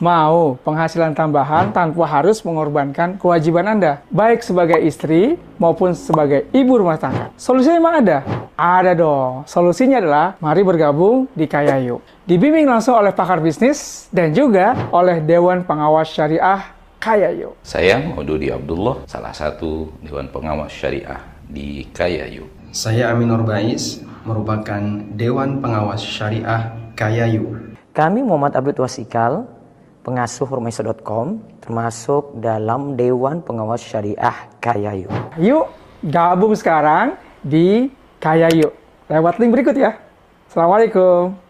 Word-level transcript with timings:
Mau 0.00 0.56
penghasilan 0.64 1.12
tambahan 1.12 1.76
tanpa 1.76 2.08
harus 2.08 2.40
mengorbankan 2.40 3.20
kewajiban 3.20 3.68
Anda, 3.68 4.00
baik 4.08 4.40
sebagai 4.40 4.80
istri 4.80 5.36
maupun 5.60 5.92
sebagai 5.92 6.48
ibu 6.56 6.80
rumah 6.80 6.96
tangga. 6.96 7.28
Solusinya 7.36 7.76
memang 7.76 7.94
ada? 8.00 8.18
Ada 8.56 8.96
dong. 8.96 9.44
Solusinya 9.44 10.00
adalah 10.00 10.40
mari 10.40 10.64
bergabung 10.64 11.28
di 11.36 11.44
Kayayu. 11.44 12.00
Dibimbing 12.24 12.64
langsung 12.64 12.96
oleh 12.96 13.12
pakar 13.12 13.44
bisnis 13.44 14.08
dan 14.08 14.32
juga 14.32 14.72
oleh 14.88 15.20
Dewan 15.20 15.68
Pengawas 15.68 16.08
Syariah 16.08 16.72
Kayayu. 16.96 17.52
Saya 17.60 18.00
Maududi 18.00 18.48
Abdullah, 18.48 19.04
salah 19.04 19.36
satu 19.36 19.92
Dewan 20.00 20.32
Pengawas 20.32 20.72
Syariah 20.72 21.20
di 21.44 21.84
Kayayu. 21.92 22.48
Saya 22.72 23.12
Aminur 23.12 23.44
Bais, 23.44 24.00
merupakan 24.24 24.80
Dewan 25.12 25.60
Pengawas 25.60 26.00
Syariah 26.00 26.72
Kayayu. 26.96 27.68
Kami 27.92 28.24
Muhammad 28.24 28.56
Abdul 28.56 28.80
Wasikal, 28.80 29.59
pengasuh 30.10 30.50
rumahisa.com, 30.50 31.38
termasuk 31.62 32.34
dalam 32.42 32.98
Dewan 32.98 33.38
Pengawas 33.46 33.78
Syariah 33.78 34.50
Kayayu. 34.58 35.06
Yuk 35.38 35.70
gabung 36.02 36.50
sekarang 36.58 37.14
di 37.46 37.86
Kayayu. 38.18 38.74
Lewat 39.06 39.38
link 39.38 39.54
berikut 39.54 39.78
ya. 39.78 39.94
Assalamualaikum. 40.50 41.49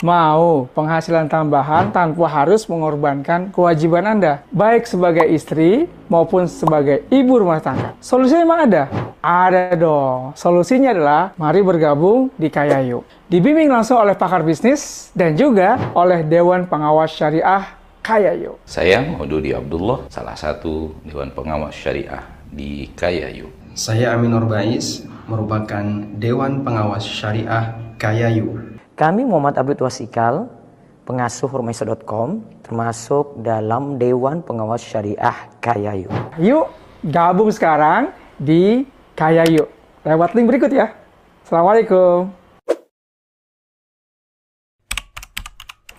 Mau 0.00 0.64
penghasilan 0.72 1.28
tambahan 1.28 1.92
tanpa 1.92 2.24
harus 2.24 2.64
mengorbankan 2.64 3.52
kewajiban 3.52 4.08
Anda, 4.08 4.40
baik 4.48 4.88
sebagai 4.88 5.28
istri 5.28 5.92
maupun 6.08 6.48
sebagai 6.48 7.04
ibu 7.12 7.36
rumah 7.36 7.60
tangga. 7.60 7.92
Solusinya 8.00 8.48
memang 8.48 8.60
ada? 8.64 8.82
Ada 9.20 9.76
dong. 9.76 10.32
Solusinya 10.40 10.96
adalah 10.96 11.36
mari 11.36 11.60
bergabung 11.60 12.32
di 12.40 12.48
Kayayu. 12.48 13.04
Dibimbing 13.28 13.68
langsung 13.68 14.00
oleh 14.00 14.16
pakar 14.16 14.40
bisnis 14.40 15.12
dan 15.12 15.36
juga 15.36 15.76
oleh 15.92 16.24
Dewan 16.24 16.64
Pengawas 16.64 17.12
Syariah 17.12 17.68
Kayayu. 18.00 18.56
Saya 18.64 19.04
Maududi 19.04 19.52
Abdullah, 19.52 20.08
salah 20.08 20.32
satu 20.32 20.96
Dewan 21.04 21.28
Pengawas 21.36 21.76
Syariah 21.76 22.24
di 22.48 22.88
Kayayu. 22.96 23.52
Saya 23.76 24.16
Aminur 24.16 24.48
Bais, 24.48 25.04
merupakan 25.28 25.84
Dewan 26.16 26.64
Pengawas 26.64 27.04
Syariah 27.04 27.76
Kayayu. 28.00 28.69
Kami 29.00 29.24
Muhammad 29.24 29.56
Abdul 29.56 29.80
Wasikal, 29.80 30.44
pengasuh 31.08 31.48
rumahisa.com, 31.48 32.44
termasuk 32.60 33.40
dalam 33.40 33.96
Dewan 33.96 34.44
Pengawas 34.44 34.84
Syariah 34.84 35.48
Kayayu. 35.56 36.12
Yuk 36.36 36.68
gabung 37.08 37.48
sekarang 37.48 38.12
di 38.36 38.84
Kayayu. 39.16 39.64
Lewat 40.04 40.36
link 40.36 40.52
berikut 40.52 40.68
ya. 40.68 40.92
Assalamualaikum. 41.48 42.39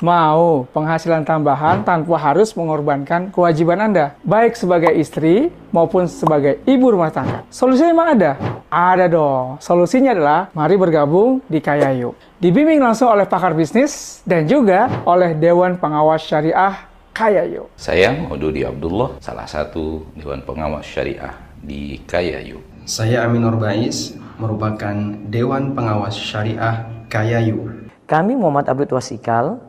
Mau 0.01 0.65
penghasilan 0.73 1.21
tambahan 1.21 1.85
tanpa 1.85 2.17
harus 2.17 2.57
mengorbankan 2.57 3.29
kewajiban 3.29 3.77
Anda, 3.77 4.17
baik 4.25 4.57
sebagai 4.57 4.89
istri 4.97 5.53
maupun 5.69 6.09
sebagai 6.09 6.57
ibu 6.65 6.89
rumah 6.89 7.13
tangga. 7.13 7.45
Solusinya 7.53 7.93
memang 7.93 8.09
ada? 8.17 8.31
Ada 8.73 9.05
dong. 9.05 9.61
Solusinya 9.61 10.17
adalah 10.17 10.49
mari 10.57 10.73
bergabung 10.73 11.45
di 11.45 11.61
Kayayu. 11.61 12.17
Dibimbing 12.41 12.81
langsung 12.81 13.13
oleh 13.13 13.29
pakar 13.29 13.53
bisnis 13.53 14.25
dan 14.25 14.49
juga 14.49 14.89
oleh 15.05 15.37
Dewan 15.37 15.77
Pengawas 15.77 16.25
Syariah 16.25 16.81
Kayayu. 17.13 17.69
Saya 17.77 18.09
Maududi 18.09 18.65
Abdullah, 18.65 19.21
salah 19.21 19.45
satu 19.45 20.01
Dewan 20.17 20.41
Pengawas 20.41 20.81
Syariah 20.81 21.37
di 21.61 22.01
Kayayu. 22.09 22.57
Saya 22.89 23.29
Aminur 23.29 23.53
Bais, 23.53 24.17
merupakan 24.41 24.97
Dewan 25.29 25.77
Pengawas 25.77 26.17
Syariah 26.17 26.89
Kayayu. 27.05 27.85
Kami 28.09 28.33
Muhammad 28.33 28.65
Abdul 28.65 28.97
Wasikal, 28.97 29.61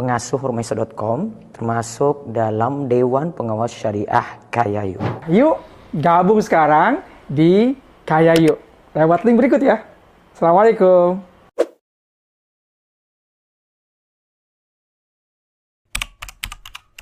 pengasuh 0.00 0.40
Rumesa.com, 0.40 1.28
termasuk 1.52 2.32
dalam 2.32 2.88
Dewan 2.88 3.36
Pengawas 3.36 3.68
Syariah 3.68 4.40
Kayayu. 4.48 4.96
Yuk 5.28 5.60
gabung 5.92 6.40
sekarang 6.40 7.04
di 7.28 7.76
Kayayu. 8.08 8.56
Lewat 8.96 9.28
link 9.28 9.36
berikut 9.36 9.60
ya. 9.60 9.84
Assalamualaikum. 10.32 11.29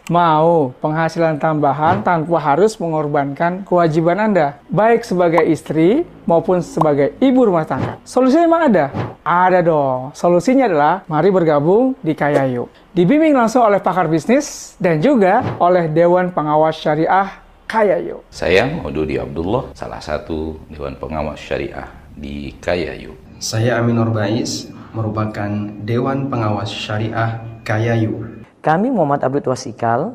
Mau 0.09 0.73
penghasilan 0.81 1.37
tambahan 1.37 2.01
tanpa 2.01 2.40
harus 2.40 2.81
mengorbankan 2.81 3.61
kewajiban 3.68 4.16
Anda, 4.16 4.57
baik 4.73 5.05
sebagai 5.05 5.44
istri 5.44 6.09
maupun 6.25 6.64
sebagai 6.64 7.12
ibu 7.21 7.44
rumah 7.44 7.68
tangga. 7.68 8.01
Solusinya 8.09 8.49
memang 8.49 8.62
ada? 8.73 8.85
Ada 9.21 9.61
dong. 9.61 10.16
Solusinya 10.16 10.64
adalah 10.64 11.05
mari 11.12 11.29
bergabung 11.29 11.92
di 12.01 12.16
Kayayu. 12.16 12.73
Dibimbing 12.97 13.37
langsung 13.37 13.68
oleh 13.68 13.85
pakar 13.85 14.09
bisnis 14.09 14.73
dan 14.81 14.97
juga 15.05 15.44
oleh 15.61 15.92
Dewan 15.92 16.33
Pengawas 16.33 16.81
Syariah 16.81 17.44
Kayayu. 17.68 18.25
Saya 18.33 18.64
Maududi 18.64 19.21
Abdullah, 19.21 19.77
salah 19.77 20.01
satu 20.01 20.57
Dewan 20.73 20.97
Pengawas 20.97 21.37
Syariah 21.37 21.85
di 22.16 22.57
Kayayu. 22.57 23.12
Saya 23.44 23.77
Aminur 23.77 24.09
Bais, 24.09 24.73
merupakan 24.97 25.53
Dewan 25.85 26.33
Pengawas 26.33 26.73
Syariah 26.73 27.44
Kayayu. 27.61 28.38
Kami 28.68 28.92
Muhammad 28.92 29.24
Abdul 29.24 29.48
Wasikal, 29.48 30.12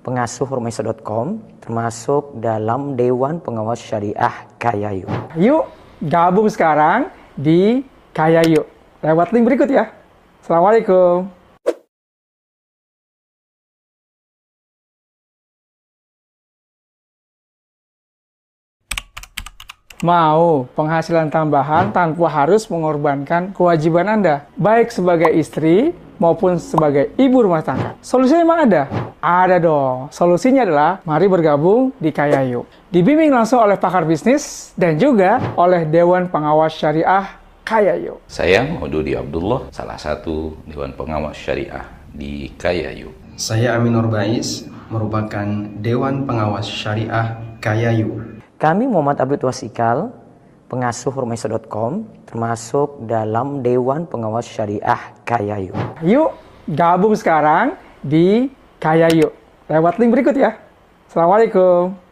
pengasuh 0.00 0.48
Rumesa.com, 0.48 1.36
termasuk 1.60 2.32
dalam 2.40 2.96
Dewan 2.96 3.44
Pengawas 3.44 3.76
Syariah 3.76 4.48
Kayayu. 4.56 5.04
Yuk 5.36 5.68
gabung 6.08 6.48
sekarang 6.48 7.12
di 7.36 7.84
Kayayu. 8.16 8.64
Lewat 9.04 9.36
link 9.36 9.44
berikut 9.44 9.68
ya. 9.68 9.92
Assalamualaikum. 10.40 11.28
Mau 20.00 20.64
penghasilan 20.72 21.28
tambahan 21.28 21.92
tanpa 21.92 22.32
harus 22.32 22.64
mengorbankan 22.72 23.52
kewajiban 23.52 24.08
Anda, 24.08 24.48
baik 24.56 24.88
sebagai 24.88 25.28
istri 25.36 25.92
maupun 26.20 26.60
sebagai 26.60 27.16
ibu 27.16 27.40
rumah 27.40 27.64
tangga. 27.64 27.96
Solusinya 28.04 28.44
memang 28.44 28.60
ada? 28.68 28.82
Ada 29.18 29.56
dong. 29.56 30.12
Solusinya 30.12 30.68
adalah 30.68 31.00
mari 31.08 31.26
bergabung 31.26 31.96
di 31.96 32.12
Kayayu. 32.12 32.68
Dibimbing 32.92 33.32
langsung 33.32 33.64
oleh 33.64 33.80
pakar 33.80 34.04
bisnis 34.04 34.76
dan 34.76 35.00
juga 35.00 35.40
oleh 35.56 35.88
Dewan 35.88 36.28
Pengawas 36.28 36.76
Syariah 36.76 37.40
Kayayu. 37.64 38.20
Saya 38.28 38.68
Maududi 38.68 39.16
Abdullah, 39.16 39.72
salah 39.72 39.96
satu 39.96 40.60
Dewan 40.68 40.92
Pengawas 40.92 41.40
Syariah 41.40 41.88
di 42.12 42.52
Kayayu. 42.60 43.08
Saya 43.40 43.80
Aminur 43.80 44.12
Bais, 44.12 44.68
merupakan 44.92 45.46
Dewan 45.80 46.28
Pengawas 46.28 46.68
Syariah 46.68 47.40
Kayayu. 47.64 48.20
Kami 48.60 48.84
Muhammad 48.84 49.16
Abdul 49.24 49.48
Wasikal, 49.48 50.12
pengasuh 50.70 51.10
Rumesa.com, 51.10 52.06
termasuk 52.30 53.02
dalam 53.10 53.58
Dewan 53.58 54.06
Pengawas 54.06 54.46
Syariah 54.46 55.18
Kayayu. 55.26 55.74
Yuk 56.06 56.30
gabung 56.70 57.18
sekarang 57.18 57.74
di 57.98 58.46
Kayayu. 58.78 59.34
Lewat 59.66 59.98
link 59.98 60.14
berikut 60.14 60.38
ya. 60.38 60.54
Assalamualaikum. 61.10 62.09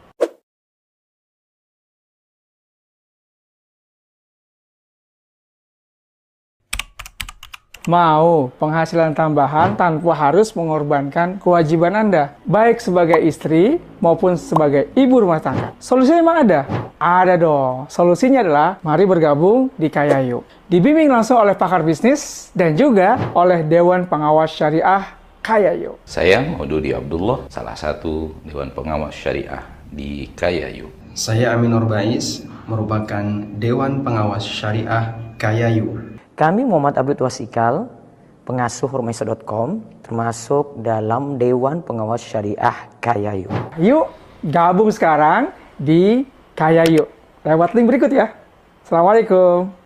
Mau 7.88 8.52
penghasilan 8.60 9.16
tambahan 9.16 9.72
tanpa 9.72 10.12
harus 10.12 10.52
mengorbankan 10.52 11.40
kewajiban 11.40 11.96
Anda, 11.96 12.36
baik 12.44 12.84
sebagai 12.84 13.16
istri 13.24 13.80
maupun 13.96 14.36
sebagai 14.36 14.92
ibu 14.92 15.24
rumah 15.24 15.40
tangga. 15.40 15.72
Solusinya 15.80 16.20
memang 16.20 16.36
ada? 16.44 16.60
Ada 17.00 17.40
dong. 17.40 17.88
Solusinya 17.88 18.44
adalah 18.44 18.76
mari 18.84 19.08
bergabung 19.08 19.72
di 19.80 19.88
Kayayu. 19.88 20.44
Dibimbing 20.68 21.08
langsung 21.08 21.40
oleh 21.40 21.56
pakar 21.56 21.80
bisnis 21.80 22.52
dan 22.52 22.76
juga 22.76 23.16
oleh 23.32 23.64
Dewan 23.64 24.04
Pengawas 24.04 24.52
Syariah 24.52 25.08
Kayayu. 25.40 25.96
Saya 26.04 26.44
Maududi 26.44 26.92
Abdullah, 26.92 27.48
salah 27.48 27.72
satu 27.72 28.36
Dewan 28.44 28.68
Pengawas 28.68 29.16
Syariah 29.16 29.64
di 29.88 30.28
Kayayu. 30.36 30.92
Saya 31.16 31.56
Aminur 31.56 31.88
Bais, 31.88 32.44
merupakan 32.68 33.24
Dewan 33.56 34.04
Pengawas 34.04 34.44
Syariah 34.44 35.16
Kayayu. 35.40 36.07
Kami 36.38 36.62
Muhammad 36.62 36.94
Abdul 36.94 37.26
Wasikal, 37.26 37.90
pengasuh 38.46 38.86
Rumesa.com, 38.86 39.82
termasuk 40.06 40.78
dalam 40.78 41.34
Dewan 41.34 41.82
Pengawas 41.82 42.22
Syariah 42.22 42.94
Kayayu. 43.02 43.50
Yuk 43.74 44.06
gabung 44.46 44.86
sekarang 44.94 45.50
di 45.74 46.22
Kayayu. 46.54 47.10
Lewat 47.42 47.74
link 47.74 47.90
berikut 47.90 48.14
ya. 48.14 48.38
Assalamualaikum. 48.86 49.77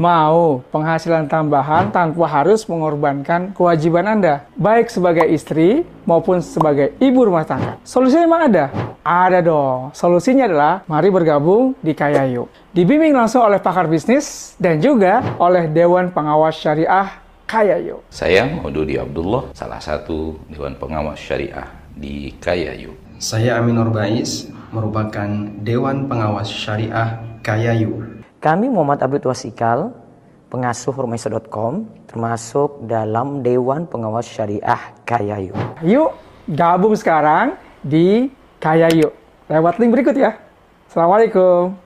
Mau 0.00 0.64
penghasilan 0.72 1.28
tambahan 1.28 1.92
tanpa 1.92 2.24
harus 2.24 2.64
mengorbankan 2.64 3.52
kewajiban 3.52 4.08
Anda, 4.08 4.48
baik 4.56 4.88
sebagai 4.88 5.28
istri 5.28 5.84
maupun 6.08 6.40
sebagai 6.40 6.96
ibu 7.04 7.20
rumah 7.20 7.44
tangga. 7.44 7.76
Solusinya 7.84 8.24
memang 8.24 8.42
ada? 8.48 8.64
Ada 9.04 9.44
dong. 9.44 9.92
Solusinya 9.92 10.48
adalah 10.48 10.80
mari 10.88 11.12
bergabung 11.12 11.76
di 11.84 11.92
Kayayu. 11.92 12.48
Dibimbing 12.72 13.12
langsung 13.12 13.44
oleh 13.44 13.60
pakar 13.60 13.92
bisnis 13.92 14.56
dan 14.56 14.80
juga 14.80 15.20
oleh 15.36 15.68
Dewan 15.68 16.08
Pengawas 16.08 16.56
Syariah 16.56 17.20
Kayayu. 17.44 18.00
Saya 18.08 18.48
Maududi 18.48 18.96
Abdullah, 18.96 19.52
salah 19.52 19.84
satu 19.84 20.40
Dewan 20.48 20.80
Pengawas 20.80 21.20
Syariah 21.20 21.68
di 21.92 22.32
Kayayu. 22.40 22.96
Saya 23.20 23.60
Aminur 23.60 23.92
Bais, 23.92 24.48
merupakan 24.72 25.28
Dewan 25.60 26.08
Pengawas 26.08 26.48
Syariah 26.48 27.20
Kayayu. 27.44 28.19
Kami 28.40 28.72
Muhammad 28.72 29.04
Abdul 29.04 29.28
Wasikal, 29.28 29.92
pengasuh 30.48 30.96
Rumesa.com, 30.96 31.84
termasuk 32.08 32.88
dalam 32.88 33.44
Dewan 33.44 33.84
Pengawas 33.84 34.24
Syariah 34.24 34.96
Kayayu. 35.04 35.52
Yuk 35.84 36.16
gabung 36.48 36.96
sekarang 36.96 37.60
di 37.84 38.32
Kayayu. 38.56 39.12
Lewat 39.44 39.76
link 39.76 39.92
berikut 39.92 40.16
ya. 40.16 40.40
Assalamualaikum. 40.88 41.76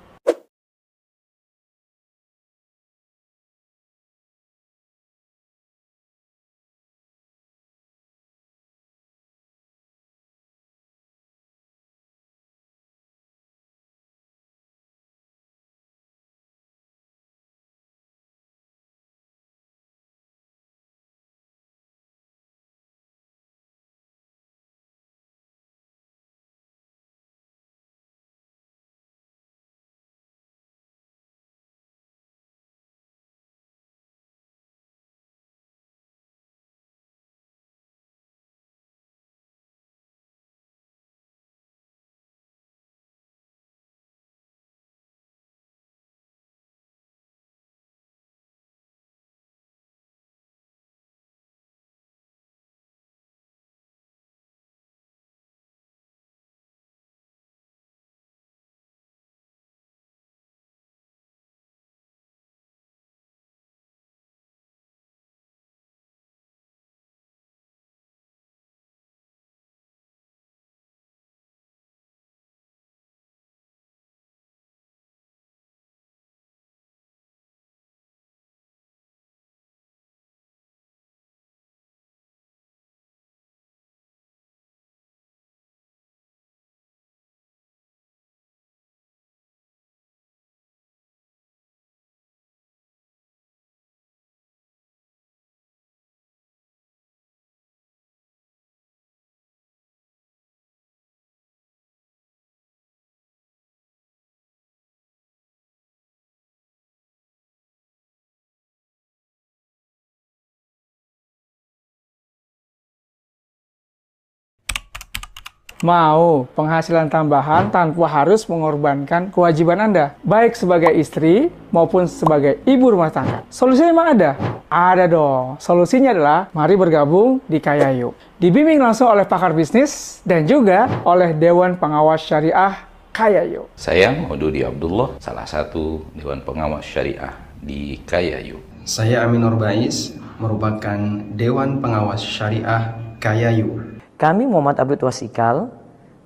Mau 115.84 116.48
penghasilan 116.56 117.12
tambahan 117.12 117.68
tanpa 117.68 118.08
harus 118.08 118.48
mengorbankan 118.48 119.28
kewajiban 119.28 119.76
Anda, 119.84 120.16
baik 120.24 120.56
sebagai 120.56 120.88
istri 120.96 121.52
maupun 121.68 122.08
sebagai 122.08 122.56
ibu 122.64 122.88
rumah 122.88 123.12
tangga. 123.12 123.44
Solusinya 123.52 123.92
memang 123.92 124.16
ada? 124.16 124.30
Ada 124.72 125.04
dong. 125.04 125.60
Solusinya 125.60 126.16
adalah 126.16 126.48
mari 126.56 126.72
bergabung 126.80 127.36
di 127.44 127.60
Kayayu. 127.60 128.16
Dibimbing 128.40 128.80
langsung 128.80 129.12
oleh 129.12 129.28
pakar 129.28 129.52
bisnis 129.52 130.24
dan 130.24 130.48
juga 130.48 130.88
oleh 131.04 131.36
Dewan 131.36 131.76
Pengawas 131.76 132.24
Syariah 132.24 132.80
Kayayu. 133.12 133.68
Saya 133.76 134.08
Maududi 134.08 134.64
Abdullah, 134.64 135.20
salah 135.20 135.44
satu 135.44 136.00
Dewan 136.16 136.40
Pengawas 136.48 136.88
Syariah 136.88 137.36
di 137.60 138.00
Kayayu. 138.08 138.56
Saya 138.88 139.28
Aminur 139.28 139.60
Bais, 139.60 140.16
merupakan 140.40 140.96
Dewan 141.36 141.84
Pengawas 141.84 142.24
Syariah 142.24 142.96
Kayayu. 143.20 143.93
Kami 144.14 144.46
Muhammad 144.46 144.78
Abdul 144.78 145.10
Wasikal, 145.10 145.74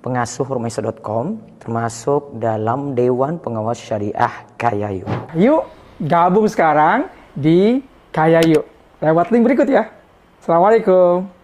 pengasuh 0.05 0.45
Rumaiso.com, 0.45 1.41
termasuk 1.57 2.37
dalam 2.37 2.93
Dewan 2.93 3.41
Pengawas 3.41 3.81
Syariah 3.81 4.45
Kayayu. 4.61 5.09
Yuk 5.33 5.65
gabung 5.97 6.45
sekarang 6.45 7.09
di 7.33 7.81
Kayayu. 8.13 8.61
Lewat 9.01 9.33
link 9.33 9.41
berikut 9.41 9.65
ya. 9.65 9.89
Assalamualaikum. 10.37 11.38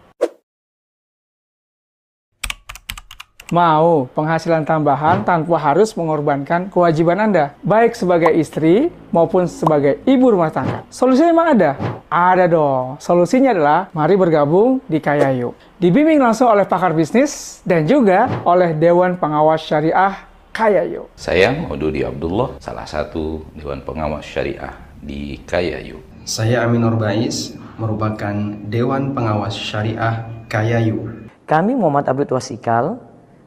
Mau 3.53 4.09
penghasilan 4.17 4.65
tambahan 4.65 5.21
tanpa 5.21 5.61
harus 5.61 5.93
mengorbankan 5.93 6.65
kewajiban 6.73 7.29
Anda, 7.29 7.53
baik 7.61 7.93
sebagai 7.93 8.33
istri 8.33 8.89
maupun 9.13 9.45
sebagai 9.45 10.01
ibu 10.09 10.33
rumah 10.33 10.49
tangga. 10.49 10.81
Solusinya 10.89 11.29
memang 11.29 11.47
ada? 11.53 11.77
Ada 12.09 12.49
dong. 12.49 12.97
Solusinya 12.97 13.53
adalah 13.53 13.85
mari 13.93 14.17
bergabung 14.17 14.81
di 14.89 14.97
Kayayu. 14.97 15.53
Dibimbing 15.77 16.17
langsung 16.17 16.49
oleh 16.49 16.65
pakar 16.65 16.97
bisnis 16.97 17.61
dan 17.61 17.85
juga 17.85 18.25
oleh 18.49 18.73
Dewan 18.73 19.13
Pengawas 19.13 19.61
Syariah 19.61 20.25
Kayayu. 20.49 21.05
Saya 21.13 21.53
Maududi 21.53 22.01
Abdullah, 22.01 22.57
salah 22.57 22.89
satu 22.89 23.45
Dewan 23.53 23.85
Pengawas 23.85 24.25
Syariah 24.25 24.73
di 24.97 25.37
Kayayu. 25.45 26.01
Saya 26.25 26.65
Aminur 26.65 26.97
Bais, 26.97 27.53
merupakan 27.77 28.33
Dewan 28.65 29.13
Pengawas 29.13 29.53
Syariah 29.53 30.25
Kayayu. 30.49 31.29
Kami 31.45 31.77
Muhammad 31.77 32.09
Abdul 32.09 32.33
Wasikal, 32.33 32.97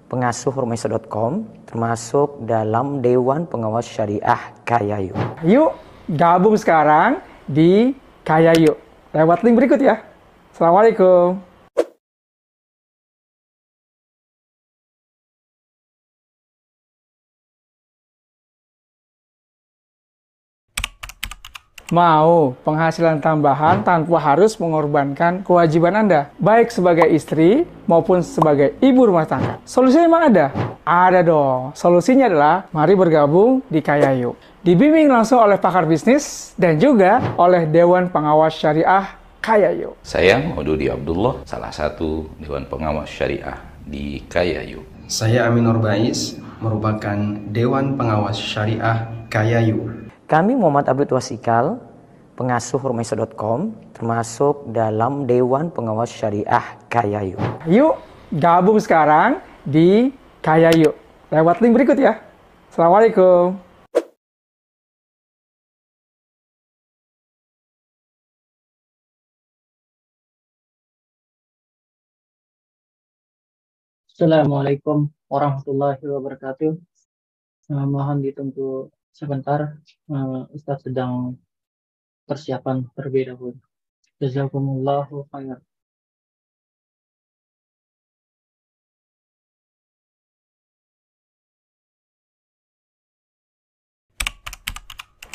pengasuh 0.09 0.51
Rumaiso.com, 0.51 1.45
termasuk 1.69 2.43
dalam 2.49 3.05
Dewan 3.05 3.45
Pengawas 3.45 3.85
Syariah 3.85 4.57
Kayayu. 4.65 5.15
Yuk 5.45 5.77
gabung 6.09 6.57
sekarang 6.57 7.21
di 7.45 7.93
Kayayu. 8.25 8.77
Lewat 9.13 9.45
link 9.45 9.57
berikut 9.57 9.81
ya. 9.81 10.05
Assalamualaikum. 10.53 11.48
Mau 21.89 22.53
penghasilan 22.69 23.17
tambahan 23.17 23.81
tanpa 23.81 24.21
harus 24.21 24.61
mengorbankan 24.61 25.41
kewajiban 25.41 25.97
Anda, 25.97 26.29
baik 26.37 26.69
sebagai 26.69 27.09
istri 27.09 27.65
maupun 27.89 28.21
sebagai 28.21 28.77
ibu 28.85 29.09
rumah 29.09 29.25
tangga. 29.25 29.57
Solusinya 29.65 30.05
memang 30.05 30.23
ada? 30.29 30.47
Ada 30.85 31.25
dong. 31.25 31.73
Solusinya 31.73 32.29
adalah 32.29 32.69
mari 32.77 32.93
bergabung 32.93 33.65
di 33.73 33.81
Kayayu. 33.81 34.37
Dibimbing 34.61 35.09
langsung 35.09 35.41
oleh 35.41 35.57
pakar 35.57 35.89
bisnis 35.89 36.53
dan 36.61 36.77
juga 36.77 37.25
oleh 37.41 37.65
Dewan 37.65 38.13
Pengawas 38.13 38.53
Syariah 38.53 39.17
Kayayu. 39.41 39.97
Saya 40.05 40.45
Maududi 40.45 40.93
Abdullah, 40.93 41.41
salah 41.49 41.73
satu 41.73 42.29
Dewan 42.37 42.69
Pengawas 42.69 43.09
Syariah 43.09 43.65
di 43.89 44.21
Kayayu. 44.29 44.85
Saya 45.09 45.49
Aminur 45.49 45.81
Bais, 45.81 46.37
merupakan 46.61 47.17
Dewan 47.49 47.97
Pengawas 47.97 48.37
Syariah 48.37 49.09
Kayayu. 49.33 50.08
Kami 50.29 50.53
Muhammad 50.53 50.85
Abdul 50.93 51.17
Wasikal, 51.17 51.81
pengasuh 52.37 52.77
Rumaiso.com, 52.77 53.73
termasuk 53.97 54.69
dalam 54.69 55.25
Dewan 55.25 55.73
Pengawas 55.73 56.13
Syariah 56.13 56.77
Kayayu. 56.93 57.41
Yuk 57.65 57.97
gabung 58.37 58.77
sekarang 58.77 59.41
di 59.65 60.13
Kayayu. 60.45 60.93
Lewat 61.33 61.65
link 61.65 61.73
berikut 61.73 61.97
ya. 61.97 62.21
Assalamualaikum. 62.69 63.57
Assalamualaikum 74.13 75.09
warahmatullahi 75.33 76.05
wabarakatuh. 76.05 76.77
Eh, 77.73 77.87
mohon 77.89 78.21
ditunggu 78.21 78.93
sebentar. 79.19 79.61
Eh, 80.15 80.43
Ustaz 80.55 80.87
sedang 80.87 81.35
persiapan 82.29 82.87
terlebih 82.95 83.35
dahulu. 83.35 83.59
Jazakumullahu 84.23 85.27
khairan. 85.31 85.61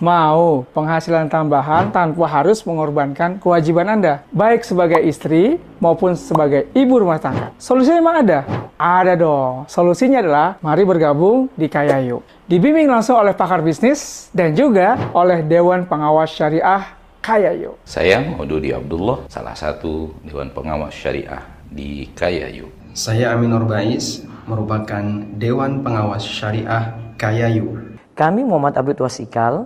Mau 0.01 0.65
penghasilan 0.73 1.29
tambahan 1.29 1.93
tanpa 1.93 2.25
harus 2.25 2.65
mengorbankan 2.65 3.37
kewajiban 3.37 3.85
Anda, 3.85 4.25
baik 4.33 4.65
sebagai 4.65 4.97
istri 5.05 5.61
maupun 5.77 6.17
sebagai 6.17 6.65
ibu 6.73 6.97
rumah 6.97 7.21
tangga. 7.21 7.53
Solusinya 7.61 8.01
memang 8.01 8.25
ada? 8.25 8.39
Ada 8.73 9.13
dong. 9.13 9.69
Solusinya 9.69 10.25
adalah 10.25 10.57
mari 10.65 10.81
bergabung 10.81 11.45
di 11.53 11.69
Kayayu. 11.69 12.25
Dibimbing 12.49 12.89
langsung 12.89 13.21
oleh 13.21 13.37
pakar 13.37 13.61
bisnis 13.61 14.33
dan 14.33 14.57
juga 14.57 14.97
oleh 15.13 15.45
Dewan 15.45 15.85
Pengawas 15.85 16.33
Syariah 16.33 16.89
Kayayu. 17.21 17.77
Saya 17.85 18.17
Maududi 18.17 18.73
Abdullah, 18.73 19.29
salah 19.29 19.53
satu 19.53 20.09
Dewan 20.25 20.49
Pengawas 20.49 20.97
Syariah 20.97 21.45
di 21.69 22.09
Kayayu. 22.17 22.65
Saya 22.97 23.37
Aminur 23.37 23.69
Bais, 23.69 24.25
merupakan 24.49 25.05
Dewan 25.37 25.85
Pengawas 25.85 26.25
Syariah 26.25 26.97
Kayayu. 27.15 27.93
Kami 28.17 28.41
Muhammad 28.45 28.77
Abdul 28.77 29.05
Wasikal, 29.05 29.65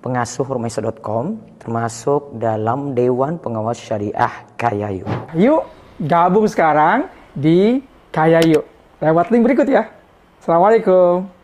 pengasuh 0.00 0.44
Rumaiso.com, 0.48 1.36
termasuk 1.60 2.36
dalam 2.40 2.96
Dewan 2.96 3.36
Pengawas 3.36 3.76
Syariah 3.80 4.48
Kayayu. 4.56 5.04
Yuk 5.36 5.64
gabung 6.00 6.48
sekarang 6.48 7.08
di 7.36 7.84
Kayayu. 8.10 8.64
Lewat 9.00 9.32
link 9.32 9.44
berikut 9.44 9.68
ya. 9.68 9.88
Assalamualaikum. 10.40 11.39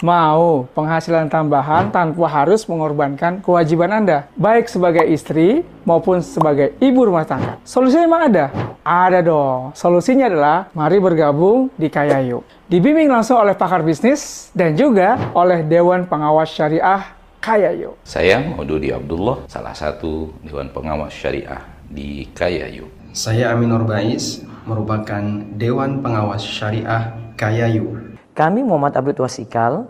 Mau 0.00 0.64
penghasilan 0.72 1.28
tambahan 1.28 1.92
tanpa 1.92 2.24
harus 2.24 2.64
mengorbankan 2.64 3.44
kewajiban 3.44 3.92
Anda, 3.92 4.32
baik 4.32 4.64
sebagai 4.64 5.04
istri 5.04 5.60
maupun 5.84 6.24
sebagai 6.24 6.72
ibu 6.80 7.04
rumah 7.04 7.28
tangga. 7.28 7.60
Solusinya 7.68 8.08
memang 8.08 8.22
ada? 8.32 8.44
Ada 8.80 9.20
dong. 9.20 9.76
Solusinya 9.76 10.32
adalah 10.32 10.72
mari 10.72 10.96
bergabung 10.96 11.68
di 11.76 11.92
Kayayu. 11.92 12.40
Dibimbing 12.72 13.12
langsung 13.12 13.44
oleh 13.44 13.52
pakar 13.52 13.84
bisnis 13.84 14.48
dan 14.56 14.72
juga 14.72 15.20
oleh 15.36 15.60
Dewan 15.68 16.08
Pengawas 16.08 16.48
Syariah 16.48 17.04
Kaya 17.36 17.68
Yuk. 17.76 18.00
Saya 18.00 18.40
Maududi 18.40 18.88
Abdullah, 18.96 19.44
salah 19.52 19.76
satu 19.76 20.32
Dewan 20.40 20.72
Pengawas 20.72 21.12
Syariah 21.12 21.60
di 21.92 22.24
Kayayu. 22.32 22.88
Saya 23.12 23.52
Amin 23.52 23.68
Bais, 23.84 24.40
merupakan 24.64 25.44
Dewan 25.60 26.00
Pengawas 26.00 26.40
Syariah 26.40 27.12
Kayayu. 27.36 28.09
Kami 28.40 28.64
Muhammad 28.64 28.96
Abdul 28.96 29.20
Wasikal, 29.20 29.84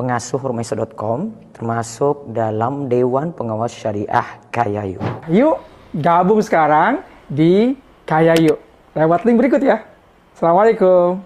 pengasuh 0.00 0.40
Rumaiso.com, 0.40 1.28
termasuk 1.52 2.24
dalam 2.32 2.88
Dewan 2.88 3.36
Pengawas 3.36 3.68
Syariah 3.68 4.40
Kayayu. 4.48 4.96
Yuk 5.28 5.60
gabung 6.00 6.40
sekarang 6.40 7.04
di 7.28 7.76
Kaya 8.08 8.32
Yuk. 8.40 8.56
Lewat 8.96 9.28
link 9.28 9.36
berikut 9.36 9.60
ya. 9.60 9.84
Assalamualaikum. 10.32 11.20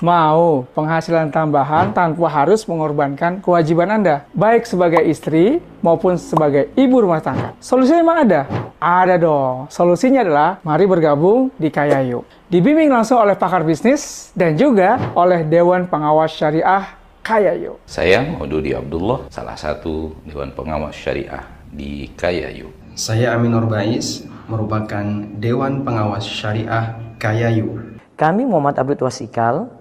Mau 0.00 0.64
penghasilan 0.72 1.28
tambahan 1.28 1.92
tanpa 1.92 2.24
harus 2.32 2.64
mengorbankan 2.64 3.44
kewajiban 3.44 4.00
Anda, 4.00 4.24
baik 4.32 4.64
sebagai 4.64 5.04
istri 5.04 5.60
maupun 5.84 6.16
sebagai 6.16 6.72
ibu 6.72 7.04
rumah 7.04 7.20
tangga. 7.20 7.52
Solusinya 7.60 8.00
memang 8.00 8.18
ada? 8.24 8.40
Ada 8.80 9.20
dong. 9.20 9.68
Solusinya 9.68 10.24
adalah 10.24 10.56
mari 10.64 10.88
bergabung 10.88 11.52
di 11.60 11.68
Kayayu. 11.68 12.24
Dibimbing 12.48 12.88
langsung 12.88 13.20
oleh 13.20 13.36
pakar 13.36 13.60
bisnis 13.60 14.32
dan 14.32 14.56
juga 14.56 14.96
oleh 15.12 15.44
Dewan 15.44 15.84
Pengawas 15.84 16.32
Syariah 16.32 16.96
Kayayu. 17.20 17.76
Saya 17.84 18.24
Maududi 18.24 18.72
Abdullah, 18.72 19.28
salah 19.28 19.60
satu 19.60 20.16
Dewan 20.24 20.56
Pengawas 20.56 20.96
Syariah 20.96 21.44
di 21.68 22.08
Kayayu. 22.16 22.72
Saya 22.96 23.36
Amin 23.36 23.52
Bais, 23.68 24.24
merupakan 24.48 25.04
Dewan 25.36 25.84
Pengawas 25.84 26.24
Syariah 26.24 26.96
Kayayu. 27.20 28.00
Kami 28.16 28.48
Muhammad 28.48 28.80
Abdul 28.80 29.04
Wasikal, 29.04 29.79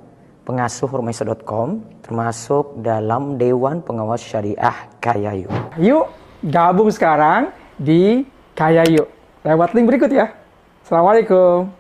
pengasuh 0.49 0.89
Rumaiso.com, 0.89 1.85
termasuk 2.01 2.81
dalam 2.81 3.38
Dewan 3.38 3.85
Pengawas 3.85 4.25
Syariah 4.25 4.89
Kayayu. 4.97 5.45
Yuk 5.77 6.09
gabung 6.41 6.89
sekarang 6.89 7.53
di 7.77 8.25
Kayayu. 8.57 9.05
Lewat 9.45 9.77
link 9.77 9.85
berikut 9.85 10.09
ya. 10.09 10.33
Assalamualaikum. 10.81 11.78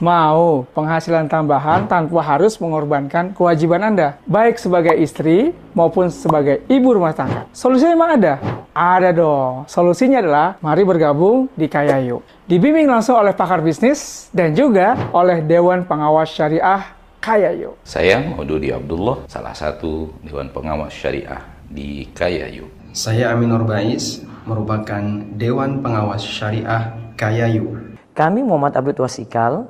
Mau 0.00 0.64
penghasilan 0.72 1.28
tambahan 1.28 1.84
tanpa 1.84 2.24
harus 2.24 2.56
mengorbankan 2.56 3.36
kewajiban 3.36 3.84
Anda, 3.84 4.16
baik 4.24 4.56
sebagai 4.56 4.96
istri 4.96 5.52
maupun 5.76 6.08
sebagai 6.08 6.64
ibu 6.72 6.96
rumah 6.96 7.12
tangga. 7.12 7.44
Solusinya 7.52 7.92
memang 7.92 8.10
ada? 8.16 8.34
Ada 8.72 9.12
dong. 9.12 9.68
Solusinya 9.68 10.24
adalah 10.24 10.56
mari 10.64 10.88
bergabung 10.88 11.52
di 11.52 11.68
Kayayu. 11.68 12.24
Dibimbing 12.48 12.88
langsung 12.88 13.20
oleh 13.20 13.36
pakar 13.36 13.60
bisnis 13.60 14.32
dan 14.32 14.56
juga 14.56 14.96
oleh 15.12 15.44
Dewan 15.44 15.84
Pengawas 15.84 16.32
Syariah 16.32 16.96
Kayayu. 17.20 17.76
Saya 17.84 18.24
Maududi 18.24 18.72
Abdullah, 18.72 19.28
salah 19.28 19.52
satu 19.52 20.16
Dewan 20.24 20.48
Pengawas 20.48 20.96
Syariah 20.96 21.44
di 21.68 22.08
Kayayu. 22.16 22.72
Saya 22.96 23.36
Amin 23.36 23.52
Bais, 23.68 24.24
merupakan 24.48 25.04
Dewan 25.36 25.84
Pengawas 25.84 26.24
Syariah 26.24 26.96
Kayayu. 27.20 27.92
Kami 28.16 28.40
Muhammad 28.40 28.80
Abdul 28.80 29.04
Wasikal, 29.04 29.68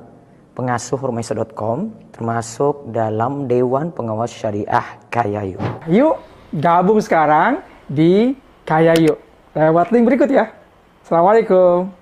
pengasuh 0.61 1.01
Rumaiso.com, 1.01 1.89
termasuk 2.13 2.93
dalam 2.93 3.49
Dewan 3.49 3.89
Pengawas 3.89 4.29
Syariah 4.29 5.01
Kayayu. 5.09 5.57
Yuk 5.89 6.21
gabung 6.53 7.01
sekarang 7.01 7.65
di 7.89 8.37
Kayayu. 8.61 9.17
Lewat 9.57 9.89
link 9.89 10.05
berikut 10.05 10.29
ya. 10.29 10.53
Assalamualaikum. 11.01 12.00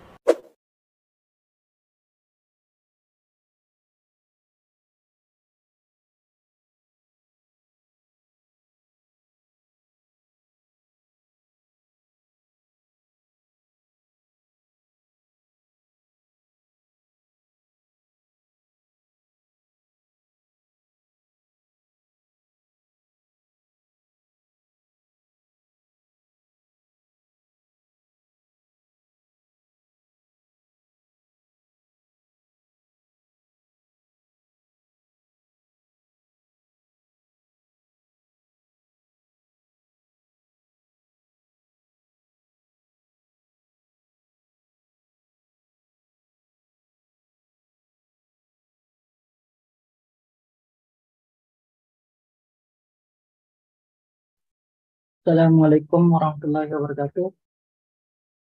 Assalamualaikum 55.30 56.10
warahmatullahi 56.10 56.74
wabarakatuh. 56.74 57.30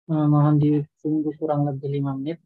Eh, 0.05 0.27
mohon 0.29 0.61
ditunggu 0.61 1.33
kurang 1.33 1.65
lebih 1.65 1.89
lima 1.89 2.13
menit. 2.13 2.37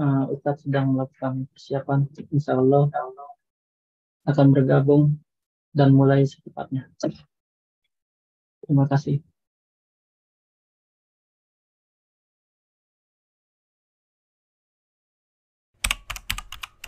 Eh, 0.00 0.24
Ustadz 0.32 0.64
sedang 0.64 0.96
melakukan 0.96 1.44
persiapan. 1.52 2.08
Insya 2.32 2.56
Allah 2.56 2.88
akan 4.24 4.46
bergabung 4.56 5.20
dan 5.76 5.92
mulai 5.92 6.24
secepatnya. 6.24 6.88
Terima 8.64 8.88
kasih. 8.88 9.20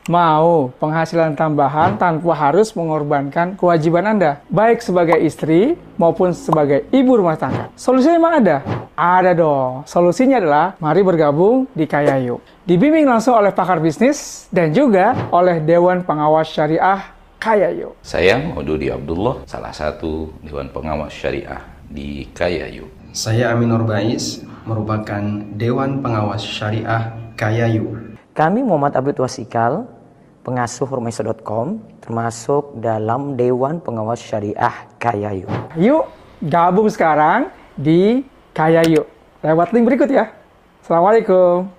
Mau 0.07 0.71
penghasilan 0.79 1.35
tambahan 1.35 1.99
tanpa 1.99 2.31
harus 2.31 2.71
mengorbankan 2.79 3.59
kewajiban 3.59 4.07
Anda, 4.07 4.38
baik 4.47 4.79
sebagai 4.79 5.19
istri 5.19 5.75
maupun 5.99 6.31
sebagai 6.31 6.87
ibu 6.95 7.19
rumah 7.19 7.35
tangga. 7.35 7.75
Solusinya 7.75 8.14
memang 8.14 8.35
ada? 8.38 8.57
Ada 8.95 9.35
dong. 9.35 9.83
Solusinya 9.83 10.38
adalah 10.38 10.79
mari 10.79 11.03
bergabung 11.03 11.66
di 11.75 11.90
Kayayu. 11.90 12.38
Dibimbing 12.62 13.03
langsung 13.03 13.35
oleh 13.35 13.51
pakar 13.51 13.83
bisnis 13.83 14.47
dan 14.55 14.71
juga 14.71 15.11
oleh 15.35 15.59
Dewan 15.59 16.07
Pengawas 16.07 16.55
Syariah 16.55 17.03
Kayayu. 17.42 17.99
Saya 18.07 18.38
Maududi 18.38 18.87
Abdullah, 18.95 19.42
salah 19.42 19.75
satu 19.75 20.31
Dewan 20.38 20.71
Pengawas 20.71 21.11
Syariah 21.11 21.66
di 21.90 22.31
Kayayu. 22.31 22.87
Saya 23.11 23.51
Amin 23.51 23.75
Nurbais, 23.75 24.38
merupakan 24.71 25.23
Dewan 25.59 25.99
Pengawas 25.99 26.47
Syariah 26.47 27.11
Kayayu. 27.35 28.14
Kami 28.37 28.61
Muhammad 28.62 28.92
Abdul 28.95 29.25
Wasikal, 29.25 29.96
pengasuh 30.47 30.87
Rumesa.com, 30.87 31.83
termasuk 31.99 32.79
dalam 32.79 33.35
Dewan 33.35 33.83
Pengawas 33.83 34.23
Syariah 34.23 34.87
Kayayu. 35.03 35.51
Yuk 35.75 36.07
gabung 36.39 36.87
sekarang 36.87 37.51
di 37.75 38.23
Kayayu. 38.55 39.03
Lewat 39.43 39.75
link 39.75 39.91
berikut 39.91 40.07
ya. 40.07 40.31
Assalamualaikum. 40.87 41.76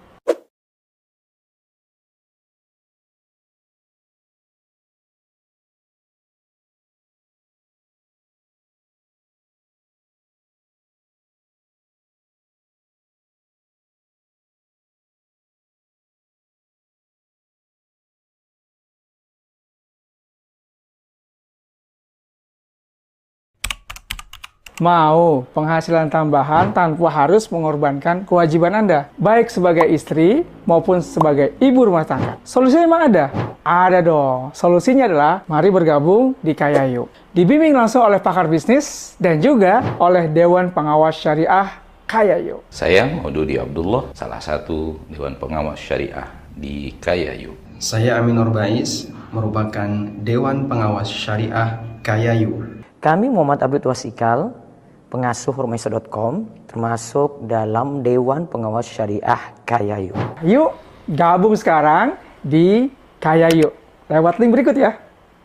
Mau 24.78 25.42
penghasilan 25.58 26.06
tambahan 26.06 26.70
tanpa 26.70 27.10
harus 27.10 27.50
mengorbankan 27.50 28.30
kewajiban 28.30 28.78
Anda, 28.78 29.10
baik 29.18 29.50
sebagai 29.50 29.90
istri 29.90 30.46
maupun 30.70 31.02
sebagai 31.02 31.58
ibu 31.58 31.82
rumah 31.82 32.06
tangga. 32.06 32.38
Solusinya 32.46 32.86
memang 32.86 33.02
ada? 33.10 33.26
Ada 33.66 34.06
dong. 34.06 34.54
Solusinya 34.54 35.10
adalah 35.10 35.42
mari 35.50 35.74
bergabung 35.74 36.38
di 36.46 36.54
Kayayu. 36.54 37.10
Dibimbing 37.34 37.74
langsung 37.74 38.06
oleh 38.06 38.22
pakar 38.22 38.46
bisnis 38.46 39.18
dan 39.18 39.42
juga 39.42 39.82
oleh 39.98 40.30
Dewan 40.30 40.70
Pengawas 40.70 41.18
Syariah 41.18 41.74
Kayayu. 42.06 42.62
Saya 42.70 43.10
Maududi 43.10 43.58
Abdullah, 43.58 44.14
salah 44.14 44.38
satu 44.38 45.02
Dewan 45.10 45.42
Pengawas 45.42 45.82
Syariah 45.82 46.30
di 46.54 46.94
Kayayu. 47.02 47.58
Saya 47.82 48.22
Amin 48.22 48.38
Nurbais, 48.38 49.10
merupakan 49.34 49.90
Dewan 50.22 50.70
Pengawas 50.70 51.10
Syariah 51.10 51.82
Kayayu. 52.06 52.78
Kami 53.02 53.26
Muhammad 53.26 53.66
Abdul 53.66 53.90
Wasikal, 53.90 54.67
pengasuh 55.08 55.56
Rumesa.com, 55.56 56.48
termasuk 56.68 57.44
dalam 57.48 58.04
Dewan 58.04 58.48
Pengawas 58.48 58.88
Syariah 58.88 59.56
Kayayu. 59.64 60.16
Yuk 60.44 60.72
gabung 61.08 61.56
sekarang 61.56 62.20
di 62.44 62.92
Kayayu. 63.24 63.72
Lewat 64.08 64.40
link 64.40 64.52
berikut 64.56 64.76
ya. 64.76 64.96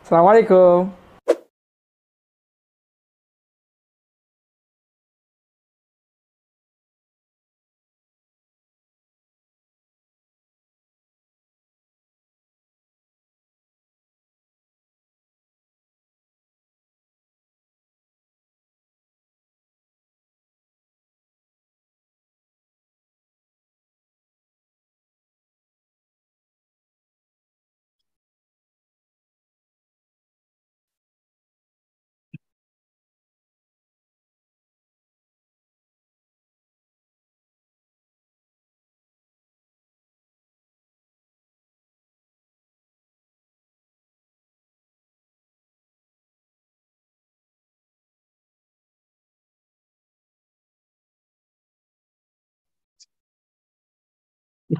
Assalamualaikum. 0.02 1.01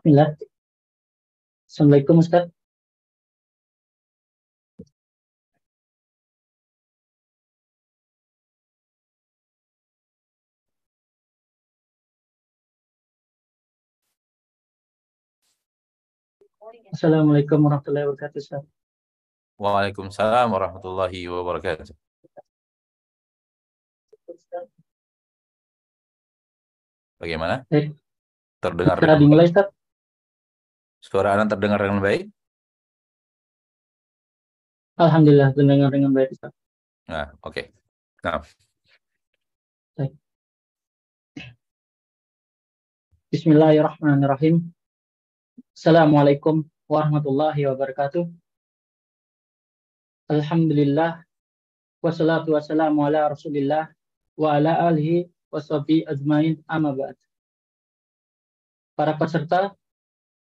Bismillah. 0.03 0.35
Assalamualaikum 1.71 2.19
Ustaz. 2.19 2.51
Assalamualaikum 16.91 17.63
warahmatullahi 17.63 18.11
wabarakatuh 18.11 18.43
Ustaz. 18.43 18.67
Waalaikumsalam 19.63 20.51
warahmatullahi 20.51 21.31
wabarakatuh. 21.31 21.95
Bagaimana? 27.23 27.63
Baik. 27.71 27.95
Terdengar 28.59 28.99
dengan 28.99 29.23
dimulai 29.23 29.47
Ustaz. 29.47 29.71
Suara 31.03 31.35
Anda 31.35 31.51
terdengar 31.51 31.83
dengan 31.83 31.99
baik? 31.99 32.31
Alhamdulillah 35.03 35.51
mendengar 35.59 35.91
dengan 35.91 36.15
baik 36.15 36.31
Ustaz. 36.39 36.55
Nah, 37.11 37.35
oke. 37.43 37.75
Nah, 38.23 38.47
Bismillahirrahmanirrahim. 43.33 44.61
Assalamualaikum 45.73 46.69
warahmatullahi 46.85 47.65
wabarakatuh. 47.65 48.29
Alhamdulillah 50.29 51.25
wassalatu 52.05 52.53
wassalamu 52.53 53.09
ala 53.09 53.33
Rasulillah 53.33 53.89
wa 54.37 54.53
ala 54.53 54.85
alihi 54.85 55.33
washabi 55.49 56.05
ajmain 56.05 56.61
amma 56.69 56.93
ba'd. 56.93 57.17
Para 58.93 59.17
peserta 59.17 59.73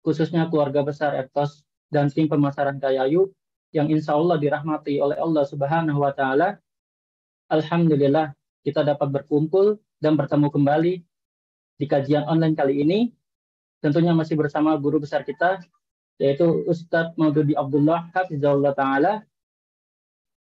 khususnya 0.04 0.51
keluarga 0.51 0.84
besar 0.84 1.16
Ertos 1.16 1.64
dan 1.89 2.12
tim 2.12 2.28
pemasaran 2.28 2.78
Kayayu 2.78 3.32
yang 3.74 3.89
insya 3.89 4.14
Allah 4.14 4.38
dirahmati 4.38 5.01
oleh 5.01 5.18
Allah 5.18 5.43
Subhanahu 5.47 6.04
wa 6.04 6.14
taala. 6.14 6.60
Alhamdulillah 7.49 8.36
kita 8.62 8.86
dapat 8.86 9.10
berkumpul 9.10 9.80
dan 9.97 10.20
bertemu 10.20 10.47
kembali 10.51 10.93
di 11.80 11.86
kajian 11.89 12.28
online 12.28 12.54
kali 12.54 12.84
ini 12.84 12.99
tentunya 13.84 14.16
masih 14.16 14.39
bersama 14.39 14.76
guru 14.80 15.04
besar 15.04 15.28
kita 15.28 15.60
yaitu 16.22 16.64
Ustadz 16.70 17.18
Maududi 17.20 17.58
Abdullah 17.58 18.08
Hafizahullah 18.16 18.72
Ta'ala 18.78 19.14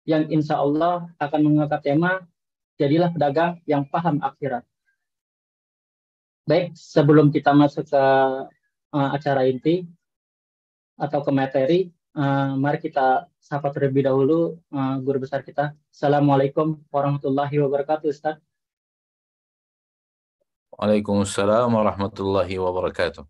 yang 0.08 0.26
insya 0.32 0.58
Allah 0.58 1.12
akan 1.20 1.40
mengangkat 1.44 1.84
tema 1.84 2.24
jadilah 2.80 3.12
pedagang 3.12 3.60
yang 3.68 3.84
paham 3.86 4.24
akhirat. 4.24 4.64
Baik, 6.48 6.72
sebelum 6.80 7.28
kita 7.28 7.52
masuk 7.52 7.84
ke 7.92 8.04
uh, 8.94 9.10
acara 9.16 9.48
inti 9.48 9.84
atau 10.98 11.20
ke 11.22 11.32
materi, 11.32 11.80
uh, 12.18 12.58
mari 12.58 12.82
kita 12.82 13.30
sapa 13.38 13.72
terlebih 13.72 14.08
dahulu 14.08 14.60
uh, 14.74 14.98
guru 15.00 15.24
besar 15.24 15.46
kita. 15.46 15.78
Assalamualaikum 15.94 16.80
warahmatullahi 16.92 17.56
wabarakatuh, 17.64 18.08
Ustadz. 18.12 18.44
Waalaikumsalam 20.78 21.74
warahmatullahi 21.74 22.54
wabarakatuh. 22.62 23.26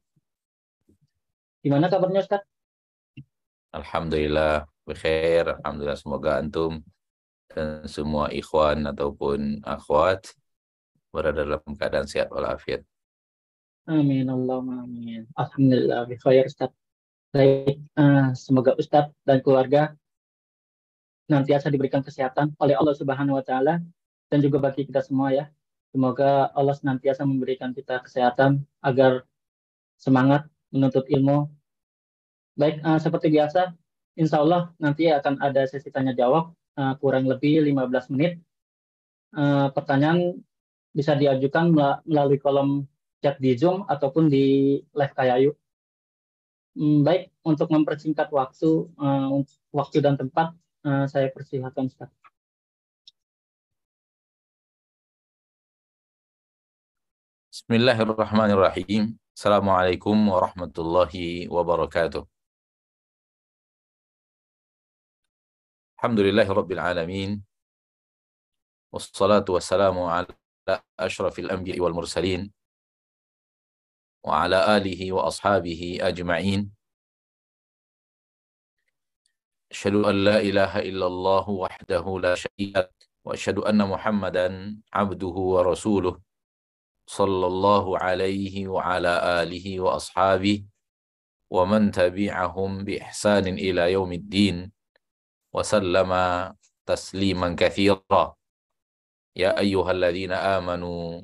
Gimana 1.63 1.87
kabarnya 1.87 2.23
Ustaz? 2.23 2.43
Alhamdulillah, 3.71 4.67
bekhair. 4.83 5.55
Alhamdulillah 5.63 5.99
semoga 5.99 6.39
antum 6.39 6.83
dan 7.47 7.87
semua 7.87 8.27
ikhwan 8.35 8.83
ataupun 8.85 9.63
akhwat 9.63 10.35
berada 11.11 11.47
dalam 11.47 11.63
keadaan 11.73 12.07
sehat 12.07 12.27
walafiat. 12.29 12.83
Amin 13.87 14.27
Allahumma 14.27 14.83
amin. 14.83 15.23
Alhamdulillah 15.39 16.11
bi 16.11 16.19
khair 16.19 16.43
Ustaz. 16.43 16.75
Baik, 17.31 17.79
uh, 17.95 18.35
semoga 18.35 18.75
Ustaz 18.75 19.15
dan 19.23 19.39
keluarga 19.39 19.95
nantiasa 21.31 21.71
diberikan 21.71 22.03
kesehatan 22.03 22.51
oleh 22.59 22.75
Allah 22.75 22.91
Subhanahu 22.91 23.39
wa 23.39 23.43
taala 23.47 23.79
dan 24.27 24.43
juga 24.43 24.59
bagi 24.59 24.83
kita 24.83 24.99
semua 24.99 25.31
ya. 25.31 25.47
Semoga 25.95 26.51
Allah 26.51 26.75
senantiasa 26.75 27.23
memberikan 27.23 27.71
kita 27.71 28.03
kesehatan 28.03 28.67
agar 28.83 29.23
semangat 29.95 30.51
menuntut 30.67 31.07
ilmu. 31.07 31.47
Baik, 32.59 32.83
uh, 32.83 32.99
seperti 32.99 33.31
biasa, 33.31 33.71
insya 34.19 34.43
Allah 34.43 34.67
nanti 34.83 35.07
akan 35.07 35.39
ada 35.39 35.63
sesi 35.63 35.87
tanya 35.95 36.11
jawab 36.11 36.51
uh, 36.75 36.91
kurang 36.99 37.23
lebih 37.23 37.63
15 37.63 38.11
menit. 38.11 38.43
Pertanyaan 39.71 40.39
bisa 40.91 41.13
diajukan 41.13 41.69
melalui 42.03 42.39
kolom 42.41 42.87
chat 43.21 43.35
di 43.41 43.57
Zoom 43.57 43.85
ataupun 43.89 44.29
di 44.29 44.77
live 44.93 45.13
Kayayu. 45.17 45.51
Hmm, 46.77 47.01
baik, 47.01 47.33
untuk 47.41 47.73
mempersingkat 47.73 48.29
waktu, 48.29 48.85
uh, 49.01 49.41
waktu 49.73 49.97
dan 49.97 50.13
tempat, 50.13 50.53
uh, 50.85 51.09
saya 51.09 51.33
persilahkan 51.33 51.89
Ustaz. 51.89 52.13
Bismillahirrahmanirrahim. 57.49 59.17
Assalamualaikum 59.33 60.13
warahmatullahi 60.13 61.49
wabarakatuh. 61.49 62.21
Alhamdulillahi 65.97 66.49
rabbil 66.53 66.77
alamin. 66.81 67.31
Wassalatu 68.93 69.57
wassalamu 69.57 70.05
ala 70.05 70.29
ashrafil 70.93 71.49
anbiya'i 71.49 71.81
wal 71.81 71.97
mursalin 71.97 72.53
wa 74.27 74.43
ala 74.43 74.75
alihi 74.75 75.15
wa 75.15 75.31
ashabihi 75.31 76.03
ajma'in. 76.03 76.67
Asyhadu 79.71 80.03
an 80.03 80.15
la 80.27 80.43
ilaha 80.43 80.83
illallah 80.83 81.45
wahdahu 81.47 82.19
la 82.19 82.35
syarika 82.35 82.91
wa 83.23 83.31
asyhadu 83.31 83.63
anna 83.63 83.87
Muhammadan 83.87 84.83
abduhu 84.91 85.55
wa 85.55 85.63
rasuluh 85.63 86.19
sallallahu 87.07 87.95
alaihi 87.95 88.67
wa 88.67 88.83
ala 88.83 89.39
alihi 89.39 89.79
wa 89.79 89.95
ashabihi 89.95 90.67
wa 91.47 91.63
man 91.63 91.87
tabi'ahum 91.95 92.83
bi 92.83 92.99
ihsanin 92.99 93.55
ila 93.55 93.87
yaumiddin 93.87 94.67
wa 95.55 95.63
sallama 95.63 96.51
tasliman 96.83 97.55
katsira 97.55 98.35
ya 99.31 99.55
ayyuhalladzina 99.55 100.59
amanu 100.59 101.23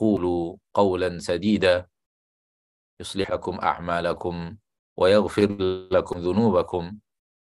وقولوا 0.00 0.56
قولا 0.74 1.18
سديدا 1.18 1.86
يصلح 3.00 3.30
لكم 3.30 3.58
أعمالكم 3.60 4.56
ويغفر 4.96 5.56
لكم 5.92 6.18
ذنوبكم 6.18 6.98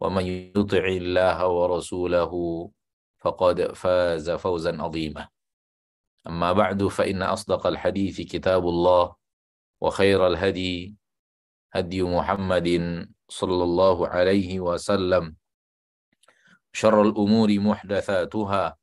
ومن 0.01 0.25
يطع 0.57 0.85
الله 0.85 1.47
ورسوله 1.47 2.33
فقد 3.21 3.73
فاز 3.73 4.29
فوزا 4.31 4.81
عظيما. 4.81 5.29
أما 6.27 6.53
بعد 6.53 6.83
فإن 6.87 7.21
أصدق 7.21 7.67
الحديث 7.67 8.21
كتاب 8.21 8.63
الله 8.67 9.15
وخير 9.81 10.27
الهدي 10.27 10.95
هدي 11.73 12.03
محمد 12.03 12.69
صلى 13.29 13.63
الله 13.63 14.07
عليه 14.07 14.59
وسلم. 14.59 15.35
شر 16.73 17.01
الأمور 17.01 17.59
محدثاتها 17.59 18.77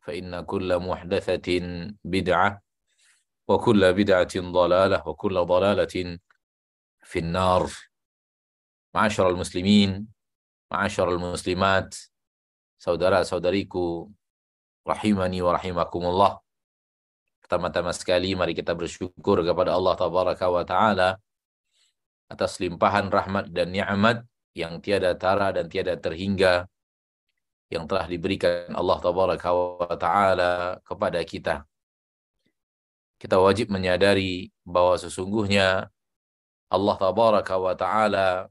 فإن 0.00 0.40
كل 0.44 0.78
محدثة 0.78 1.48
بدعة 2.04 2.69
وكل 3.49 3.93
بدعة 3.93 4.33
ضلالة 4.35 5.07
وكل 5.07 5.35
ضلالة 5.45 6.19
في 7.03 7.19
النار 7.19 7.69
معاشر 8.93 9.29
المسلمين 9.29 10.07
معاشر 10.71 11.07
المسلمات 11.09 11.95
saudara-saudariku 12.75 14.11
rahimani 14.85 15.41
wa 15.41 15.57
rahimakumullah 15.57 16.45
Pertama-tama 17.45 17.93
sekali 17.93 18.33
mari 18.33 18.57
kita 18.57 18.73
bersyukur 18.73 19.45
kepada 19.45 19.77
Allah 19.77 19.93
Tabaraka 19.93 20.49
wa 20.49 20.65
Ta'ala 20.65 21.13
atas 22.25 22.57
limpahan 22.57 23.05
rahmat 23.13 23.53
dan 23.53 23.69
nikmat 23.69 24.25
yang 24.57 24.81
tiada 24.81 25.13
tara 25.13 25.53
dan 25.53 25.69
tiada 25.69 25.93
terhingga 25.93 26.65
yang 27.69 27.85
telah 27.85 28.09
diberikan 28.09 28.73
Allah 28.73 28.97
Tabaraka 28.97 29.49
wa 29.53 29.93
Ta'ala 29.93 30.81
kepada 30.81 31.21
kita. 31.21 31.68
Kita 33.20 33.36
wajib 33.36 33.68
menyadari 33.68 34.48
bahwa 34.64 34.96
sesungguhnya 34.96 35.92
Allah 36.72 36.96
Tabaraka 36.96 37.54
wa 37.60 37.76
Ta'ala 37.76 38.48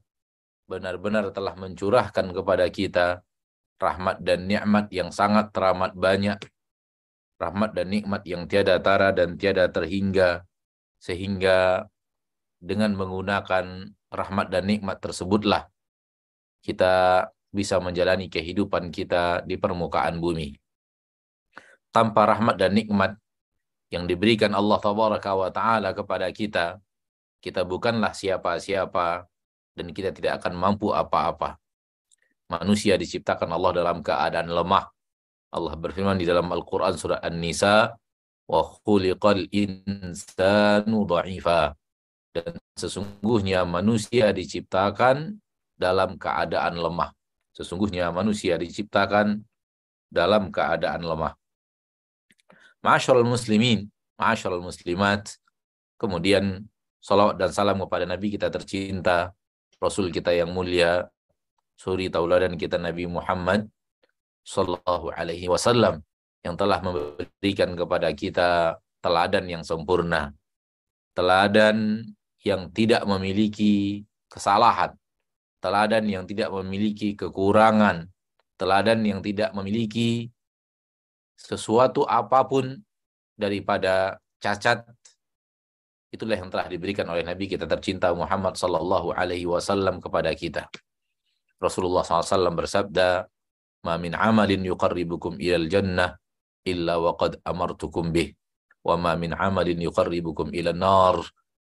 benar-benar 0.70 1.34
telah 1.34 1.58
mencurahkan 1.58 2.30
kepada 2.30 2.70
kita 2.70 3.26
rahmat 3.82 4.22
dan 4.22 4.46
nikmat 4.46 4.86
yang 4.94 5.10
sangat 5.10 5.50
teramat 5.50 5.98
banyak 5.98 6.38
rahmat 7.40 7.72
dan 7.72 7.88
nikmat 7.88 8.22
yang 8.28 8.44
tiada 8.44 8.76
tara 8.78 9.10
dan 9.10 9.40
tiada 9.40 9.66
terhingga 9.66 10.44
sehingga 11.00 11.88
dengan 12.60 12.92
menggunakan 12.92 13.90
rahmat 14.12 14.46
dan 14.52 14.68
nikmat 14.68 15.00
tersebutlah 15.00 15.66
kita 16.60 17.26
bisa 17.50 17.80
menjalani 17.80 18.28
kehidupan 18.28 18.92
kita 18.92 19.42
di 19.48 19.56
permukaan 19.56 20.20
bumi. 20.20 20.54
Tanpa 21.90 22.28
rahmat 22.28 22.54
dan 22.60 22.76
nikmat 22.76 23.16
yang 23.90 24.06
diberikan 24.06 24.54
Allah 24.54 24.78
Tabaraka 24.78 25.30
wa 25.34 25.50
taala 25.50 25.90
kepada 25.90 26.30
kita, 26.30 26.78
kita 27.42 27.66
bukanlah 27.66 28.14
siapa-siapa 28.14 29.26
dan 29.74 29.86
kita 29.90 30.14
tidak 30.14 30.42
akan 30.42 30.54
mampu 30.54 30.94
apa-apa. 30.94 31.58
Manusia 32.50 32.94
diciptakan 32.98 33.50
Allah 33.50 33.82
dalam 33.82 34.02
keadaan 34.02 34.50
lemah, 34.50 34.90
Allah 35.50 35.74
berfirman 35.74 36.18
di 36.18 36.26
dalam 36.26 36.46
Al-Quran 36.50 36.94
surah 36.94 37.22
An-Nisa, 37.22 37.94
wa 38.46 38.62
khuliqal 38.86 39.50
insanu. 39.50 41.06
Dan 42.30 42.54
sesungguhnya 42.78 43.66
manusia 43.66 44.30
diciptakan 44.30 45.42
dalam 45.74 46.14
keadaan 46.14 46.78
lemah. 46.78 47.10
Sesungguhnya 47.50 48.14
manusia 48.14 48.54
diciptakan 48.54 49.42
dalam 50.06 50.54
keadaan 50.54 51.02
lemah. 51.02 51.39
Ma'asyarul 52.80 53.28
muslimin, 53.28 53.92
ma'asyarul 54.16 54.64
muslimat, 54.64 55.36
kemudian 56.00 56.64
salawat 56.96 57.36
dan 57.36 57.52
salam 57.52 57.76
kepada 57.84 58.08
Nabi 58.08 58.32
kita 58.32 58.48
tercinta, 58.48 59.36
Rasul 59.76 60.08
kita 60.08 60.32
yang 60.32 60.52
mulia, 60.52 61.08
suri 61.76 62.12
tauladan 62.12 62.56
kita 62.56 62.76
Nabi 62.76 63.08
Muhammad 63.08 63.68
Sallallahu 64.44 65.12
Alaihi 65.12 65.48
Wasallam 65.48 66.04
yang 66.40 66.56
telah 66.56 66.80
memberikan 66.80 67.76
kepada 67.76 68.08
kita 68.16 68.80
teladan 69.00 69.44
yang 69.48 69.64
sempurna, 69.64 70.32
teladan 71.12 72.04
yang 72.44 72.72
tidak 72.72 73.04
memiliki 73.04 74.04
kesalahan, 74.32 74.96
teladan 75.60 76.08
yang 76.08 76.24
tidak 76.24 76.48
memiliki 76.48 77.12
kekurangan, 77.12 78.08
teladan 78.56 79.04
yang 79.04 79.20
tidak 79.20 79.52
memiliki 79.52 80.32
sesuatu 81.40 82.04
apa 82.04 82.44
pun 82.44 82.76
daripada 83.34 84.20
cacat. 84.38 84.84
Itulah 86.10 86.36
yang 86.36 86.50
telah 86.52 86.66
diberikan 86.68 87.06
oleh 87.08 87.24
Nabi 87.24 87.48
kita 87.48 87.64
tercinta 87.64 88.10
Muhammad 88.12 88.58
Sallallahu 88.58 89.14
Alaihi 89.14 89.46
Wasallam 89.46 90.02
kepada 90.02 90.34
kita. 90.34 90.66
Rasulullah 91.60 92.02
SAW 92.02 92.56
bersabda, 92.56 93.28
ma 93.84 93.94
min 93.96 94.12
amalin 94.16 94.64
yuqarribukum 94.64 95.40
ilal 95.40 95.68
jannah 95.68 96.16
illa 96.64 97.00
waqad 97.00 97.40
amartukum 97.44 98.12
bih 98.12 98.36
wa 98.84 98.96
ma 98.96 99.12
min 99.16 99.32
amalin 99.32 99.80
yuqarribukum 99.80 100.52
ila 100.52 100.72
nar 100.76 101.16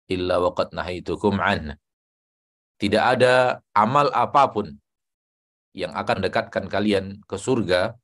illa 0.09 0.37
waqad 0.41 0.73
nahaitukum 0.73 1.41
an 1.41 1.77
tidak 2.77 3.03
ada 3.17 3.63
amal 3.73 4.09
apa 4.13 4.49
pun 4.49 4.67
yang 5.73 5.93
akan 5.93 6.21
dekatkan 6.21 6.69
kalian 6.69 7.21
ke 7.25 7.37
surga 7.37 7.97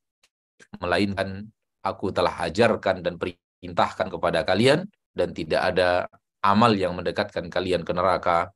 melainkan 0.81 1.53
aku 1.83 2.11
telah 2.11 2.35
ajarkan 2.45 3.01
dan 3.05 3.15
perintahkan 3.15 4.07
kepada 4.11 4.43
kalian 4.43 4.87
dan 5.15 5.31
tidak 5.31 5.61
ada 5.75 6.07
amal 6.43 6.71
yang 6.75 6.95
mendekatkan 6.95 7.47
kalian 7.51 7.83
ke 7.83 7.91
neraka 7.91 8.51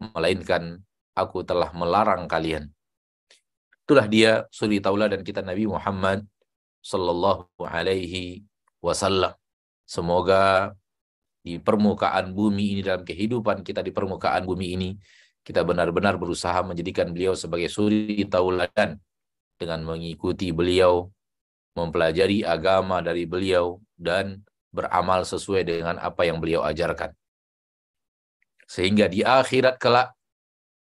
melainkan 0.00 0.80
aku 1.16 1.44
telah 1.44 1.72
melarang 1.72 2.28
kalian 2.28 2.72
Itulah 3.86 4.10
dia 4.10 4.42
suri 4.50 4.82
taula 4.82 5.06
dan 5.06 5.22
kita 5.22 5.46
Nabi 5.46 5.70
Muhammad 5.70 6.26
sallallahu 6.82 7.46
alaihi 7.62 8.42
wasallam. 8.82 9.30
Semoga 9.86 10.74
di 11.46 11.62
permukaan 11.62 12.34
bumi 12.34 12.74
ini 12.74 12.82
dalam 12.82 13.06
kehidupan 13.06 13.62
kita 13.62 13.86
di 13.86 13.94
permukaan 13.94 14.42
bumi 14.42 14.74
ini 14.74 14.90
kita 15.46 15.62
benar-benar 15.62 16.18
berusaha 16.18 16.66
menjadikan 16.66 17.14
beliau 17.14 17.38
sebagai 17.38 17.70
suri 17.70 18.26
tauladan 18.26 18.98
dengan 19.54 19.86
mengikuti 19.86 20.50
beliau, 20.50 21.06
mempelajari 21.76 22.42
agama 22.42 23.04
dari 23.04 23.28
beliau 23.28 23.78
dan 23.94 24.40
beramal 24.72 25.22
sesuai 25.28 25.62
dengan 25.62 25.96
apa 26.00 26.24
yang 26.24 26.40
beliau 26.40 26.64
ajarkan. 26.64 27.12
Sehingga 28.66 29.06
di 29.06 29.22
akhirat 29.22 29.78
kelak 29.78 30.16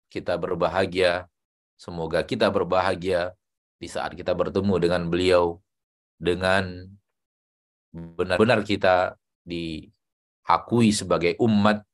kita 0.09 0.39
berbahagia 0.39 1.29
Semoga 1.79 2.27
kita 2.27 2.51
berbahagia 2.51 3.31
di 3.79 3.87
saat 3.87 4.11
kita 4.11 4.35
bertemu 4.35 4.75
dengan 4.83 5.07
beliau 5.07 5.63
dengan 6.19 6.91
benar-benar 7.95 8.67
kita 8.67 9.15
diakui 9.47 10.91
sebagai 10.91 11.39
umat 11.39 11.87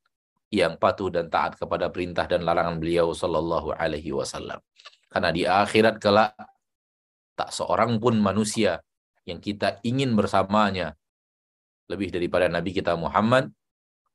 yang 0.50 0.74
patuh 0.82 1.14
dan 1.14 1.30
taat 1.30 1.54
kepada 1.62 1.94
perintah 1.94 2.26
dan 2.26 2.42
larangan 2.42 2.82
beliau 2.82 3.14
sallallahu 3.14 3.78
alaihi 3.78 4.10
wasallam. 4.10 4.58
Karena 5.06 5.30
di 5.30 5.46
akhirat 5.46 6.02
kelak 6.02 6.34
tak 7.36 7.52
seorang 7.52 8.00
pun 8.00 8.16
manusia 8.18 8.80
yang 9.28 9.44
kita 9.44 9.84
ingin 9.84 10.16
bersamanya 10.16 10.96
lebih 11.92 12.10
daripada 12.10 12.50
Nabi 12.50 12.72
kita 12.74 12.98
Muhammad 12.98 13.52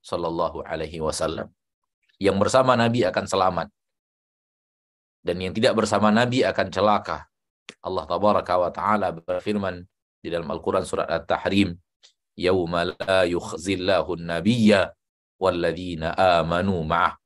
sallallahu 0.02 0.64
alaihi 0.66 0.98
wasallam. 0.98 1.52
Yang 2.20 2.36
bersama 2.36 2.76
Nabi 2.76 3.04
akan 3.06 3.24
selamat. 3.24 3.68
Dan 5.20 5.36
yang 5.40 5.52
tidak 5.52 5.76
bersama 5.76 6.08
Nabi 6.08 6.44
akan 6.44 6.66
celaka. 6.72 7.28
Allah 7.84 8.04
tabaraka 8.08 8.54
wa 8.56 8.70
taala 8.72 9.12
berfirman 9.12 9.84
di 10.20 10.28
dalam 10.28 10.48
Al-Qur'an 10.48 10.84
surat 10.84 11.08
At-Tahrim, 11.08 11.76
"Yauma 12.36 12.92
la 12.92 13.24
yukhzillahu 13.24 14.20
an-nabiyya 14.20 14.92
walladzina 15.40 16.12
amanu 16.16 16.84
ma'ah." 16.84 17.16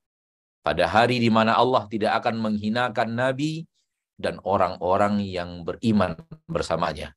Pada 0.65 0.89
hari 0.89 1.21
di 1.21 1.29
mana 1.29 1.59
Allah 1.61 1.85
tidak 1.93 2.25
akan 2.25 2.41
menghinakan 2.41 3.13
nabi 3.13 3.69
dan 4.19 4.39
orang-orang 4.47 5.23
yang 5.23 5.67
beriman 5.67 6.15
bersamanya. 6.47 7.15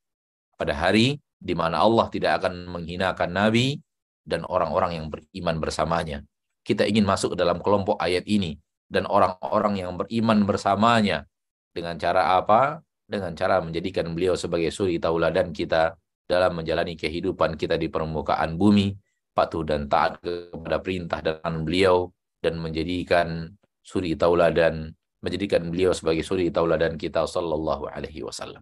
Pada 0.58 0.74
hari 0.74 1.22
di 1.38 1.54
mana 1.54 1.86
Allah 1.86 2.10
tidak 2.10 2.41
akan 2.43 2.66
menghinakan 2.66 3.30
nabi 3.30 3.78
dan 4.26 4.43
orang-orang 4.43 4.98
yang 4.98 5.06
beriman 5.08 5.62
bersamanya. 5.62 6.26
Kita 6.66 6.84
ingin 6.84 7.08
masuk 7.08 7.38
ke 7.38 7.38
dalam 7.39 7.64
kelompok 7.64 7.95
ayat 8.02 8.28
ini 8.28 8.58
dan 8.89 9.08
orang-orang 9.08 9.80
yang 9.80 9.95
beriman 9.95 10.43
bersamanya 10.43 11.24
dengan 11.72 11.95
cara 11.95 12.36
apa? 12.36 12.82
Dengan 13.08 13.32
cara 13.39 13.64
menjadikan 13.64 14.12
beliau 14.12 14.36
sebagai 14.36 14.68
suri 14.68 15.00
tauladan 15.00 15.56
kita 15.56 15.95
dalam 16.28 16.60
menjalani 16.60 17.00
kehidupan 17.00 17.56
kita 17.56 17.80
di 17.80 17.88
permukaan 17.88 18.60
bumi, 18.60 18.91
patuh 19.32 19.64
dan 19.64 19.88
taat 19.88 20.20
kepada 20.20 20.84
perintah 20.84 21.24
dan 21.24 21.64
beliau 21.64 22.12
dan 22.43 22.60
menjadikan 22.60 23.48
suri 23.80 24.20
tauladan 24.20 24.91
menjadikan 25.22 25.65
beliau 25.68 25.91
sebagai 25.93 26.22
suri 26.22 26.53
tauladan 26.53 26.95
kita 26.95 27.26
sallallahu 27.26 27.89
alaihi 27.89 28.22
wasallam. 28.22 28.61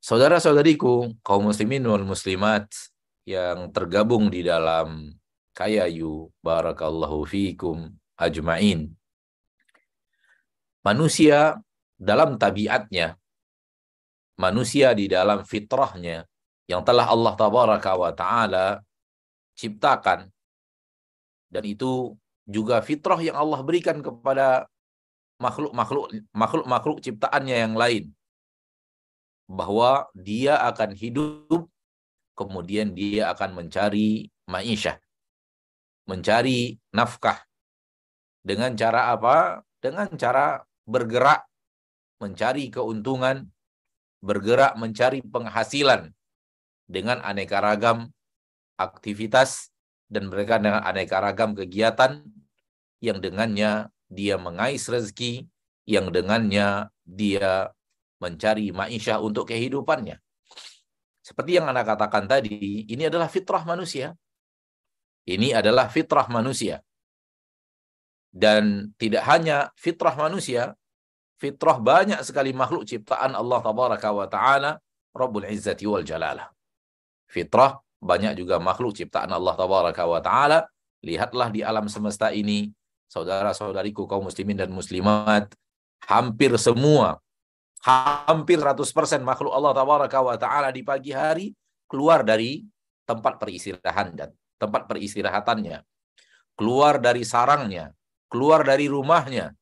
Saudara-saudariku, 0.00 1.18
kaum 1.26 1.50
muslimin 1.50 1.82
wal 1.82 2.06
muslimat 2.06 2.70
yang 3.26 3.74
tergabung 3.74 4.30
di 4.30 4.46
dalam 4.46 5.10
Kayayu 5.56 6.30
barakallahu 6.44 7.24
fikum 7.24 7.88
ajmain. 8.20 8.92
Manusia 10.84 11.58
dalam 11.96 12.36
tabiatnya, 12.36 13.16
manusia 14.36 14.92
di 14.92 15.08
dalam 15.08 15.42
fitrahnya 15.48 16.28
yang 16.68 16.84
telah 16.84 17.08
Allah 17.08 17.32
tabaraka 17.34 17.92
wa 17.96 18.12
taala 18.12 18.84
ciptakan 19.56 20.28
dan 21.48 21.64
itu 21.64 22.14
juga 22.44 22.84
fitrah 22.84 23.18
yang 23.18 23.34
Allah 23.34 23.64
berikan 23.64 24.04
kepada 24.04 24.68
makhluk-makhluk 25.36 26.12
makhluk-makhluk 26.32 26.98
ciptaannya 27.04 27.56
yang 27.68 27.74
lain 27.76 28.12
bahwa 29.46 30.10
dia 30.16 30.58
akan 30.66 30.96
hidup 30.96 31.70
kemudian 32.36 32.92
dia 32.92 33.32
akan 33.32 33.56
mencari 33.56 34.28
ma'isyah, 34.50 35.00
mencari 36.04 36.76
nafkah. 36.92 37.40
Dengan 38.46 38.78
cara 38.78 39.10
apa? 39.10 39.66
Dengan 39.82 40.10
cara 40.14 40.62
bergerak 40.86 41.46
mencari 42.22 42.70
keuntungan, 42.70 43.50
bergerak 44.22 44.78
mencari 44.78 45.20
penghasilan 45.24 46.14
dengan 46.86 47.18
aneka 47.22 47.58
ragam 47.58 48.10
aktivitas 48.78 49.74
dan 50.06 50.30
mereka 50.30 50.62
dengan 50.62 50.86
aneka 50.86 51.18
ragam 51.18 51.56
kegiatan 51.56 52.22
yang 53.02 53.18
dengannya 53.18 53.90
dia 54.06 54.38
mengais 54.38 54.86
rezeki, 54.86 55.46
yang 55.86 56.10
dengannya 56.10 56.90
dia 57.06 57.70
mencari 58.18 58.74
ma'isyah 58.74 59.22
untuk 59.22 59.50
kehidupannya. 59.50 60.18
Seperti 61.22 61.58
yang 61.58 61.66
Anda 61.66 61.82
katakan 61.82 62.30
tadi, 62.30 62.86
ini 62.86 63.06
adalah 63.06 63.26
fitrah 63.26 63.66
manusia. 63.66 64.14
Ini 65.26 65.58
adalah 65.58 65.90
fitrah 65.90 66.30
manusia. 66.30 66.78
Dan 68.30 68.94
tidak 68.94 69.26
hanya 69.26 69.74
fitrah 69.74 70.14
manusia, 70.14 70.78
fitrah 71.40 71.82
banyak 71.82 72.22
sekali 72.22 72.54
makhluk 72.54 72.86
ciptaan 72.86 73.34
Allah 73.34 73.58
tabaraka 73.58 74.08
wa 74.12 74.26
taala 74.30 74.70
Rabbul 75.10 75.48
Izzati 75.48 75.88
wal 75.88 76.04
Jalalah. 76.04 76.46
Fitrah 77.26 77.80
banyak 77.98 78.38
juga 78.38 78.60
makhluk 78.62 78.94
ciptaan 78.94 79.32
Allah 79.32 79.54
tabaraka 79.56 80.04
wa 80.06 80.20
taala. 80.22 80.68
Lihatlah 81.02 81.48
di 81.50 81.60
alam 81.64 81.90
semesta 81.90 82.30
ini, 82.30 82.70
saudara-saudariku 83.10 84.04
kaum 84.10 84.26
muslimin 84.26 84.58
dan 84.58 84.70
muslimat, 84.70 85.50
hampir 86.06 86.54
semua 86.60 87.22
hampir 87.86 88.58
100% 88.58 88.82
makhluk 89.22 89.54
Allah 89.54 89.70
tabaraka 89.70 90.18
wa 90.18 90.34
taala 90.34 90.74
di 90.74 90.82
pagi 90.82 91.14
hari 91.14 91.54
keluar 91.86 92.26
dari 92.26 92.66
tempat 93.06 93.38
peristirahan 93.38 94.10
dan 94.18 94.34
tempat 94.58 94.90
peristirahatannya. 94.90 95.86
Keluar 96.58 96.98
dari 96.98 97.22
sarangnya, 97.22 97.94
keluar 98.26 98.66
dari 98.66 98.90
rumahnya. 98.90 99.54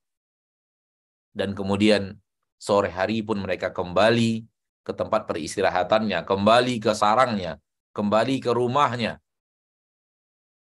Dan 1.35 1.53
kemudian 1.53 2.15
sore 2.57 2.89
hari 2.89 3.21
pun 3.21 3.43
mereka 3.43 3.75
kembali 3.75 4.47
ke 4.87 4.93
tempat 4.95 5.27
peristirahatannya, 5.27 6.23
kembali 6.23 6.75
ke 6.79 6.95
sarangnya, 6.95 7.59
kembali 7.93 8.37
ke 8.39 8.55
rumahnya. 8.55 9.19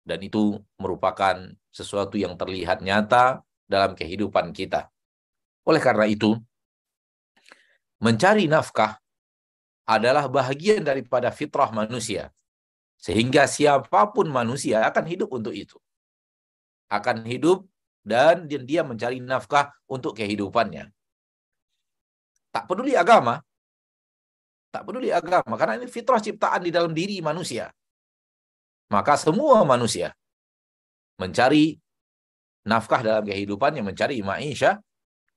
Dan 0.08 0.24
itu 0.24 0.58
merupakan 0.80 1.52
sesuatu 1.74 2.16
yang 2.22 2.38
terlihat 2.38 2.86
nyata 2.86 3.42
dalam 3.66 3.98
kehidupan 3.98 4.54
kita. 4.54 4.94
Oleh 5.66 5.82
karena 5.82 6.06
itu, 6.06 6.38
mencari 7.98 8.46
nafkah 8.46 9.02
adalah 9.90 10.30
bahagian 10.30 10.86
daripada 10.86 11.34
fitrah 11.34 11.74
manusia. 11.74 12.30
Sehingga 13.02 13.50
siapa 13.50 14.14
pun 14.16 14.30
manusia 14.30 14.86
akan 14.88 15.04
hidup 15.10 15.34
untuk 15.34 15.52
itu. 15.52 15.76
Akan 16.88 17.26
hidup 17.26 17.68
dan 18.06 18.48
dia 18.48 18.86
mencari 18.86 19.20
nafkah 19.20 19.74
untuk 19.90 20.16
kehidupannya. 20.16 20.88
Tak 22.54 22.70
peduli 22.70 22.94
agama. 22.94 23.42
Tak 24.72 24.86
peduli 24.88 25.10
agama. 25.10 25.58
Karena 25.58 25.82
ini 25.82 25.90
fitrah 25.90 26.22
ciptaan 26.22 26.64
di 26.64 26.72
dalam 26.72 26.94
diri 26.96 27.20
manusia. 27.20 27.74
Maka 28.94 29.18
semua 29.18 29.66
manusia 29.66 30.14
mencari 31.18 31.78
nafkah 32.64 33.03
dalam 33.03 33.24
kehidupannya, 33.28 33.84
mencari 33.84 34.24
maisha 34.24 34.80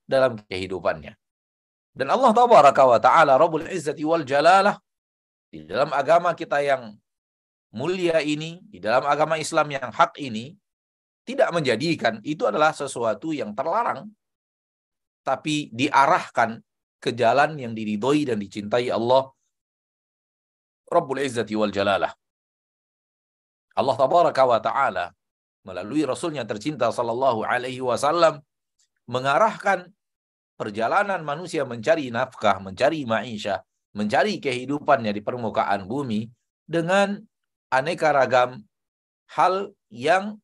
dalam 0.07 0.39
kehidupannya. 0.47 1.15
Dan 1.97 2.13
Allah 2.13 2.31
tabaraka 2.37 2.83
wa 2.85 3.01
ta'ala 3.01 3.41
Rabbul 3.41 3.67
Izzati 3.73 4.05
wal 4.05 4.23
Jalalah 4.23 4.77
di 5.49 5.65
dalam 5.65 5.91
agama 5.97 6.37
kita 6.37 6.61
yang 6.61 6.93
mulia 7.73 8.21
ini, 8.21 8.61
di 8.69 8.79
dalam 8.79 9.09
agama 9.09 9.41
Islam 9.41 9.73
yang 9.73 9.89
hak 9.89 10.21
ini, 10.21 10.53
tidak 11.27 11.51
menjadikan 11.51 12.23
itu 12.23 12.47
adalah 12.47 12.71
sesuatu 12.71 13.35
yang 13.35 13.57
terlarang. 13.57 14.07
Tapi 15.27 15.75
diarahkan 15.75 16.63
ke 17.03 17.11
jalan 17.11 17.59
yang 17.59 17.75
diridhoi 17.75 18.31
dan 18.31 18.39
dicintai 18.39 18.93
Allah 18.95 19.27
Rabbul 20.87 21.19
Izzati 21.19 21.59
wal 21.59 21.75
Jalalah. 21.75 22.15
Allah 23.77 23.97
tabaraka 23.99 24.43
wa 24.47 24.61
ta'ala 24.63 25.05
melalui 25.67 26.07
Rasulnya 26.07 26.47
tercinta 26.47 26.95
sallallahu 26.95 27.43
alaihi 27.43 27.83
wasallam 27.83 28.39
mengarahkan 29.11 29.91
perjalanan 30.55 31.21
manusia 31.27 31.67
mencari 31.67 32.09
nafkah, 32.15 32.63
mencari 32.63 33.03
maisha, 33.03 33.67
mencari 33.91 34.39
kehidupannya 34.39 35.11
di 35.11 35.21
permukaan 35.21 35.91
bumi 35.91 36.31
dengan 36.63 37.19
aneka 37.75 38.15
ragam 38.15 38.63
hal 39.35 39.75
yang 39.91 40.39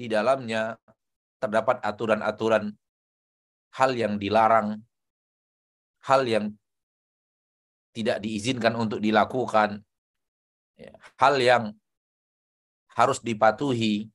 di 0.00 0.08
dalamnya 0.08 0.80
terdapat 1.38 1.84
aturan-aturan 1.84 2.72
hal 3.76 3.90
yang 3.92 4.16
dilarang, 4.16 4.80
hal 6.08 6.24
yang 6.24 6.56
tidak 7.92 8.24
diizinkan 8.24 8.74
untuk 8.74 8.98
dilakukan, 8.98 9.82
ya, 10.74 10.94
hal 11.18 11.34
yang 11.38 11.64
harus 12.94 13.22
dipatuhi, 13.22 14.10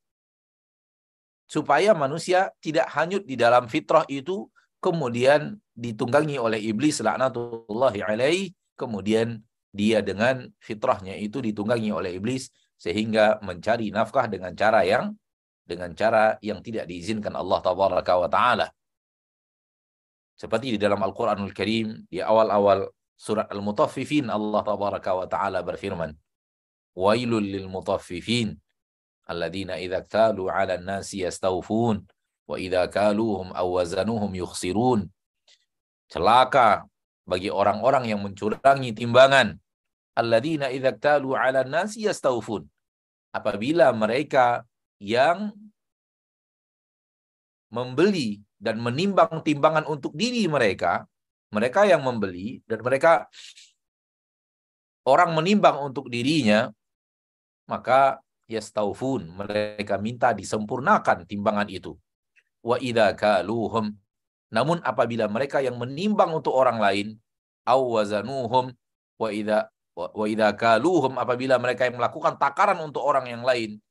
supaya 1.46 1.92
manusia 1.94 2.52
tidak 2.64 2.90
hanyut 2.92 3.24
di 3.28 3.36
dalam 3.38 3.70
fitrah 3.70 4.08
itu 4.10 4.48
kemudian 4.84 5.58
ditunggangi 5.74 6.38
oleh 6.38 6.60
iblis 6.60 7.00
laknatullahi 7.00 8.04
alaih 8.04 8.52
kemudian 8.76 9.42
dia 9.74 10.06
dengan 10.06 10.50
fitrahnya 10.62 11.18
itu 11.18 11.42
ditunggangi 11.42 11.90
oleh 11.90 12.18
iblis 12.18 12.54
sehingga 12.78 13.42
mencari 13.42 13.90
nafkah 13.90 14.30
dengan 14.30 14.54
cara 14.54 14.86
yang 14.86 15.16
dengan 15.64 15.96
cara 15.96 16.36
yang 16.44 16.60
tidak 16.60 16.86
diizinkan 16.86 17.34
Allah 17.34 17.64
tabaraka 17.64 18.14
wa 18.20 18.30
taala. 18.30 18.68
Seperti 20.34 20.76
di 20.76 20.80
dalam 20.82 21.00
Al-Quranul 21.00 21.54
Karim, 21.56 22.04
di 22.10 22.20
awal-awal 22.20 22.90
surat 23.16 23.48
Al-Mutaffifin, 23.54 24.28
Allah 24.28 24.62
tabaraka 24.66 25.14
wa 25.14 25.28
ta'ala 25.30 25.62
berfirman, 25.62 26.12
Wailul 26.94 27.46
lil 27.48 27.66
mutaffifin, 27.70 28.58
alladzina 29.28 29.80
idza 29.80 30.04
ktalu 30.04 30.48
'ala 30.48 30.80
an-nasi 30.80 31.24
yastawfun, 31.24 32.04
wa 32.48 32.56
idza 32.60 32.88
kaluhum 32.92 33.52
aw 33.52 33.68
wazanuhum 33.68 34.32
yukhsirun. 34.36 35.08
Celaka 36.12 36.86
bagi 37.24 37.48
orang-orang 37.48 38.12
yang 38.12 38.20
mencurangi 38.24 38.92
timbangan. 38.96 39.60
Alladzina 40.16 40.72
idza 40.72 40.96
ktalu 40.96 41.36
'ala 41.36 41.68
an-nasi 41.68 42.08
yastawfun. 42.08 42.68
Apabila 43.34 43.90
mereka 43.92 44.62
yang 45.02 45.52
membeli 47.74 48.40
dan 48.62 48.78
menimbang 48.80 49.42
timbangan 49.42 49.84
untuk 49.90 50.14
diri 50.14 50.46
mereka, 50.46 51.04
mereka 51.52 51.84
yang 51.84 52.06
membeli 52.06 52.64
dan 52.70 52.80
mereka 52.80 53.28
orang 55.04 55.36
menimbang 55.36 55.84
untuk 55.84 56.08
dirinya, 56.08 56.72
maka 57.68 58.23
yastaufun, 58.54 59.28
mereka 59.34 59.98
minta 59.98 60.32
disempurnakan 60.32 61.26
timbangan 61.26 61.68
itu. 61.68 61.98
Wa 62.64 62.80
idza 62.80 63.12
kaluhum 63.18 63.98
namun 64.54 64.78
apabila 64.86 65.26
mereka 65.26 65.66
yang 65.66 65.82
menimbang 65.82 66.30
untuk 66.30 66.54
orang 66.54 66.78
lain, 66.78 67.18
awazanuhum 67.66 68.70
wa 69.18 69.30
idza 69.34 69.74
wa 69.98 70.26
idza 70.30 70.54
kaluhum 70.54 71.18
apabila 71.18 71.58
mereka 71.58 71.90
yang 71.90 71.98
melakukan 71.98 72.38
takaran 72.38 72.78
untuk 72.86 73.02
orang 73.02 73.26
yang 73.26 73.42
lain, 73.42 73.82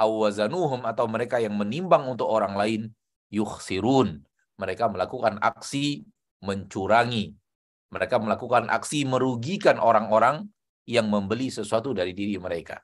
awazanuhum 0.00 0.88
atau 0.88 1.04
mereka 1.12 1.36
yang 1.44 1.52
menimbang 1.60 2.08
untuk 2.08 2.24
orang 2.24 2.56
lain, 2.56 2.80
yukhsirun. 3.28 4.24
Mereka 4.56 4.88
melakukan 4.88 5.36
aksi 5.44 6.08
mencurangi. 6.40 7.36
Mereka 7.92 8.16
melakukan 8.16 8.72
aksi 8.72 9.04
merugikan 9.04 9.76
orang-orang 9.76 10.48
yang 10.88 11.12
membeli 11.12 11.52
sesuatu 11.52 11.92
dari 11.92 12.16
diri 12.16 12.40
mereka. 12.40 12.80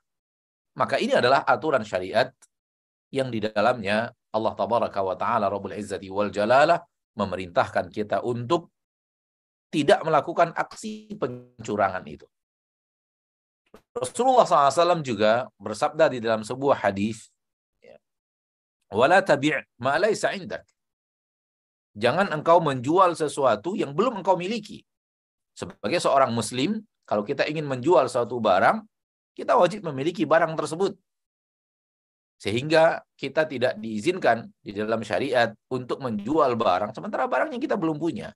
Maka 0.75 0.99
ini 0.99 1.15
adalah 1.15 1.47
aturan 1.47 1.87
syariat 1.87 2.31
yang 3.11 3.31
di 3.31 3.39
dalamnya 3.39 4.11
Allah 4.35 4.53
tabaraka 4.53 4.99
wa 4.99 5.15
taala 5.15 5.47
Rabbul 5.47 5.79
Izzati 5.79 6.11
wal 6.11 6.27
Jalalah 6.27 6.83
memerintahkan 7.15 7.87
kita 7.87 8.19
untuk 8.19 8.75
tidak 9.71 10.03
melakukan 10.03 10.51
aksi 10.51 11.15
pencurangan 11.15 12.03
itu. 12.07 12.27
Rasulullah 13.95 14.43
SAW 14.43 15.03
juga 15.03 15.47
bersabda 15.55 16.11
di 16.11 16.19
dalam 16.19 16.43
sebuah 16.43 16.83
hadis, 16.83 17.31
"Wala 18.91 19.23
tabi' 19.23 19.55
ma 19.79 19.95
indak." 20.35 20.63
Jangan 21.95 22.27
engkau 22.35 22.59
menjual 22.59 23.15
sesuatu 23.15 23.79
yang 23.79 23.95
belum 23.95 24.19
engkau 24.19 24.35
miliki. 24.35 24.83
Sebagai 25.55 26.03
seorang 26.03 26.35
muslim, 26.35 26.83
kalau 27.07 27.23
kita 27.23 27.47
ingin 27.47 27.63
menjual 27.63 28.11
suatu 28.11 28.43
barang, 28.43 28.83
kita 29.35 29.59
wajib 29.59 29.83
memiliki 29.91 30.23
barang 30.23 30.55
tersebut. 30.55 30.95
Sehingga 32.39 33.03
kita 33.15 33.47
tidak 33.47 33.79
diizinkan 33.79 34.51
di 34.59 34.75
dalam 34.75 34.99
syariat 35.03 35.51
untuk 35.71 36.03
menjual 36.03 36.55
barang, 36.55 36.91
sementara 36.91 37.27
barangnya 37.27 37.59
kita 37.59 37.75
belum 37.79 37.95
punya. 37.99 38.31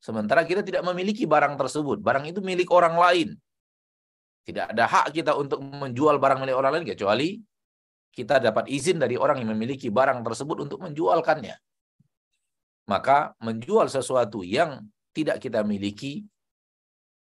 Sementara 0.00 0.48
kita 0.48 0.64
tidak 0.64 0.82
memiliki 0.86 1.28
barang 1.28 1.60
tersebut. 1.60 2.00
Barang 2.00 2.24
itu 2.24 2.40
milik 2.40 2.72
orang 2.72 2.96
lain. 2.96 3.28
Tidak 4.48 4.72
ada 4.72 4.88
hak 4.88 5.12
kita 5.12 5.36
untuk 5.36 5.60
menjual 5.60 6.16
barang 6.16 6.40
milik 6.40 6.56
orang 6.56 6.80
lain, 6.80 6.86
kecuali 6.88 7.36
kita 8.10 8.40
dapat 8.40 8.66
izin 8.66 8.98
dari 8.98 9.14
orang 9.14 9.44
yang 9.44 9.52
memiliki 9.54 9.92
barang 9.92 10.24
tersebut 10.24 10.66
untuk 10.66 10.82
menjualkannya 10.82 11.54
maka 12.90 13.38
menjual 13.38 13.86
sesuatu 13.86 14.42
yang 14.42 14.82
tidak 15.14 15.38
kita 15.38 15.62
miliki 15.62 16.26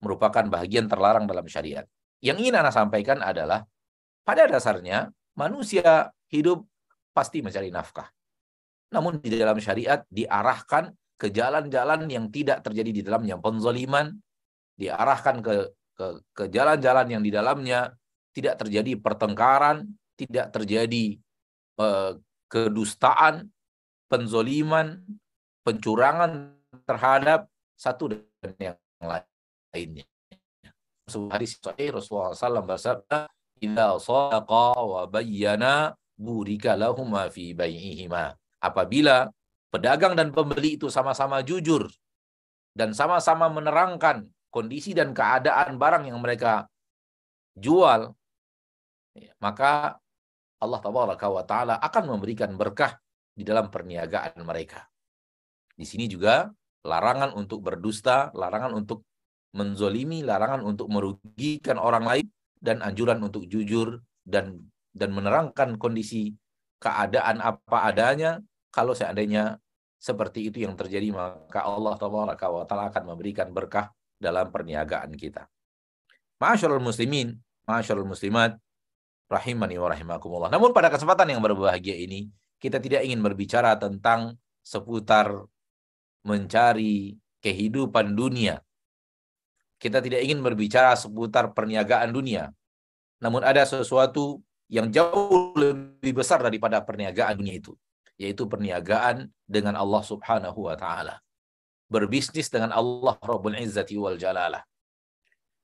merupakan 0.01 0.41
bagian 0.49 0.89
terlarang 0.89 1.30
dalam 1.30 1.45
syariat. 1.45 1.86
Yang 2.22 2.38
ingin 2.45 2.55
Anda 2.61 2.69
sampaikan 2.69 3.19
adalah 3.26 3.65
pada 4.22 4.45
dasarnya 4.45 5.09
manusia 5.34 6.13
hidup 6.30 6.63
pasti 7.11 7.41
mencari 7.41 7.74
nafkah. 7.74 8.07
Namun 8.93 9.19
di 9.19 9.34
dalam 9.34 9.57
syariat 9.57 10.05
diarahkan 10.07 10.93
ke 11.17 11.34
jalan-jalan 11.34 12.05
yang 12.07 12.30
tidak 12.30 12.61
terjadi 12.61 12.91
di 12.93 13.01
dalamnya 13.01 13.41
penzoliman, 13.41 14.13
diarahkan 14.78 15.41
ke 15.41 15.53
ke 15.97 16.07
ke 16.34 16.43
jalan-jalan 16.49 17.07
yang 17.09 17.24
di 17.26 17.32
dalamnya 17.34 17.93
tidak 18.32 18.61
terjadi 18.63 18.97
pertengkaran, 18.97 19.86
tidak 20.15 20.53
terjadi 20.55 21.19
uh, 21.82 22.15
kedustaan, 22.47 23.49
penzoliman, 24.07 25.01
pencurangan 25.63 26.57
terhadap 26.86 27.47
satu 27.76 28.11
dan 28.11 28.55
yang 28.59 28.78
lainnya. 29.72 30.11
Sebuah 31.12 31.36
hadis 31.36 31.59
sahih 31.59 31.91
Rasulullah 31.91 32.32
SAW 32.32 32.64
bersabda, 32.64 33.28
"Idza 33.59 33.88
sadaqa 33.99 34.80
wa 34.80 35.03
bayyana 35.12 35.91
burika 36.16 36.80
lahuma 36.80 37.28
fi 37.28 37.51
bai'ihima." 37.51 38.32
Apabila 38.64 39.28
pedagang 39.68 40.16
dan 40.16 40.32
pembeli 40.32 40.80
itu 40.80 40.88
sama-sama 40.88 41.43
jujur 41.43 41.91
dan 42.72 42.95
sama-sama 42.95 43.51
menerangkan 43.51 44.32
kondisi 44.47 44.95
dan 44.95 45.12
keadaan 45.12 45.76
barang 45.76 46.07
yang 46.07 46.24
mereka 46.24 46.72
jual, 47.59 48.16
maka 49.43 49.99
Allah 50.62 50.80
Taala 51.43 51.76
akan 51.82 52.03
memberikan 52.16 52.55
berkah 52.55 52.95
di 53.36 53.43
dalam 53.43 53.68
perniagaan 53.68 54.39
mereka. 54.45 54.88
Di 55.76 55.84
sini 55.88 56.05
juga 56.05 56.47
larangan 56.86 57.34
untuk 57.36 57.66
berdusta, 57.66 58.30
larangan 58.38 58.78
untuk 58.78 59.03
menzolimi, 59.52 60.24
larangan 60.24 60.64
untuk 60.64 60.88
merugikan 60.88 61.76
orang 61.80 62.08
lain, 62.08 62.28
dan 62.62 62.80
anjuran 62.86 63.20
untuk 63.26 63.49
jujur 63.49 63.99
dan 64.22 64.70
dan 64.93 65.10
menerangkan 65.12 65.82
kondisi 65.82 66.36
keadaan 66.78 67.41
apa 67.41 67.89
adanya. 67.89 68.39
Kalau 68.72 68.95
seandainya 68.95 69.60
seperti 69.99 70.47
itu 70.47 70.64
yang 70.64 70.80
terjadi, 70.80 71.12
maka 71.12 71.68
Allah 71.68 71.93
Taala 71.99 72.88
akan 72.89 73.04
memberikan 73.04 73.52
berkah 73.52 73.91
dalam 74.16 74.47
perniagaan 74.49 75.12
kita. 75.18 75.45
Masyaallah 76.41 76.82
muslimin, 76.82 77.38
masyaallah 77.68 78.08
muslimat, 78.08 78.58
rahimani 79.30 79.76
wa 79.78 79.91
rahimakumullah. 79.91 80.49
Namun 80.49 80.72
pada 80.72 80.89
kesempatan 80.89 81.30
yang 81.30 81.41
berbahagia 81.43 81.93
ini, 81.93 82.32
kita 82.58 82.82
tidak 82.82 83.06
ingin 83.06 83.22
berbicara 83.22 83.78
tentang 83.78 84.38
seputar 84.62 85.45
mencari 86.22 87.18
kehidupan 87.41 88.14
dunia. 88.14 88.62
Kita 89.82 89.97
tidak 89.97 90.21
ingin 90.21 90.45
berbicara 90.45 90.93
seputar 90.93 91.57
perniagaan 91.57 92.13
dunia. 92.13 92.53
Namun 93.17 93.41
ada 93.41 93.65
sesuatu 93.65 94.45
yang 94.69 94.93
jauh 94.93 95.57
lebih 95.57 96.21
besar 96.21 96.38
daripada 96.45 96.77
perniagaan 96.86 97.41
dunia 97.41 97.57
itu, 97.57 97.73
yaitu 98.21 98.45
perniagaan 98.45 99.25
dengan 99.49 99.73
Allah 99.73 100.05
Subhanahu 100.05 100.69
wa 100.69 100.77
taala. 100.77 101.17
Berbisnis 101.89 102.53
dengan 102.53 102.69
Allah 102.77 103.17
Rabbul 103.17 103.57
Izzati 103.57 103.97
wal 103.97 104.21
Jalalah. 104.21 104.61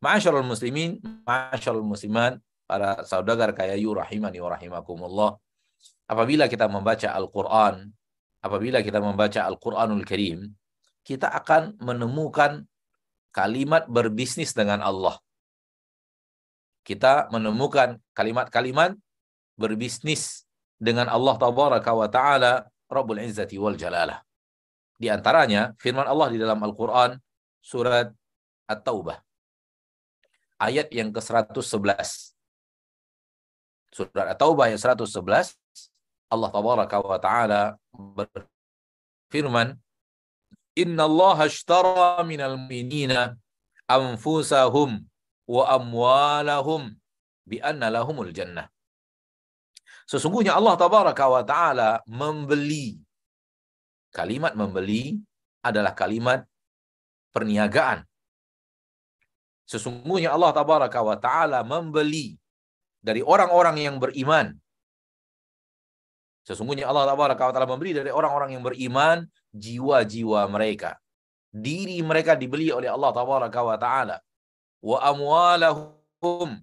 Ma'asyarul 0.02 0.46
muslimin, 0.46 0.98
ma'asyarul 1.24 1.86
muslimat, 1.86 2.42
para 2.68 3.06
saudagar 3.08 3.54
kayayu 3.56 3.96
rahimani 3.96 4.42
wa 4.44 4.50
rahimakumullah. 4.52 5.32
Apabila 6.10 6.52
kita 6.52 6.68
membaca 6.68 7.14
Al-Qur'an, 7.16 7.88
apabila 8.44 8.84
kita 8.84 9.00
membaca 9.00 9.46
Al-Quranul 9.48 10.04
Karim, 10.04 10.52
kita 11.08 11.32
akan 11.32 11.80
menemukan 11.80 12.68
kalimat 13.38 13.86
berbisnis 13.86 14.58
dengan 14.58 14.82
Allah. 14.82 15.22
Kita 16.82 17.30
menemukan 17.30 18.02
kalimat-kalimat 18.18 18.98
berbisnis 19.54 20.50
dengan 20.82 21.06
Allah 21.06 21.38
Tabaraka 21.38 21.92
wa 21.94 22.10
Ta'ala 22.10 22.66
Rabbul 22.90 23.22
Izzati 23.22 23.62
wal 23.62 23.78
Jalalah. 23.78 24.26
Di 24.98 25.14
antaranya 25.14 25.78
firman 25.78 26.10
Allah 26.10 26.34
di 26.34 26.42
dalam 26.42 26.58
Al-Quran 26.58 27.22
surat 27.62 28.10
At-Taubah. 28.66 29.22
Ayat 30.58 30.90
yang 30.90 31.14
ke-111. 31.14 32.34
Surat 33.94 34.26
At-Taubah 34.34 34.74
ayat 34.74 34.82
111 34.82 35.54
Allah 36.28 36.50
tabaraka 36.52 37.00
wa 37.00 37.20
taala 37.22 37.62
berfirman 37.96 39.80
Inna 40.78 41.10
Allah 41.10 41.50
ashtara 41.50 42.22
minal 42.22 42.54
mu'minina 42.62 43.34
anfusahum 43.90 45.02
wa 45.50 45.64
amwalahum 45.74 46.94
bi 47.50 47.58
anna 47.58 47.90
lahumul 47.90 48.30
jannah. 48.30 48.70
Sesungguhnya 50.06 50.54
Allah 50.54 50.76
tabaraka 50.78 51.26
wa 51.28 51.42
taala 51.42 51.90
membeli 52.06 53.02
kalimat 54.14 54.54
membeli 54.54 55.18
adalah 55.66 55.92
kalimat 55.98 56.46
perniagaan. 57.34 58.06
Sesungguhnya 59.68 60.32
Allah 60.32 60.52
tabaraka 60.56 61.00
wa 61.04 61.18
taala 61.20 61.60
membeli 61.66 62.40
dari 63.04 63.20
orang-orang 63.20 63.78
yang 63.84 63.96
beriman 64.00 64.56
Sesungguhnya 66.48 66.88
Allah 66.88 67.12
Taala 67.36 67.68
memberi 67.68 67.92
dari 67.92 68.08
orang-orang 68.08 68.56
yang 68.56 68.64
beriman 68.64 69.28
jiwa-jiwa 69.52 70.48
mereka. 70.48 70.96
Diri 71.52 72.00
mereka 72.00 72.40
dibeli 72.40 72.72
oleh 72.72 72.88
Allah 72.88 73.12
Taala. 73.12 74.16
Wa 74.80 74.98
amwalahum 75.12 76.56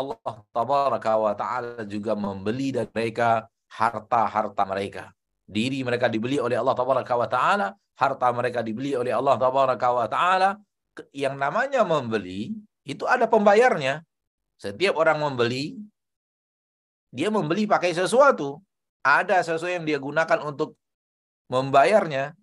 Allah 0.00 0.96
Ta'ala 1.36 1.84
juga 1.84 2.16
membeli 2.16 2.72
dari 2.72 2.88
mereka 2.90 3.46
harta-harta 3.70 4.64
mereka. 4.64 5.12
Diri 5.44 5.84
mereka 5.84 6.08
dibeli 6.08 6.40
oleh 6.40 6.56
Allah 6.56 6.74
Ta'ala, 6.74 7.66
harta 7.76 8.26
mereka 8.32 8.64
dibeli 8.64 8.96
oleh 8.96 9.12
Allah 9.12 9.36
Ta'ala. 10.08 10.56
Yang 11.12 11.36
namanya 11.36 11.84
membeli, 11.84 12.56
itu 12.82 13.04
ada 13.04 13.28
pembayarnya. 13.28 14.00
Setiap 14.56 14.96
orang 14.96 15.20
membeli, 15.20 15.76
dia 17.10 17.28
membeli 17.28 17.66
pakai 17.66 17.94
sesuatu. 17.94 18.62
Ada 19.02 19.42
sesuatu 19.42 19.70
yang 19.70 19.86
dia 19.86 19.98
gunakan 19.98 20.38
untuk 20.46 20.78
membayarnya. 21.50 22.34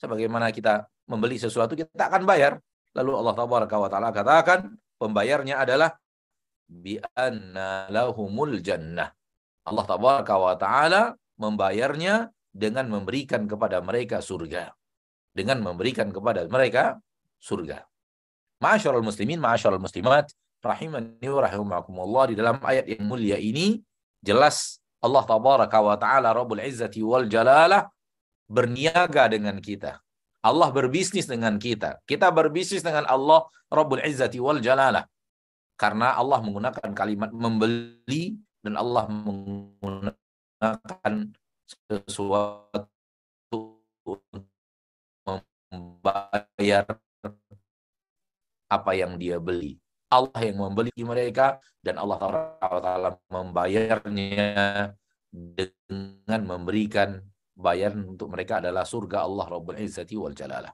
Sebagaimana 0.00 0.50
kita 0.50 0.88
membeli 1.08 1.36
sesuatu, 1.40 1.76
kita 1.76 2.10
akan 2.10 2.24
bayar. 2.24 2.58
Lalu 2.94 3.12
Allah 3.18 3.34
Ta'ala 3.90 4.10
katakan, 4.14 4.74
pembayarnya 4.98 5.60
adalah 5.60 5.92
bi 6.64 6.96
anna 7.14 7.88
lahumul 7.92 8.58
jannah. 8.64 9.12
Allah 9.64 9.86
wa 9.88 10.54
taala 10.60 11.02
membayarnya 11.40 12.28
dengan 12.52 12.88
memberikan 12.88 13.48
kepada 13.48 13.80
mereka 13.80 14.20
surga. 14.20 14.72
Dengan 15.34 15.64
memberikan 15.64 16.12
kepada 16.14 16.46
mereka 16.46 17.00
surga. 17.42 17.82
Ma'asyiral 18.62 19.02
muslimin, 19.02 19.40
ma'asyiral 19.42 19.82
muslimat, 19.82 20.30
rahimani 20.62 21.26
wa 21.26 21.40
rahimakumullah 21.42 22.24
di 22.30 22.34
dalam 22.38 22.56
ayat 22.62 22.86
yang 22.86 23.04
mulia 23.04 23.36
ini 23.36 23.82
jelas 24.24 24.80
Allah 25.04 25.20
tabaraka 25.28 25.84
wa 25.84 26.00
taala 26.00 26.32
Rabbul 26.32 26.64
Izzati 26.64 27.04
wal 27.04 27.28
Jalalah 27.28 27.84
berniaga 28.48 29.28
dengan 29.28 29.60
kita. 29.60 30.00
Allah 30.40 30.72
berbisnis 30.72 31.28
dengan 31.28 31.60
kita. 31.60 32.00
Kita 32.08 32.32
berbisnis 32.32 32.80
dengan 32.80 33.04
Allah 33.04 33.44
Rabbul 33.68 34.00
Izzati 34.00 34.40
wal 34.40 34.64
Jalalah. 34.64 35.04
Karena 35.76 36.16
Allah 36.16 36.40
menggunakan 36.40 36.96
kalimat 36.96 37.28
membeli 37.36 38.40
dan 38.64 38.80
Allah 38.80 39.04
menggunakan 39.12 40.16
sesuatu 41.92 42.88
membayar 45.68 46.84
apa 48.72 48.90
yang 48.96 49.20
dia 49.20 49.36
beli. 49.36 49.83
Allah 50.14 50.40
yang 50.40 50.58
membeli 50.62 50.94
mereka 51.02 51.58
dan 51.82 51.98
Allah 51.98 52.18
Taala 52.20 53.10
membayarnya 53.28 54.94
dengan 55.34 56.40
memberikan 56.46 57.18
bayaran 57.54 58.06
untuk 58.14 58.30
mereka 58.30 58.62
adalah 58.62 58.86
surga 58.86 59.26
Allah 59.26 59.46
Rabbul 59.50 59.78
Izzati 59.82 60.14
wal 60.14 60.34
Jalalah. 60.34 60.70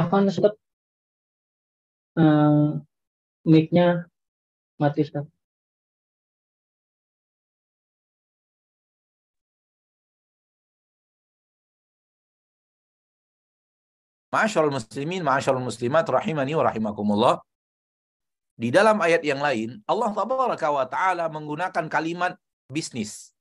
Afan 0.00 0.24
Ustaz 0.32 0.56
uh, 2.16 2.80
mic-nya 3.44 4.08
mati 4.80 5.04
Ustaz. 5.04 5.28
Ma'asyarul 14.30 14.70
muslimin, 14.70 15.26
ma'asyarul 15.26 15.66
muslimat, 15.66 16.06
rahimani 16.06 16.54
wa 16.54 16.62
rahimakumullah. 16.70 17.34
Di 18.54 18.70
dalam 18.70 19.02
ayat 19.02 19.26
yang 19.26 19.42
lain, 19.42 19.82
Allah 19.90 20.14
ta'ala 20.86 21.26
menggunakan 21.26 21.90
kalimat 21.90 22.38
bisnis. 22.70 23.34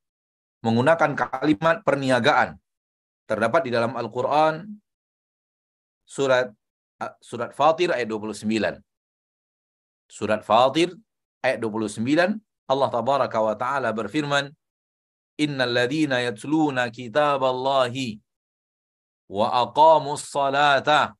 Menggunakan 0.65 1.13
kalimat 1.13 1.85
perniagaan. 1.85 2.57
Terdapat 3.29 3.69
di 3.69 3.71
dalam 3.71 3.93
Al-Quran, 3.93 4.81
surat 6.09 6.49
surat 7.21 7.53
Fatir 7.53 7.93
ayat 7.93 8.09
29. 8.09 8.81
Surat 10.09 10.41
Fatir 10.41 10.97
ayat 11.45 11.61
29 11.61 12.01
Allah 12.65 12.89
tabaraka 12.89 13.37
wa 13.37 13.53
taala 13.53 13.93
berfirman 13.93 14.49
Innal 15.39 15.71
ladzina 15.71 16.19
yatluna 16.19 16.91
kitaballahi 16.91 18.19
wa 19.31 19.47
aqamus 19.63 20.27
salata 20.27 21.15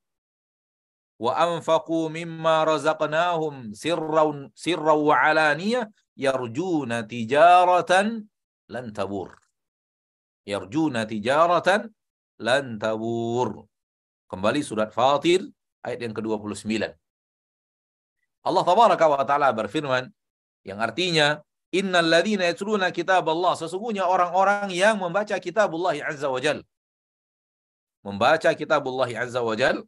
wa 1.16 1.32
anfaqu 1.40 2.12
mimma 2.12 2.68
razaqnahum 2.68 3.72
sirran 3.72 4.52
sirran 4.52 5.00
wa 5.00 5.16
alaniyah 5.16 5.88
yarjuna 6.20 7.08
tijaratan 7.08 8.28
lan 8.68 8.86
tabur 8.92 9.40
yarjuna 10.44 11.08
tijaratan 11.08 11.88
lan 12.44 12.76
tabur 12.76 13.68
Kembali 14.30 14.62
surat 14.62 14.94
Fatir 14.94 15.42
ayat 15.82 16.06
yang 16.06 16.14
ke-29. 16.14 16.70
Allah 18.46 18.64
tabaraka 18.64 19.06
wa 19.10 19.26
taala 19.26 19.50
berfirman 19.50 20.14
yang 20.64 20.78
artinya 20.78 21.42
innal 21.74 22.06
ladzina 22.06 22.46
yatluna 22.46 22.94
kitaballah 22.94 23.58
sesungguhnya 23.58 24.06
orang-orang 24.06 24.70
yang 24.70 25.02
membaca 25.02 25.34
kitabullah 25.42 25.98
azza 26.06 26.30
wajal 26.30 26.62
membaca 28.06 28.50
kitabullah 28.56 29.10
azza 29.12 29.42
wajal 29.44 29.84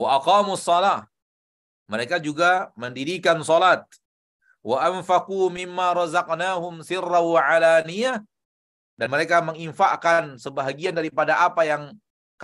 wa 0.00 0.08
aqamus 0.18 0.64
salah. 0.64 1.06
Mereka 1.84 2.16
juga 2.16 2.72
mendirikan 2.80 3.36
salat. 3.44 3.84
Wa 4.64 4.88
anfaqu 4.88 5.52
mimma 5.52 5.92
razaqnahum 5.92 6.80
sirra 6.80 7.20
wa 7.20 7.36
alaniyah. 7.36 8.24
Dan 8.96 9.10
mereka 9.10 9.44
menginfakkan 9.44 10.40
sebahagian 10.40 10.96
daripada 10.96 11.44
apa 11.44 11.66
yang 11.66 11.92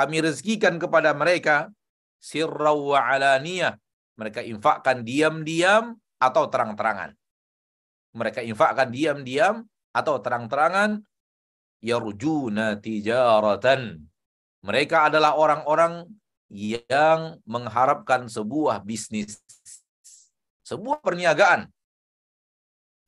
kami 0.01 0.25
rezekikan 0.25 0.81
kepada 0.81 1.13
mereka 1.13 1.69
sirra 2.17 2.73
wa 2.73 3.05
alaniyah. 3.05 3.77
Mereka 4.17 4.41
infakkan 4.49 5.05
diam-diam 5.05 5.93
atau 6.17 6.49
terang-terangan. 6.49 7.13
Mereka 8.17 8.41
infakkan 8.49 8.89
diam-diam 8.89 9.69
atau 9.93 10.17
terang-terangan 10.25 11.05
yarjuna 11.85 12.81
tijaratan. 12.81 14.01
Mereka 14.65 15.13
adalah 15.13 15.37
orang-orang 15.37 16.09
yang 16.49 17.41
mengharapkan 17.45 18.25
sebuah 18.29 18.81
bisnis. 18.81 19.41
Sebuah 20.65 21.05
perniagaan. 21.05 21.69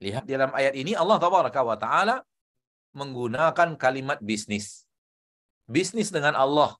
Lihat 0.00 0.28
di 0.28 0.32
dalam 0.36 0.52
ayat 0.52 0.76
ini 0.76 0.92
Allah 0.92 1.16
taala 1.20 2.20
menggunakan 2.92 3.80
kalimat 3.80 4.20
bisnis 4.20 4.84
bisnis 5.72 6.10
dengan 6.10 6.34
Allah, 6.34 6.74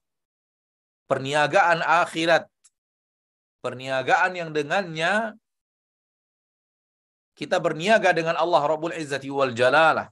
perniagaan 1.12 1.84
akhirat, 1.84 2.48
perniagaan 3.60 4.32
yang 4.32 4.48
dengannya 4.48 5.36
kita 7.36 7.60
berniaga 7.60 8.16
dengan 8.16 8.40
Allah 8.40 8.64
Rabbul 8.64 8.96
Izzati 8.96 9.28
wal 9.28 9.52
Jalalah, 9.52 10.08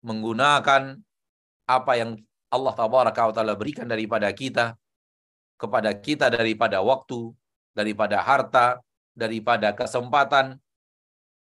menggunakan 0.00 0.96
apa 1.68 1.92
yang 2.00 2.16
Allah 2.48 2.72
Tabaraka 2.72 3.28
wa 3.28 3.34
Ta'ala 3.36 3.54
berikan 3.60 3.84
daripada 3.84 4.32
kita, 4.32 4.72
kepada 5.60 5.92
kita 5.92 6.32
daripada 6.32 6.80
waktu, 6.80 7.28
daripada 7.76 8.24
harta, 8.24 8.80
daripada 9.12 9.76
kesempatan, 9.76 10.56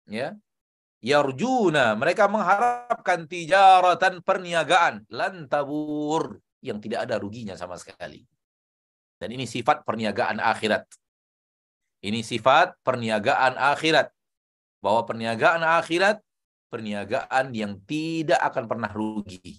ya, 0.08 0.32
yarjuna 1.04 1.96
mereka 2.00 2.32
mengharapkan 2.32 3.28
tijaratan 3.28 4.24
perniagaan. 4.24 5.04
Lan 5.12 5.48
tabur 5.48 6.40
yang 6.64 6.80
tidak 6.80 7.08
ada 7.08 7.16
ruginya 7.20 7.56
sama 7.56 7.76
sekali. 7.76 8.24
Dan 9.20 9.36
ini 9.36 9.44
sifat 9.44 9.84
perniagaan 9.84 10.40
akhirat. 10.40 10.88
Ini 12.00 12.24
sifat 12.24 12.80
perniagaan 12.80 13.60
akhirat. 13.60 14.08
Bahwa 14.80 15.04
perniagaan 15.04 15.60
akhirat 15.60 16.24
perniagaan 16.70 17.50
yang 17.52 17.82
tidak 17.84 18.40
akan 18.40 18.64
pernah 18.70 18.88
rugi. 18.88 19.58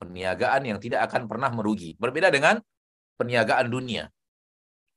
Perniagaan 0.00 0.62
yang 0.64 0.78
tidak 0.80 1.06
akan 1.06 1.28
pernah 1.28 1.52
merugi. 1.52 1.94
Berbeda 2.00 2.32
dengan 2.32 2.58
perniagaan 3.20 3.68
dunia. 3.68 4.08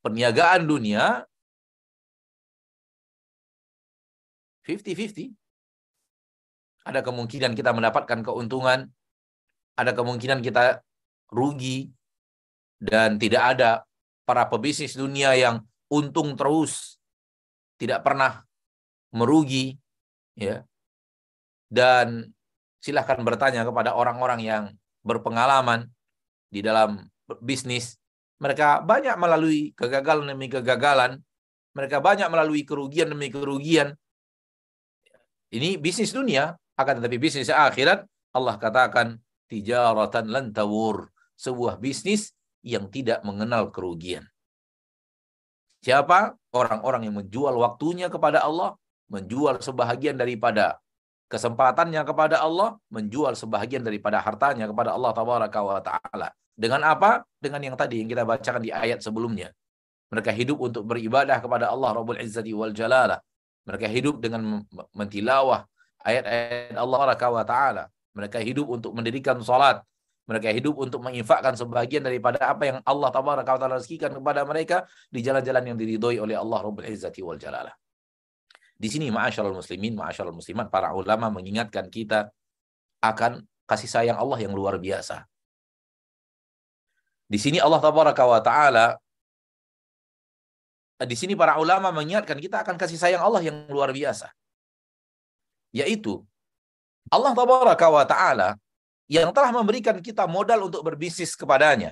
Perniagaan 0.01 0.65
dunia 0.65 1.27
50-50. 4.65 5.35
Ada 6.81 7.05
kemungkinan 7.05 7.53
kita 7.53 7.77
mendapatkan 7.77 8.25
keuntungan, 8.25 8.89
ada 9.77 9.91
kemungkinan 9.93 10.41
kita 10.41 10.81
rugi, 11.29 11.93
dan 12.81 13.21
tidak 13.21 13.55
ada 13.55 13.85
para 14.25 14.49
pebisnis 14.49 14.97
dunia 14.97 15.37
yang 15.37 15.61
untung 15.85 16.33
terus, 16.33 16.97
tidak 17.77 18.01
pernah 18.01 18.41
merugi, 19.13 19.77
ya. 20.33 20.65
Dan 21.69 22.33
silahkan 22.81 23.21
bertanya 23.21 23.61
kepada 23.61 23.93
orang-orang 23.93 24.41
yang 24.41 24.63
berpengalaman 25.05 25.87
di 26.49 26.65
dalam 26.65 27.05
bisnis. 27.39 28.01
Mereka 28.41 28.81
banyak 28.81 29.15
melalui 29.21 29.77
kegagalan 29.77 30.33
demi 30.33 30.49
kegagalan. 30.49 31.21
Mereka 31.77 32.01
banyak 32.01 32.27
melalui 32.27 32.65
kerugian 32.65 33.13
demi 33.13 33.29
kerugian. 33.29 33.93
Ini 35.53 35.77
bisnis 35.77 36.11
dunia, 36.11 36.57
akan 36.75 36.99
tetapi 36.99 37.21
bisnis 37.21 37.53
akhirat 37.53 38.03
Allah 38.31 38.55
katakan 38.57 39.19
tijaratan 39.51 40.31
lan 40.31 40.45
tawur, 40.55 41.11
sebuah 41.35 41.77
bisnis 41.77 42.31
yang 42.61 42.89
tidak 42.89 43.21
mengenal 43.25 43.69
kerugian. 43.73 44.25
Siapa? 45.81 46.37
Orang-orang 46.53 47.09
yang 47.09 47.15
menjual 47.17 47.57
waktunya 47.57 48.05
kepada 48.05 48.45
Allah, 48.45 48.77
menjual 49.09 49.59
sebahagian 49.65 50.13
daripada 50.13 50.77
kesempatannya 51.31 52.03
kepada 52.05 52.43
Allah, 52.43 52.77
menjual 52.93 53.33
sebahagian 53.33 53.81
daripada 53.81 54.21
hartanya 54.21 54.69
kepada 54.69 54.93
Allah 54.93 55.11
wa 55.15 55.81
taala. 55.81 56.29
Dengan 56.53 56.85
apa? 56.85 57.25
Dengan 57.41 57.63
yang 57.65 57.75
tadi 57.79 58.03
yang 58.03 58.09
kita 58.11 58.27
bacakan 58.27 58.61
di 58.61 58.69
ayat 58.69 59.01
sebelumnya. 59.01 59.49
Mereka 60.11 60.29
hidup 60.35 60.59
untuk 60.59 60.83
beribadah 60.85 61.39
kepada 61.39 61.71
Allah 61.71 61.95
Rabbul 61.95 62.19
Izzati 62.19 62.51
wal 62.51 62.75
Jalalah. 62.75 63.17
Mereka 63.65 63.87
hidup 63.87 64.19
dengan 64.19 64.61
mentilawah 64.91 65.65
ayat-ayat 66.03 66.75
Allah 66.75 66.99
taala. 67.47 67.83
Mereka 68.11 68.37
hidup 68.43 68.67
untuk 68.67 68.91
mendirikan 68.91 69.39
salat, 69.39 69.79
mereka 70.29 70.53
hidup 70.53 70.77
untuk 70.77 71.01
menginfakkan 71.01 71.57
sebagian 71.57 72.05
daripada 72.05 72.39
apa 72.45 72.63
yang 72.69 72.77
Allah 72.85 73.09
tabaraka 73.09 73.57
taala 73.57 73.81
rezekikan 73.81 74.13
kepada 74.13 74.45
mereka 74.45 74.85
di 75.09 75.19
jalan-jalan 75.25 75.73
yang 75.73 75.77
diridhoi 75.77 76.21
oleh 76.21 76.37
Allah 76.37 76.59
Rabbul 76.61 76.87
Izzati 76.87 77.25
wal 77.25 77.41
Jalalah. 77.41 77.73
Di 78.81 78.89
sini 78.89 79.13
ma'asyarul 79.13 79.57
muslimin, 79.57 79.93
ma'asyarul 79.93 80.33
muslimat, 80.33 80.73
para 80.73 80.93
ulama 80.97 81.29
mengingatkan 81.29 81.89
kita 81.89 82.33
akan 83.01 83.45
kasih 83.69 83.89
sayang 83.89 84.17
Allah 84.17 84.41
yang 84.41 84.53
luar 84.53 84.77
biasa. 84.81 85.25
Di 87.31 87.39
sini 87.39 87.61
Allah 87.63 87.79
tabaraka 87.79 88.23
wa 88.27 88.41
taala 88.43 88.99
di 91.01 91.15
sini 91.17 91.33
para 91.33 91.57
ulama 91.57 91.89
mengingatkan 91.89 92.37
kita 92.37 92.61
akan 92.61 92.77
kasih 92.77 92.99
sayang 92.99 93.23
Allah 93.25 93.41
yang 93.41 93.65
luar 93.73 93.89
biasa. 93.89 94.29
Yaitu 95.73 96.21
Allah 97.09 97.33
tabaraka 97.33 97.87
wa 97.89 98.05
taala 98.05 98.59
yang 99.11 99.29
telah 99.35 99.51
memberikan 99.51 99.99
kita 99.99 100.23
modal 100.23 100.71
untuk 100.71 100.87
berbisnis 100.87 101.35
kepadanya. 101.35 101.91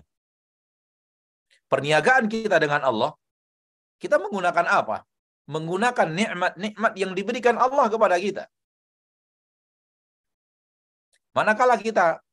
Perniagaan 1.67 2.31
kita 2.31 2.55
dengan 2.63 2.81
Allah, 2.89 3.11
kita 3.99 4.15
menggunakan 4.23 4.65
apa? 4.79 5.03
Menggunakan 5.51 6.07
nikmat-nikmat 6.07 6.93
yang 6.95 7.11
diberikan 7.11 7.59
Allah 7.59 7.85
kepada 7.91 8.15
kita. 8.15 8.47
Manakala 11.35 11.75
kita 11.75 12.23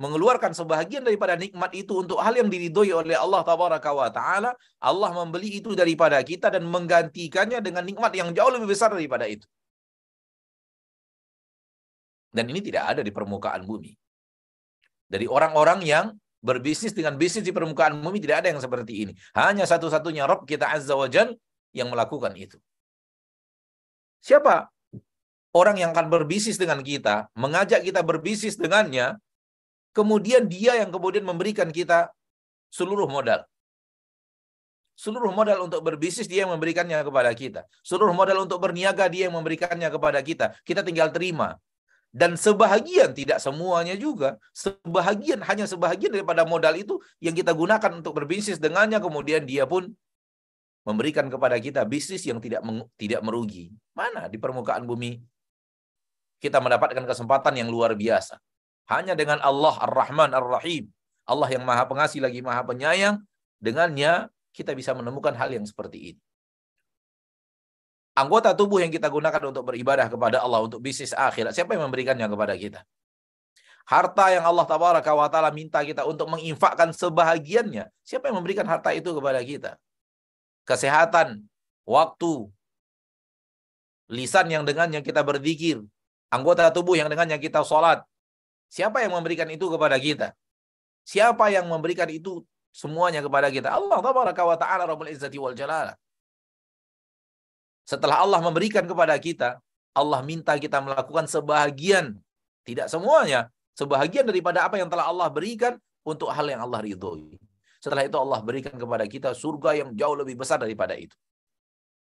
mengeluarkan 0.00 0.56
sebahagian 0.58 1.04
daripada 1.06 1.38
nikmat 1.38 1.70
itu 1.76 2.02
untuk 2.02 2.18
hal 2.24 2.34
yang 2.34 2.50
diridhoi 2.50 2.90
oleh 2.90 3.14
Allah 3.14 3.46
tabaraka 3.46 3.90
wa 3.94 4.08
taala, 4.10 4.50
Allah 4.82 5.10
membeli 5.14 5.60
itu 5.62 5.76
daripada 5.78 6.18
kita 6.24 6.50
dan 6.50 6.64
menggantikannya 6.66 7.60
dengan 7.62 7.84
nikmat 7.86 8.10
yang 8.16 8.32
jauh 8.34 8.50
lebih 8.50 8.74
besar 8.74 8.90
daripada 8.96 9.28
itu. 9.28 9.46
Dan 12.34 12.50
ini 12.50 12.58
tidak 12.58 12.98
ada 12.98 13.00
di 13.06 13.14
permukaan 13.14 13.62
bumi. 13.62 13.94
Dari 15.06 15.30
orang-orang 15.30 15.86
yang 15.86 16.06
berbisnis 16.42 16.90
dengan 16.90 17.14
bisnis 17.14 17.46
di 17.46 17.54
permukaan 17.54 17.94
bumi 18.02 18.18
tidak 18.18 18.42
ada 18.42 18.48
yang 18.50 18.58
seperti 18.58 19.06
ini. 19.06 19.12
Hanya 19.38 19.64
satu-satunya 19.64 20.26
Rob 20.26 20.42
kita 20.42 20.66
Azza 20.66 20.98
wa 20.98 21.06
Jal 21.06 21.38
yang 21.70 21.94
melakukan 21.94 22.34
itu. 22.34 22.58
Siapa 24.18 24.66
orang 25.54 25.78
yang 25.78 25.90
akan 25.94 26.10
berbisnis 26.10 26.58
dengan 26.58 26.82
kita, 26.82 27.30
mengajak 27.38 27.86
kita 27.86 28.02
berbisnis 28.02 28.58
dengannya, 28.58 29.16
kemudian 29.94 30.50
dia 30.50 30.82
yang 30.82 30.90
kemudian 30.90 31.22
memberikan 31.22 31.70
kita 31.70 32.10
seluruh 32.74 33.06
modal. 33.06 33.46
Seluruh 34.94 35.34
modal 35.34 35.66
untuk 35.66 35.82
berbisnis 35.82 36.30
dia 36.30 36.46
yang 36.46 36.54
memberikannya 36.54 37.02
kepada 37.02 37.30
kita. 37.34 37.66
Seluruh 37.82 38.14
modal 38.14 38.46
untuk 38.46 38.62
berniaga 38.62 39.10
dia 39.10 39.26
yang 39.26 39.34
memberikannya 39.34 39.90
kepada 39.90 40.22
kita. 40.22 40.54
Kita 40.62 40.86
tinggal 40.86 41.10
terima. 41.10 41.58
Dan 42.14 42.38
sebahagian, 42.38 43.10
tidak 43.10 43.42
semuanya 43.42 43.98
juga, 43.98 44.38
sebahagian, 44.54 45.42
hanya 45.42 45.66
sebahagian 45.66 46.14
daripada 46.14 46.46
modal 46.46 46.70
itu 46.78 47.02
yang 47.18 47.34
kita 47.34 47.50
gunakan 47.50 47.90
untuk 47.90 48.14
berbisnis 48.14 48.62
dengannya, 48.62 49.02
kemudian 49.02 49.42
dia 49.42 49.66
pun 49.66 49.90
memberikan 50.86 51.26
kepada 51.26 51.58
kita 51.58 51.82
bisnis 51.82 52.22
yang 52.22 52.38
tidak 52.38 52.62
tidak 52.94 53.18
merugi. 53.18 53.74
Mana 53.98 54.30
di 54.30 54.38
permukaan 54.38 54.86
bumi 54.86 55.18
kita 56.38 56.62
mendapatkan 56.62 57.02
kesempatan 57.02 57.58
yang 57.58 57.66
luar 57.66 57.98
biasa. 57.98 58.38
Hanya 58.86 59.18
dengan 59.18 59.42
Allah 59.42 59.74
Ar-Rahman 59.82 60.38
Ar-Rahim, 60.38 60.86
Allah 61.26 61.48
yang 61.50 61.66
maha 61.66 61.82
pengasih 61.88 62.22
lagi 62.22 62.44
maha 62.44 62.62
penyayang, 62.62 63.26
dengannya 63.58 64.30
kita 64.54 64.70
bisa 64.76 64.94
menemukan 64.94 65.34
hal 65.34 65.50
yang 65.50 65.66
seperti 65.66 66.14
ini 66.14 66.22
anggota 68.14 68.54
tubuh 68.54 68.78
yang 68.80 68.94
kita 68.94 69.10
gunakan 69.10 69.42
untuk 69.50 69.66
beribadah 69.66 70.06
kepada 70.06 70.40
Allah 70.40 70.62
untuk 70.62 70.78
bisnis 70.78 71.10
akhirat. 71.10 71.52
Siapa 71.52 71.74
yang 71.74 71.90
memberikannya 71.90 72.26
kepada 72.30 72.54
kita? 72.54 72.80
Harta 73.84 74.32
yang 74.32 74.48
Allah 74.48 74.64
tabaraka 74.64 75.12
wa 75.12 75.28
taala 75.28 75.52
minta 75.52 75.84
kita 75.84 76.08
untuk 76.08 76.30
menginfakkan 76.32 76.94
sebahagiannya. 76.94 77.90
Siapa 78.00 78.32
yang 78.32 78.40
memberikan 78.40 78.64
harta 78.64 78.96
itu 78.96 79.12
kepada 79.12 79.44
kita? 79.44 79.76
Kesehatan, 80.64 81.44
waktu, 81.84 82.48
lisan 84.08 84.48
yang 84.48 84.64
dengannya 84.64 85.04
kita 85.04 85.20
berzikir, 85.20 85.84
anggota 86.32 86.72
tubuh 86.72 86.96
yang 86.96 87.12
dengannya 87.12 87.36
kita 87.36 87.60
sholat. 87.60 88.00
Siapa 88.72 89.04
yang 89.04 89.12
memberikan 89.12 89.46
itu 89.52 89.68
kepada 89.68 90.00
kita? 90.00 90.32
Siapa 91.04 91.52
yang 91.52 91.68
memberikan 91.68 92.08
itu 92.08 92.40
semuanya 92.72 93.20
kepada 93.20 93.52
kita? 93.52 93.68
Allah 93.68 94.00
tabaraka 94.00 94.42
wa 94.48 94.56
taala 94.56 94.88
rabbul 94.88 95.12
izzati 95.12 95.36
wal 95.36 95.52
jalalah. 95.52 95.92
Setelah 97.84 98.24
Allah 98.24 98.40
memberikan 98.40 98.88
kepada 98.88 99.12
kita, 99.20 99.60
Allah 99.92 100.20
minta 100.24 100.56
kita 100.56 100.80
melakukan 100.80 101.28
sebahagian, 101.28 102.16
tidak 102.64 102.88
semuanya, 102.88 103.52
sebahagian 103.76 104.24
daripada 104.24 104.64
apa 104.64 104.80
yang 104.80 104.88
telah 104.88 105.06
Allah 105.06 105.28
berikan 105.28 105.76
untuk 106.00 106.32
hal 106.32 106.48
yang 106.48 106.64
Allah 106.64 106.80
ridhoi. 106.80 107.36
Setelah 107.78 108.08
itu 108.08 108.16
Allah 108.16 108.40
berikan 108.40 108.72
kepada 108.72 109.04
kita 109.04 109.36
surga 109.36 109.84
yang 109.84 109.92
jauh 109.92 110.16
lebih 110.16 110.40
besar 110.40 110.56
daripada 110.56 110.96
itu. 110.96 111.12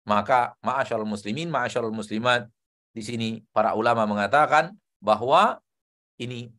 Maka 0.02 0.58
ma'asyarul 0.66 1.06
muslimin, 1.06 1.46
ma'asyarul 1.46 1.94
muslimat, 1.94 2.50
di 2.90 3.06
sini 3.06 3.28
para 3.54 3.78
ulama 3.78 4.02
mengatakan 4.02 4.74
bahwa 4.98 5.62
ini 6.18 6.50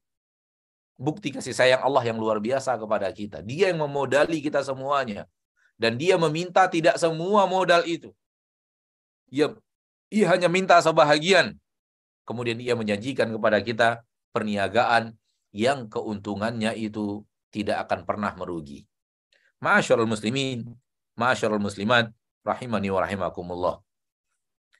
bukti 0.95 1.35
kasih 1.35 1.51
sayang 1.51 1.83
Allah 1.83 2.07
yang 2.07 2.15
luar 2.15 2.39
biasa 2.39 2.79
kepada 2.79 3.11
kita. 3.11 3.43
Dia 3.43 3.75
yang 3.75 3.83
memodali 3.83 4.39
kita 4.39 4.63
semuanya. 4.63 5.27
Dan 5.75 5.97
dia 5.97 6.15
meminta 6.15 6.69
tidak 6.69 6.95
semua 7.01 7.49
modal 7.49 7.81
itu 7.89 8.13
ia 9.31 9.55
ia 10.11 10.27
hanya 10.27 10.51
minta 10.51 10.77
sebahagian. 10.83 11.55
Kemudian 12.27 12.59
ia 12.59 12.75
menjanjikan 12.75 13.31
kepada 13.31 13.57
kita 13.63 13.89
perniagaan 14.35 15.15
yang 15.55 15.87
keuntungannya 15.87 16.75
itu 16.75 17.23
tidak 17.49 17.87
akan 17.87 18.03
pernah 18.03 18.31
merugi. 18.35 18.85
Masyarul 19.63 20.07
muslimin, 20.07 20.67
masyarul 21.15 21.63
muslimat, 21.63 22.11
rahimani 22.43 22.91
wa 22.91 22.99
rahimakumullah. 23.03 23.75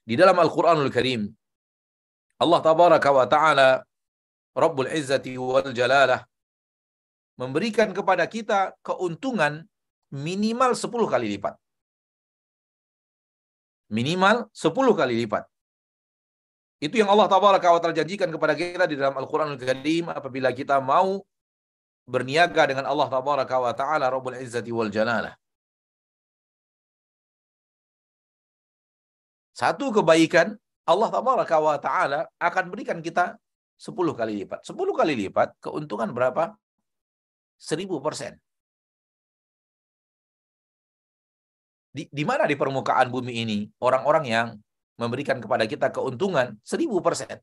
Di 0.04 0.14
dalam 0.18 0.36
Al-Quranul 0.36 0.92
Karim, 0.92 1.28
Allah 2.40 2.60
tabaraka 2.60 3.08
wa 3.14 3.26
ta'ala, 3.28 3.70
Rabbul 4.52 4.90
Izzati 4.90 5.38
wal 5.38 5.70
Jalalah, 5.70 6.26
memberikan 7.38 7.94
kepada 7.94 8.26
kita 8.26 8.74
keuntungan 8.82 9.64
minimal 10.12 10.76
10 10.76 10.90
kali 11.08 11.26
lipat 11.36 11.61
minimal 13.92 14.48
10 14.56 14.72
kali 14.72 15.14
lipat. 15.22 15.44
Itu 16.82 16.98
yang 16.98 17.12
Allah 17.12 17.30
tabaraka 17.30 17.68
wa 17.70 17.78
taala 17.78 17.94
janjikan 17.94 18.26
kepada 18.32 18.58
kita 18.58 18.90
di 18.90 18.98
dalam 18.98 19.14
Al-Qur'anul 19.14 19.60
Karim 19.60 20.10
apabila 20.10 20.50
kita 20.50 20.82
mau 20.82 21.22
berniaga 22.08 22.66
dengan 22.66 22.90
Allah 22.90 23.06
tabaraka 23.06 23.54
wa 23.62 23.70
taala 23.76 24.10
Rabbul 24.10 24.40
Izzati 24.40 24.72
wal 24.74 24.90
Jalalah. 24.90 25.36
Satu 29.54 29.94
kebaikan 29.94 30.58
Allah 30.82 31.08
tabaraka 31.12 31.56
wa 31.62 31.76
taala 31.78 32.26
akan 32.40 32.64
berikan 32.72 32.98
kita 32.98 33.38
10 33.78 33.94
kali 34.18 34.42
lipat. 34.42 34.66
10 34.66 34.74
kali 34.74 35.14
lipat 35.28 35.54
keuntungan 35.62 36.10
berapa? 36.10 36.56
1000 37.62 37.86
persen. 38.02 38.34
Di, 41.92 42.08
di 42.08 42.24
mana 42.24 42.48
di 42.48 42.56
permukaan 42.56 43.12
bumi 43.12 43.44
ini 43.44 43.58
orang-orang 43.84 44.24
yang 44.24 44.46
memberikan 44.96 45.38
kepada 45.38 45.68
kita 45.68 45.92
keuntungan 45.92 46.56
seribu 46.64 46.98
persen. 47.04 47.36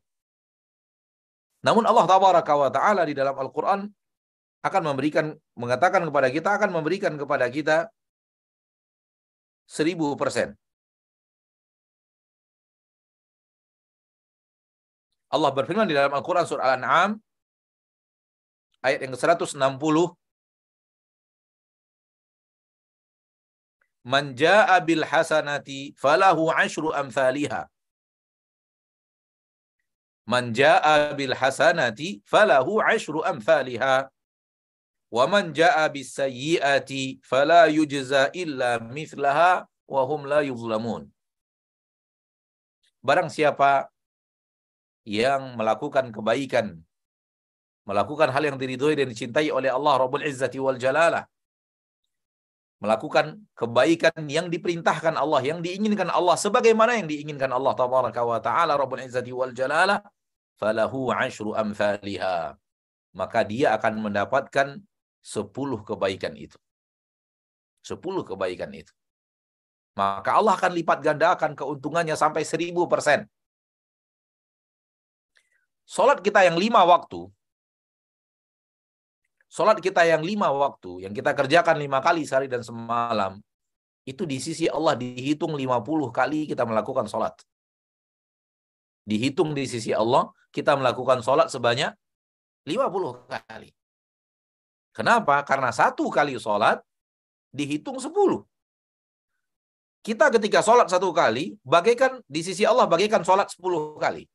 Namun 1.61 1.85
Allah 1.85 2.05
Tabaraka 2.09 2.53
wa 2.55 2.69
Ta'ala 2.73 3.05
di 3.05 3.13
dalam 3.13 3.35
Al-Quran 3.37 3.85
akan 4.59 4.81
memberikan, 4.91 5.37
mengatakan 5.55 6.03
kepada 6.03 6.27
kita, 6.33 6.49
akan 6.55 6.69
memberikan 6.71 7.13
kepada 7.15 7.45
kita 7.47 7.77
seribu 9.69 10.17
persen. 10.17 10.57
Allah 15.29 15.53
berfirman 15.53 15.85
di 15.85 15.93
dalam 15.93 16.09
Al-Quran 16.09 16.41
surah 16.41 16.73
Al-An'am 16.73 17.21
ayat 18.81 19.05
yang 19.05 19.13
ke-160 19.13 19.95
Man 24.03 24.35
jaa 24.35 24.79
bil 24.79 25.03
hasanati 25.03 25.93
falahu 25.99 26.47
ashru 26.51 26.93
amthaliha 26.95 27.67
Man 30.25 30.53
jaa 30.53 31.13
bil 31.19 31.35
hasanati 31.35 32.23
falahu 32.23 32.79
ashru 32.79 33.25
amthaliha 33.25 34.07
wa 35.11 35.23
man 35.27 35.53
jaa 35.53 35.89
bis 35.89 36.13
sayyiati 36.15 37.19
fala 37.25 37.65
yujza 37.67 38.29
illa 38.31 38.79
mithlaha 38.79 39.65
wa 39.89 40.01
hum 40.05 40.29
la 40.29 40.45
yuzlamun 40.45 41.09
Barang 43.01 43.31
siapa 43.31 43.89
yang 45.07 45.55
melakukan 45.57 46.11
kebaikan 46.11 46.77
melakukan 47.89 48.29
hal 48.29 48.43
yang 48.45 48.57
diridhoi 48.61 48.93
dan 48.93 49.09
dicintai 49.09 49.49
oleh 49.49 49.73
Allah 49.73 49.93
Rabbul 49.97 50.21
Izzati 50.29 50.61
wal 50.61 50.77
Jalalah. 50.77 51.25
Melakukan 52.79 53.43
kebaikan 53.59 54.15
yang 54.31 54.47
diperintahkan 54.47 55.19
Allah, 55.19 55.43
yang 55.43 55.59
diinginkan 55.59 56.07
Allah 56.07 56.39
sebagaimana 56.39 56.95
yang 56.95 57.11
diinginkan 57.11 57.51
Allah 57.51 57.75
tabaraka 57.75 58.23
wa 58.23 58.39
taala 58.39 58.79
Rabbul 58.79 59.03
Izzati 59.03 59.35
wal 59.35 59.51
Jalalah, 59.51 59.99
falahu 60.55 61.11
ashru 61.11 61.51
amthaliha. 61.51 62.55
Maka 63.11 63.43
dia 63.43 63.75
akan 63.75 63.99
mendapatkan 63.99 64.79
sepuluh 65.19 65.83
kebaikan 65.83 66.39
itu. 66.39 66.55
Sepuluh 67.83 68.23
kebaikan 68.23 68.71
itu. 68.71 68.95
Maka 69.99 70.39
Allah 70.39 70.55
akan 70.55 70.71
lipat 70.79 71.03
gandakan 71.03 71.51
keuntungannya 71.59 72.15
sampai 72.15 72.47
seribu 72.47 72.87
persen. 72.87 73.27
Salat 75.83 76.23
kita 76.23 76.47
yang 76.47 76.55
lima 76.55 76.85
waktu, 76.85 77.27
Sholat 79.49 79.81
kita 79.81 80.05
yang 80.05 80.21
lima 80.21 80.53
waktu, 80.53 81.09
yang 81.09 81.13
kita 81.13 81.33
kerjakan 81.33 81.81
lima 81.81 82.05
kali 82.05 82.21
sehari 82.21 82.45
dan 82.45 82.61
semalam, 82.61 83.41
itu 84.05 84.21
di 84.21 84.37
sisi 84.37 84.69
Allah 84.69 84.93
dihitung 84.93 85.57
lima 85.57 85.81
puluh 85.81 86.13
kali 86.13 86.45
kita 86.45 86.69
melakukan 86.69 87.09
sholat. 87.09 87.33
Dihitung 89.09 89.57
di 89.57 89.65
sisi 89.65 89.89
Allah, 89.89 90.29
kita 90.53 90.77
melakukan 90.77 91.25
sholat 91.25 91.49
sebanyak 91.49 91.97
lima 92.69 92.93
puluh 92.93 93.25
kali. 93.25 93.73
Kenapa? 94.93 95.41
Karena 95.41 95.73
satu 95.73 96.13
kali 96.13 96.37
sholat 96.37 96.77
dihitung 97.49 97.97
sepuluh. 97.97 98.45
Kita 100.05 100.29
ketika 100.29 100.61
sholat 100.61 100.93
satu 100.93 101.09
kali, 101.09 101.57
bagaikan 101.65 102.21
di 102.29 102.45
sisi 102.45 102.69
Allah 102.69 102.85
bagaikan 102.85 103.25
sholat 103.25 103.49
sepuluh 103.49 103.97
kali 103.97 104.29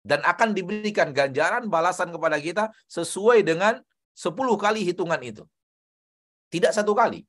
dan 0.00 0.24
akan 0.24 0.56
diberikan 0.56 1.12
ganjaran 1.12 1.68
balasan 1.68 2.08
kepada 2.08 2.40
kita 2.40 2.72
sesuai 2.88 3.44
dengan 3.44 3.80
10 4.16 4.34
kali 4.56 4.80
hitungan 4.84 5.20
itu. 5.20 5.44
Tidak 6.50 6.72
satu 6.74 6.96
kali. 6.96 7.22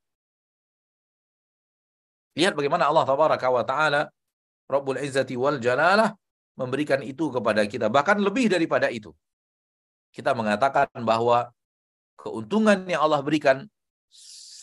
Lihat 2.32 2.56
bagaimana 2.56 2.88
Allah 2.88 3.04
tabaraka 3.04 3.48
wa 3.52 3.64
taala 3.64 4.08
Rabbul 4.66 4.98
Izzati 5.04 5.36
wal 5.36 5.60
Jalalah 5.60 6.16
memberikan 6.56 7.00
itu 7.04 7.28
kepada 7.28 7.64
kita 7.68 7.92
bahkan 7.92 8.16
lebih 8.16 8.48
daripada 8.48 8.88
itu. 8.88 9.12
Kita 10.12 10.32
mengatakan 10.36 10.88
bahwa 11.04 11.52
keuntungan 12.16 12.84
yang 12.88 13.04
Allah 13.04 13.20
berikan 13.24 13.68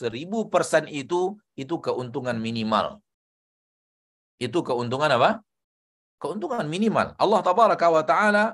seribu 0.00 0.46
persen 0.50 0.86
itu 0.90 1.38
itu 1.58 1.74
keuntungan 1.78 2.38
minimal. 2.38 2.98
Itu 4.40 4.64
keuntungan 4.64 5.10
apa? 5.10 5.42
Keuntungan 6.20 6.68
minimal. 6.68 7.16
Allah 7.16 7.40
tabaraka 7.40 7.86
wa 7.88 8.04
taala 8.04 8.44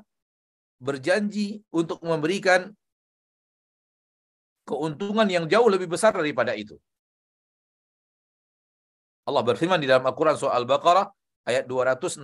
berjanji 0.79 1.61
untuk 1.75 1.99
memberikan 2.07 2.71
keuntungan 4.63 5.27
yang 5.27 5.45
jauh 5.51 5.67
lebih 5.67 5.91
besar 5.91 6.15
daripada 6.15 6.55
itu. 6.55 6.79
Allah 9.27 9.43
berfirman 9.43 9.83
di 9.83 9.91
dalam 9.91 10.07
Al-Quran 10.07 10.39
surah 10.39 10.55
Al-Baqarah 10.55 11.07
ayat 11.51 11.67
261. 11.67 12.23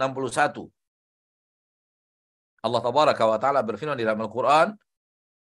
Allah 2.62 2.78
tabaraka 2.78 3.24
wa 3.26 3.38
taala 3.42 3.60
berfirman 3.66 3.98
di 3.98 4.06
dalam 4.06 4.22
Al-Quran 4.22 4.70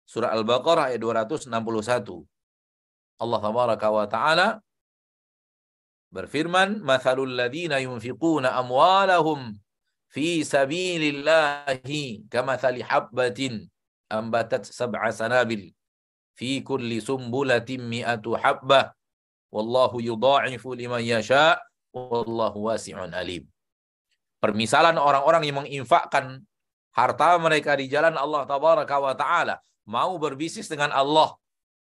surah 0.04 0.36
Al-Baqarah 0.36 0.92
ayat 0.92 1.00
261. 1.00 1.48
Allah 3.24 3.40
tabaraka 3.40 3.88
wa 3.88 4.06
taala 4.12 4.48
berfirman, 6.12 6.84
"Mathalul 6.84 7.32
ladzina 7.32 7.80
yunfiquna 7.80 8.60
amwalahum 8.60 9.56
fi 10.16 10.48
sabilillahi 10.48 12.32
kamathali 12.32 12.80
habbatin 12.80 13.68
ambatat 14.08 14.64
sab'a 14.64 15.12
sanabil. 15.12 15.76
Fi 16.40 16.64
kulli 16.64 17.04
sumbulatin 17.04 17.84
mi'atu 17.84 18.40
habbah. 18.40 18.96
Wallahu 19.52 20.00
yudha'ifu 20.00 20.72
liman 20.72 21.04
yasha. 21.04 21.60
Wallahu 21.92 22.72
wasi'un 22.72 23.12
alim. 23.12 23.44
Permisalan 24.40 24.96
orang-orang 24.96 25.44
yang 25.48 25.64
menginfakkan 25.64 26.44
harta 26.96 27.36
mereka 27.40 27.76
di 27.76 27.92
jalan 27.92 28.16
Allah 28.16 28.48
tabaraka 28.48 28.96
wa 29.00 29.12
taala. 29.16 29.60
Mau 29.84 30.16
berbisnis 30.16 30.72
dengan 30.72 30.96
Allah. 30.96 31.36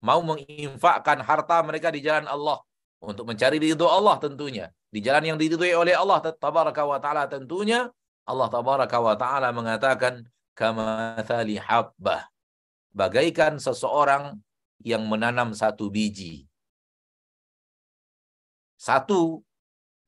Mau 0.03 0.23
menginfakkan 0.23 1.23
harta 1.23 1.63
mereka 1.63 1.95
di 1.95 2.03
jalan 2.03 2.27
Allah. 2.27 2.59
Untuk 3.03 3.27
mencari 3.27 3.59
ridho 3.59 3.87
Allah 3.87 4.19
tentunya. 4.19 4.71
Di 4.91 5.03
jalan 5.03 5.35
yang 5.35 5.39
diridhoi 5.39 5.75
oleh 5.75 5.95
Allah 5.95 6.23
tabaraka 6.23 6.83
wa 6.87 6.99
taala 7.03 7.27
tentunya 7.27 7.91
Allah 8.27 8.49
tabaraka 8.51 8.99
wa 8.99 9.15
taala 9.15 9.55
mengatakan 9.55 10.27
kamathali 10.59 11.63
habbah 11.63 12.27
bagaikan 12.91 13.63
seseorang 13.63 14.43
yang 14.83 15.07
menanam 15.07 15.55
satu 15.55 15.87
biji. 15.87 16.51
Satu 18.77 19.41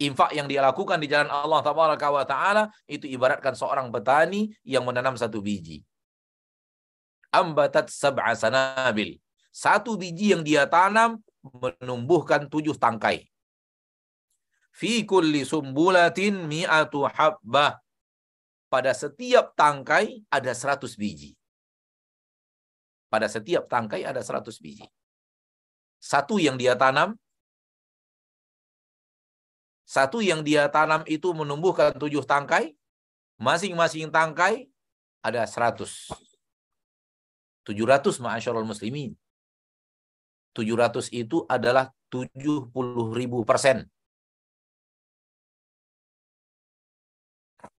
infak 0.03 0.35
yang 0.35 0.51
dia 0.51 0.61
lakukan 0.61 0.99
di 0.99 1.07
jalan 1.07 1.31
Allah 1.31 1.63
tabaraka 1.63 2.09
wa 2.11 2.25
taala 2.27 2.63
itu 2.91 3.07
ibaratkan 3.07 3.55
seorang 3.55 3.89
petani 3.95 4.51
yang 4.67 4.83
menanam 4.83 5.15
satu 5.15 5.39
biji. 5.39 5.87
Ambatat 7.31 7.93
sab'a 7.93 8.35
sanabil. 8.35 9.21
Satu 9.55 9.95
biji 9.95 10.35
yang 10.35 10.43
dia 10.43 10.67
tanam 10.67 11.23
menumbuhkan 11.45 12.51
tujuh 12.51 12.75
tangkai. 12.75 13.29
Fi 14.75 15.03
kulli 15.03 15.43
sumbulatin 15.43 16.47
mi'atu 16.47 17.05
habbah 17.11 17.77
pada 18.69 18.93
setiap 18.93 19.57
tangkai 19.57 20.23
ada 20.29 20.53
100 20.53 20.95
biji. 20.95 21.35
Pada 23.09 23.25
setiap 23.25 23.65
tangkai 23.67 24.05
ada 24.05 24.21
100 24.21 24.45
biji. 24.61 24.85
Satu 25.99 26.37
yang 26.39 26.61
dia 26.61 26.77
tanam, 26.77 27.17
satu 29.89 30.21
yang 30.21 30.45
dia 30.45 30.69
tanam 30.69 31.03
itu 31.09 31.33
menumbuhkan 31.33 31.97
tujuh 31.97 32.23
tangkai, 32.23 32.77
masing-masing 33.41 34.13
tangkai 34.13 34.69
ada 35.25 35.43
100. 35.49 36.13
700 37.65 38.21
ma'asyarul 38.21 38.69
muslimin. 38.69 39.17
700 40.53 41.09
itu 41.13 41.49
adalah 41.49 41.93
70 42.13 42.73
ribu 43.17 43.45
persen 43.49 43.89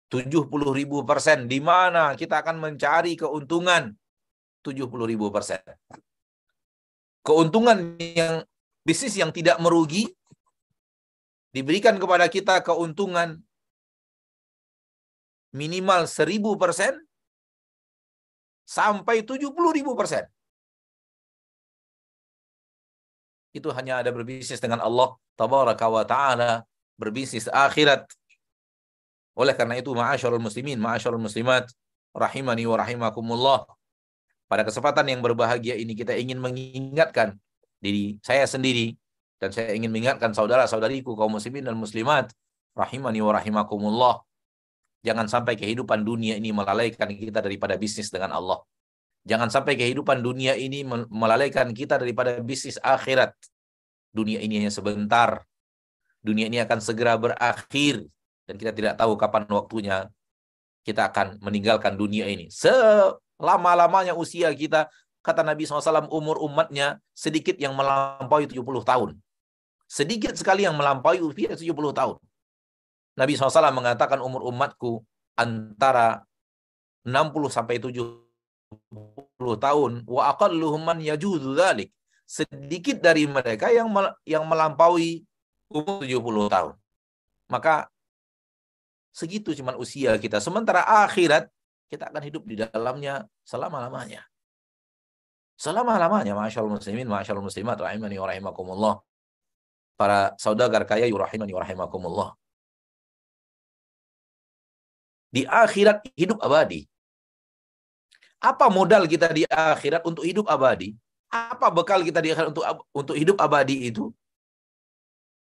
70 0.09 0.49
ribu 0.73 1.05
persen. 1.05 1.45
Di 1.45 1.61
mana 1.61 2.17
kita 2.17 2.41
akan 2.41 2.57
mencari 2.57 3.13
keuntungan 3.13 3.93
70 4.65 4.89
ribu 5.05 5.29
persen. 5.29 5.61
Keuntungan 7.21 7.95
yang 8.01 8.41
bisnis 8.81 9.13
yang 9.15 9.29
tidak 9.29 9.61
merugi 9.61 10.09
diberikan 11.53 11.97
kepada 12.01 12.25
kita 12.25 12.61
keuntungan 12.65 13.37
minimal 15.53 16.05
1000 16.05 16.41
persen 16.57 16.93
sampai 18.65 19.25
70 19.25 19.49
ribu 19.53 19.93
persen. 19.97 20.25
Itu 23.49 23.73
hanya 23.73 24.05
ada 24.05 24.13
berbisnis 24.13 24.61
dengan 24.61 24.77
Allah 24.85 25.17
tabaraka 25.33 25.89
wa 25.89 26.05
ta'ala, 26.05 26.69
berbisnis 27.01 27.49
akhirat, 27.49 28.05
oleh 29.39 29.55
karena 29.55 29.79
itu, 29.79 29.95
ma'asyarul 29.95 30.43
muslimin, 30.43 30.75
ma'asyarul 30.83 31.23
muslimat, 31.23 31.71
rahimani 32.11 32.67
wa 32.67 32.75
rahimakumullah. 32.75 33.63
Pada 34.51 34.67
kesempatan 34.67 35.07
yang 35.07 35.23
berbahagia 35.23 35.79
ini 35.79 35.95
kita 35.95 36.11
ingin 36.17 36.43
mengingatkan 36.43 37.39
diri 37.79 38.19
saya 38.19 38.43
sendiri 38.43 38.99
dan 39.39 39.55
saya 39.55 39.71
ingin 39.71 39.87
mengingatkan 39.87 40.35
saudara-saudariku 40.35 41.15
kaum 41.15 41.39
muslimin 41.39 41.63
dan 41.63 41.79
muslimat 41.79 42.33
rahimani 42.75 43.23
wa 43.23 43.31
rahimakumullah. 43.31 44.15
Jangan 45.07 45.31
sampai 45.31 45.55
kehidupan 45.55 46.03
dunia 46.03 46.35
ini 46.35 46.51
melalaikan 46.51 47.07
kita 47.07 47.39
daripada 47.39 47.79
bisnis 47.79 48.11
dengan 48.11 48.35
Allah. 48.35 48.59
Jangan 49.23 49.47
sampai 49.47 49.79
kehidupan 49.79 50.19
dunia 50.19 50.59
ini 50.59 50.83
melalaikan 51.07 51.71
kita 51.71 51.95
daripada 51.95 52.43
bisnis 52.43 52.75
akhirat. 52.83 53.31
Dunia 54.11 54.43
ini 54.43 54.59
hanya 54.59 54.73
sebentar. 54.73 55.47
Dunia 56.19 56.51
ini 56.51 56.59
akan 56.59 56.83
segera 56.83 57.15
berakhir 57.15 58.03
dan 58.49 58.57
kita 58.57 58.73
tidak 58.73 58.97
tahu 58.97 59.13
kapan 59.13 59.45
waktunya 59.45 60.09
kita 60.81 61.13
akan 61.13 61.37
meninggalkan 61.37 61.93
dunia 61.93 62.25
ini. 62.25 62.49
Selama-lamanya 62.49 64.17
usia 64.17 64.49
kita, 64.57 64.89
kata 65.21 65.45
Nabi 65.45 65.69
SAW, 65.69 66.09
umur 66.09 66.41
umatnya 66.41 66.97
sedikit 67.13 67.53
yang 67.61 67.77
melampaui 67.77 68.49
70 68.49 68.65
tahun. 68.81 69.13
Sedikit 69.85 70.33
sekali 70.33 70.65
yang 70.65 70.73
melampaui 70.73 71.21
usia 71.21 71.53
70 71.53 71.93
tahun. 71.93 72.17
Nabi 73.13 73.37
SAW 73.37 73.69
mengatakan 73.69 74.17
umur 74.17 74.49
umatku 74.49 75.05
antara 75.37 76.25
60 77.05 77.53
sampai 77.53 77.77
70 77.77 78.25
tahun 79.61 80.09
wa 80.09 80.21
aqalluhum 80.33 80.81
man 80.81 80.97
yajuzu 80.97 81.53
dzalik. 81.53 81.93
Sedikit 82.25 82.97
dari 82.97 83.29
mereka 83.29 83.69
yang 83.69 83.93
yang 84.25 84.41
melampaui 84.49 85.21
umur 85.69 86.01
70 86.01 86.49
tahun. 86.49 86.73
Maka 87.49 87.89
segitu 89.13 89.53
cuman 89.57 89.75
usia 89.77 90.15
kita. 90.17 90.39
Sementara 90.39 90.85
akhirat 91.05 91.49
kita 91.89 92.13
akan 92.13 92.21
hidup 92.21 92.43
di 92.45 92.55
dalamnya 92.61 93.25
selama-lamanya. 93.43 94.21
Selama-lamanya, 95.59 96.37
masyaallah 96.39 96.79
muslimin, 96.79 97.09
masyaallah 97.09 97.43
muslimat, 97.43 97.75
rahimani 97.75 98.15
wa. 98.15 99.03
Para 99.99 100.31
saudagar 100.39 100.87
kaya, 100.87 101.03
yurahimani 101.11 101.51
wa 101.51 101.59
rahimakumullah. 101.59 102.29
Di 105.29 105.43
akhirat 105.43 106.07
hidup 106.15 106.39
abadi. 106.39 106.87
Apa 108.39 108.71
modal 108.71 109.03
kita 109.03 109.27
di 109.35 109.43
akhirat 109.43 110.07
untuk 110.07 110.23
hidup 110.23 110.47
abadi? 110.47 110.95
Apa 111.27 111.67
bekal 111.67 112.07
kita 112.07 112.23
di 112.23 112.31
akhirat 112.31 112.55
untuk 112.55 112.63
untuk 112.95 113.15
hidup 113.19 113.37
abadi 113.43 113.91
itu? 113.91 114.15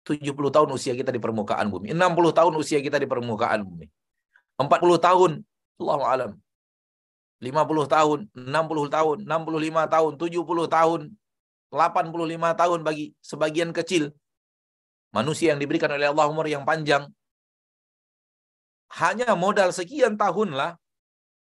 70 0.09 0.33
tahun 0.51 0.69
usia 0.73 0.97
kita 0.97 1.13
di 1.13 1.21
permukaan 1.21 1.69
bumi, 1.69 1.93
60 1.93 2.33
tahun 2.33 2.53
usia 2.57 2.81
kita 2.81 2.97
di 2.97 3.07
permukaan 3.07 3.63
bumi. 3.63 3.87
40 4.57 4.69
tahun, 5.01 5.31
Allahu 5.81 6.05
alam. 6.05 6.33
50 7.41 7.89
tahun, 7.89 8.19
60 8.37 8.89
tahun, 8.93 9.17
65 9.25 9.89
tahun, 9.89 10.13
70 10.21 10.69
tahun, 10.69 11.01
85 11.73 12.61
tahun 12.61 12.79
bagi 12.83 13.15
sebagian 13.23 13.71
kecil 13.71 14.13
manusia 15.15 15.55
yang 15.55 15.61
diberikan 15.63 15.91
oleh 15.91 16.11
Allah 16.11 16.27
umur 16.27 16.47
yang 16.51 16.67
panjang. 16.67 17.07
Hanya 18.91 19.39
modal 19.39 19.71
sekian 19.71 20.19
tahunlah 20.19 20.75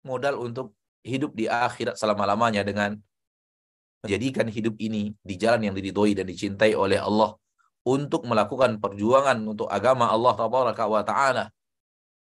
modal 0.06 0.38
untuk 0.38 0.70
hidup 1.02 1.34
di 1.34 1.50
akhirat 1.50 1.98
selama-lamanya 1.98 2.62
dengan 2.62 2.94
menjadikan 4.06 4.46
hidup 4.46 4.78
ini 4.78 5.10
di 5.18 5.34
jalan 5.34 5.66
yang 5.66 5.74
diridhoi 5.74 6.14
dan 6.14 6.30
dicintai 6.30 6.78
oleh 6.78 7.02
Allah 7.02 7.34
untuk 7.84 8.24
melakukan 8.24 8.80
perjuangan 8.80 9.36
untuk 9.44 9.68
agama 9.68 10.08
Allah 10.08 10.34
wa 10.34 11.04
taala 11.04 11.44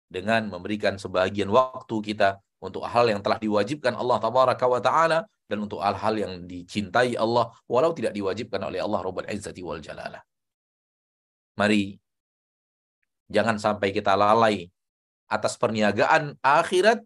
dengan 0.06 0.46
memberikan 0.46 0.94
sebagian 0.94 1.50
waktu 1.50 2.14
kita 2.14 2.38
untuk 2.62 2.86
hal 2.86 3.10
yang 3.10 3.18
telah 3.18 3.38
diwajibkan 3.42 3.98
Allah 3.98 4.18
wa 4.22 4.80
taala 4.82 5.26
dan 5.50 5.58
untuk 5.58 5.82
hal-hal 5.82 6.14
yang 6.14 6.32
dicintai 6.46 7.18
Allah 7.18 7.50
walau 7.66 7.90
tidak 7.90 8.14
diwajibkan 8.14 8.62
oleh 8.62 8.78
Allah 8.78 9.02
Rabbul 9.02 9.26
Izzati 9.26 9.66
wal 9.66 9.82
Jalalah. 9.82 10.22
Mari 11.58 11.98
jangan 13.26 13.58
sampai 13.58 13.90
kita 13.90 14.14
lalai 14.14 14.70
atas 15.26 15.58
perniagaan 15.58 16.38
akhirat 16.38 17.02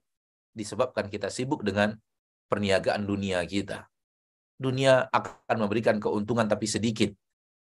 disebabkan 0.53 1.09
kita 1.09 1.33
sibuk 1.33 1.65
dengan 1.65 1.97
perniagaan 2.53 3.09
dunia 3.09 3.41
kita. 3.49 3.89
Dunia 4.61 5.09
akan 5.11 5.57
memberikan 5.65 5.97
keuntungan 5.99 6.47
tapi 6.47 6.69
sedikit. 6.69 7.11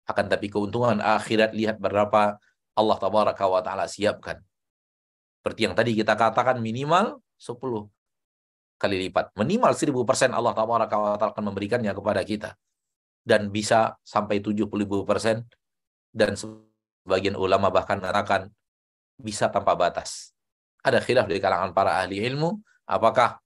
Akan 0.04 0.28
tapi 0.28 0.52
keuntungan 0.52 1.00
akhirat 1.00 1.56
lihat 1.56 1.80
berapa 1.80 2.38
Allah 2.74 2.98
tabaraka 3.00 3.46
wa 3.48 3.62
taala 3.64 3.88
siapkan. 3.88 4.42
Seperti 5.40 5.68
yang 5.68 5.76
tadi 5.76 5.96
kita 5.96 6.16
katakan 6.16 6.60
minimal 6.60 7.20
10 7.40 7.60
kali 8.80 8.96
lipat. 9.08 9.32
Minimal 9.40 9.72
1000% 9.72 10.36
Allah 10.36 10.54
tabaraka 10.56 10.96
wa 11.00 11.16
taala 11.16 11.32
akan 11.32 11.46
memberikannya 11.54 11.92
kepada 11.96 12.22
kita. 12.24 12.52
Dan 13.24 13.52
bisa 13.56 13.96
sampai 14.04 14.44
70 14.44 14.68
persen 15.08 15.48
dan 16.12 16.36
sebagian 16.36 17.40
ulama 17.40 17.72
bahkan 17.72 18.04
mengatakan 18.04 18.52
bisa 19.16 19.48
tanpa 19.48 19.80
batas. 19.80 20.36
Ada 20.84 21.00
khilaf 21.00 21.32
dari 21.32 21.40
kalangan 21.40 21.72
para 21.72 22.04
ahli 22.04 22.20
ilmu 22.20 22.60
Apakah 22.84 23.40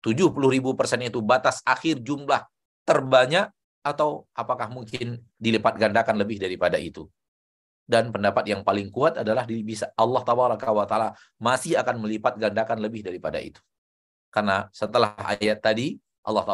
70 0.00 0.32
ribu 0.48 0.72
persen 0.72 1.04
itu 1.04 1.20
batas 1.20 1.60
akhir 1.68 2.00
jumlah 2.00 2.48
terbanyak 2.88 3.52
atau 3.80 4.28
apakah 4.36 4.68
mungkin 4.68 5.20
dilipat 5.40 5.76
gandakan 5.80 6.20
lebih 6.20 6.36
daripada 6.40 6.76
itu? 6.76 7.08
Dan 7.90 8.14
pendapat 8.14 8.46
yang 8.46 8.62
paling 8.62 8.86
kuat 8.94 9.18
adalah 9.18 9.42
bisa 9.48 9.90
Allah 9.98 10.22
taala 10.22 11.10
masih 11.42 11.74
akan 11.74 11.98
melipat 11.98 12.38
gandakan 12.38 12.78
lebih 12.78 13.02
daripada 13.02 13.42
itu. 13.42 13.58
Karena 14.30 14.70
setelah 14.70 15.18
ayat 15.18 15.58
tadi 15.58 15.98
Allah 16.22 16.46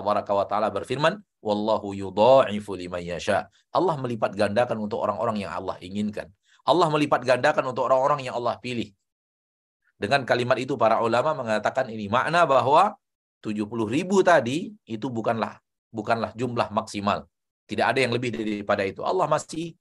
taala 0.48 0.73
berfirman, 0.73 1.20
"Wallahu 1.44 1.93
yudha'ifu 1.93 2.73
liman 2.78 3.05
yasha." 3.05 3.53
Allah 3.69 4.01
melipat 4.01 4.32
gandakan 4.32 4.89
untuk 4.89 5.05
orang-orang 5.05 5.44
yang 5.44 5.53
Allah 5.53 5.77
inginkan. 5.85 6.32
Allah 6.65 6.89
melipat 6.89 7.20
gandakan 7.20 7.69
untuk 7.69 7.85
orang-orang 7.85 8.24
yang 8.24 8.35
Allah 8.40 8.57
pilih. 8.57 8.90
Dengan 10.01 10.24
kalimat 10.24 10.57
itu 10.57 10.77
para 10.81 11.05
ulama 11.05 11.36
mengatakan 11.36 11.89
ini 11.93 12.09
makna 12.09 12.48
bahwa 12.48 12.97
70 13.44 13.69
ribu 13.89 14.24
tadi 14.24 14.73
itu 14.89 15.07
bukanlah 15.12 15.61
bukanlah 15.92 16.32
jumlah 16.36 16.68
maksimal. 16.70 17.26
Tidak 17.66 17.82
ada 17.82 17.98
yang 17.98 18.14
lebih 18.14 18.30
daripada 18.30 18.86
itu. 18.86 19.02
Allah 19.02 19.26
masih 19.26 19.74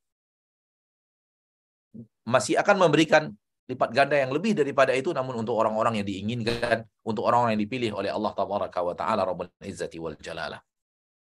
masih 2.25 2.57
akan 2.57 2.89
memberikan 2.89 3.29
lipat 3.65 3.89
ganda 3.93 4.17
yang 4.17 4.29
lebih 4.29 4.53
daripada 4.53 4.93
itu 4.93 5.09
namun 5.13 5.41
untuk 5.41 5.57
orang-orang 5.57 6.01
yang 6.01 6.07
diinginkan, 6.07 6.85
untuk 7.01 7.25
orang-orang 7.25 7.57
yang 7.57 7.63
dipilih 7.65 7.91
oleh 7.97 8.09
Allah 8.13 8.33
tabaraka 8.33 8.79
wa 8.81 8.93
taala 8.97 9.21
rabbul 9.25 9.49
izzati 9.61 9.97
wal 9.97 10.17
jalalah. 10.17 10.61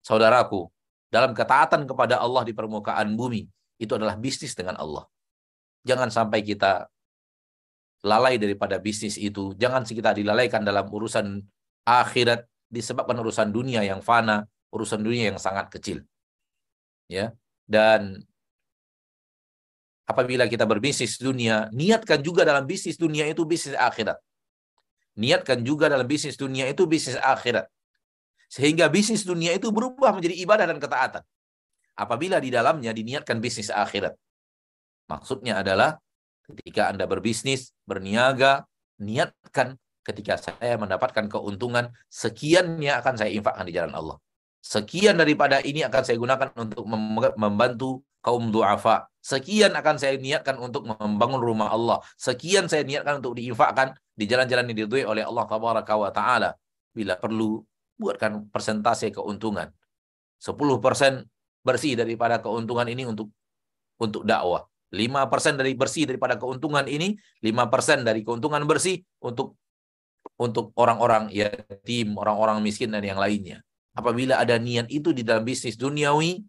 Saudaraku, 0.05 0.69
dalam 1.09 1.33
ketaatan 1.33 1.89
kepada 1.89 2.21
Allah 2.21 2.45
di 2.45 2.53
permukaan 2.53 3.17
bumi 3.17 3.49
itu 3.81 3.93
adalah 3.97 4.17
bisnis 4.17 4.53
dengan 4.53 4.77
Allah. 4.77 5.09
Jangan 5.85 6.09
sampai 6.13 6.45
kita 6.45 6.89
lalai 8.05 8.37
daripada 8.37 8.77
bisnis 8.77 9.17
itu. 9.17 9.57
Jangan 9.57 9.89
kita 9.89 10.13
dilalaikan 10.13 10.61
dalam 10.61 10.85
urusan 10.89 11.41
akhirat 11.89 12.45
disebabkan 12.69 13.17
urusan 13.21 13.49
dunia 13.49 13.81
yang 13.81 14.05
fana, 14.05 14.45
urusan 14.75 14.99
dunia 14.99 15.31
yang 15.31 15.39
sangat 15.39 15.71
kecil. 15.71 16.03
Ya. 17.07 17.31
Dan 17.65 18.27
apabila 20.05 20.51
kita 20.51 20.67
berbisnis 20.67 21.17
dunia, 21.17 21.71
niatkan 21.71 22.19
juga 22.21 22.43
dalam 22.43 22.67
bisnis 22.67 22.99
dunia 22.99 23.25
itu 23.31 23.47
bisnis 23.47 23.79
akhirat. 23.79 24.19
Niatkan 25.15 25.63
juga 25.63 25.87
dalam 25.87 26.05
bisnis 26.05 26.35
dunia 26.35 26.67
itu 26.67 26.85
bisnis 26.91 27.15
akhirat. 27.23 27.71
Sehingga 28.51 28.91
bisnis 28.91 29.23
dunia 29.23 29.55
itu 29.55 29.71
berubah 29.71 30.11
menjadi 30.11 30.35
ibadah 30.43 30.67
dan 30.67 30.83
ketaatan. 30.83 31.23
Apabila 31.95 32.43
di 32.43 32.51
dalamnya 32.51 32.91
diniatkan 32.91 33.39
bisnis 33.39 33.71
akhirat. 33.71 34.19
Maksudnya 35.07 35.63
adalah 35.63 36.03
Ketika 36.45 36.93
Anda 36.93 37.09
berbisnis, 37.09 37.73
berniaga, 37.89 38.69
niatkan 39.01 39.81
ketika 40.05 40.37
saya 40.37 40.77
mendapatkan 40.77 41.25
keuntungan, 41.33 41.89
sekiannya 42.13 42.93
akan 43.01 43.15
saya 43.17 43.33
infakkan 43.33 43.65
di 43.65 43.73
jalan 43.73 43.97
Allah. 43.97 44.17
Sekian 44.65 45.21
daripada 45.21 45.61
ini 45.61 45.85
akan 45.85 46.03
saya 46.09 46.17
gunakan 46.17 46.49
untuk 46.57 46.89
membantu 47.37 48.01
kaum 48.25 48.49
duafa. 48.49 49.13
Sekian 49.21 49.77
akan 49.77 50.01
saya 50.01 50.17
niatkan 50.17 50.57
untuk 50.57 50.89
membangun 50.89 51.37
rumah 51.37 51.69
Allah. 51.69 52.01
Sekian 52.17 52.65
saya 52.65 52.81
niatkan 52.81 53.21
untuk 53.21 53.37
diinfakkan 53.37 53.93
di 54.17 54.25
jalan-jalan 54.25 54.73
yang 54.73 54.89
diridhoi 54.89 55.05
oleh 55.05 55.21
Allah 55.21 55.45
tabaraka 55.45 55.93
wa 56.01 56.09
taala. 56.09 56.57
Bila 56.97 57.21
perlu 57.21 57.61
buatkan 58.01 58.49
persentase 58.49 59.13
keuntungan. 59.13 59.69
10% 60.41 60.49
bersih 61.61 61.93
daripada 62.01 62.41
keuntungan 62.41 62.89
ini 62.89 63.05
untuk 63.05 63.29
untuk 64.01 64.25
dakwah. 64.25 64.65
5% 64.97 65.61
dari 65.61 65.77
bersih 65.77 66.09
daripada 66.09 66.41
keuntungan 66.41 66.89
ini, 66.89 67.21
5% 67.45 68.01
dari 68.01 68.25
keuntungan 68.25 68.65
bersih 68.65 69.05
untuk 69.21 69.61
untuk 70.41 70.73
orang-orang 70.81 71.29
yatim, 71.29 72.17
orang-orang 72.17 72.65
miskin 72.65 72.89
dan 72.89 73.05
yang 73.05 73.21
lainnya. 73.21 73.61
Apabila 73.95 74.43
ada 74.43 74.59
niat 74.59 74.91
itu 74.91 75.15
di 75.15 75.23
dalam 75.23 75.47
bisnis 75.47 75.79
duniawi, 75.79 76.43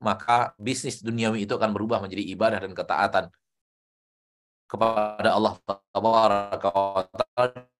maka 0.00 0.56
bisnis 0.56 1.04
duniawi 1.04 1.44
itu 1.44 1.52
akan 1.56 1.72
berubah 1.76 2.00
menjadi 2.00 2.24
ibadah 2.32 2.58
dan 2.64 2.72
ketaatan 2.72 3.24
kepada 4.66 5.30
Allah 5.36 5.54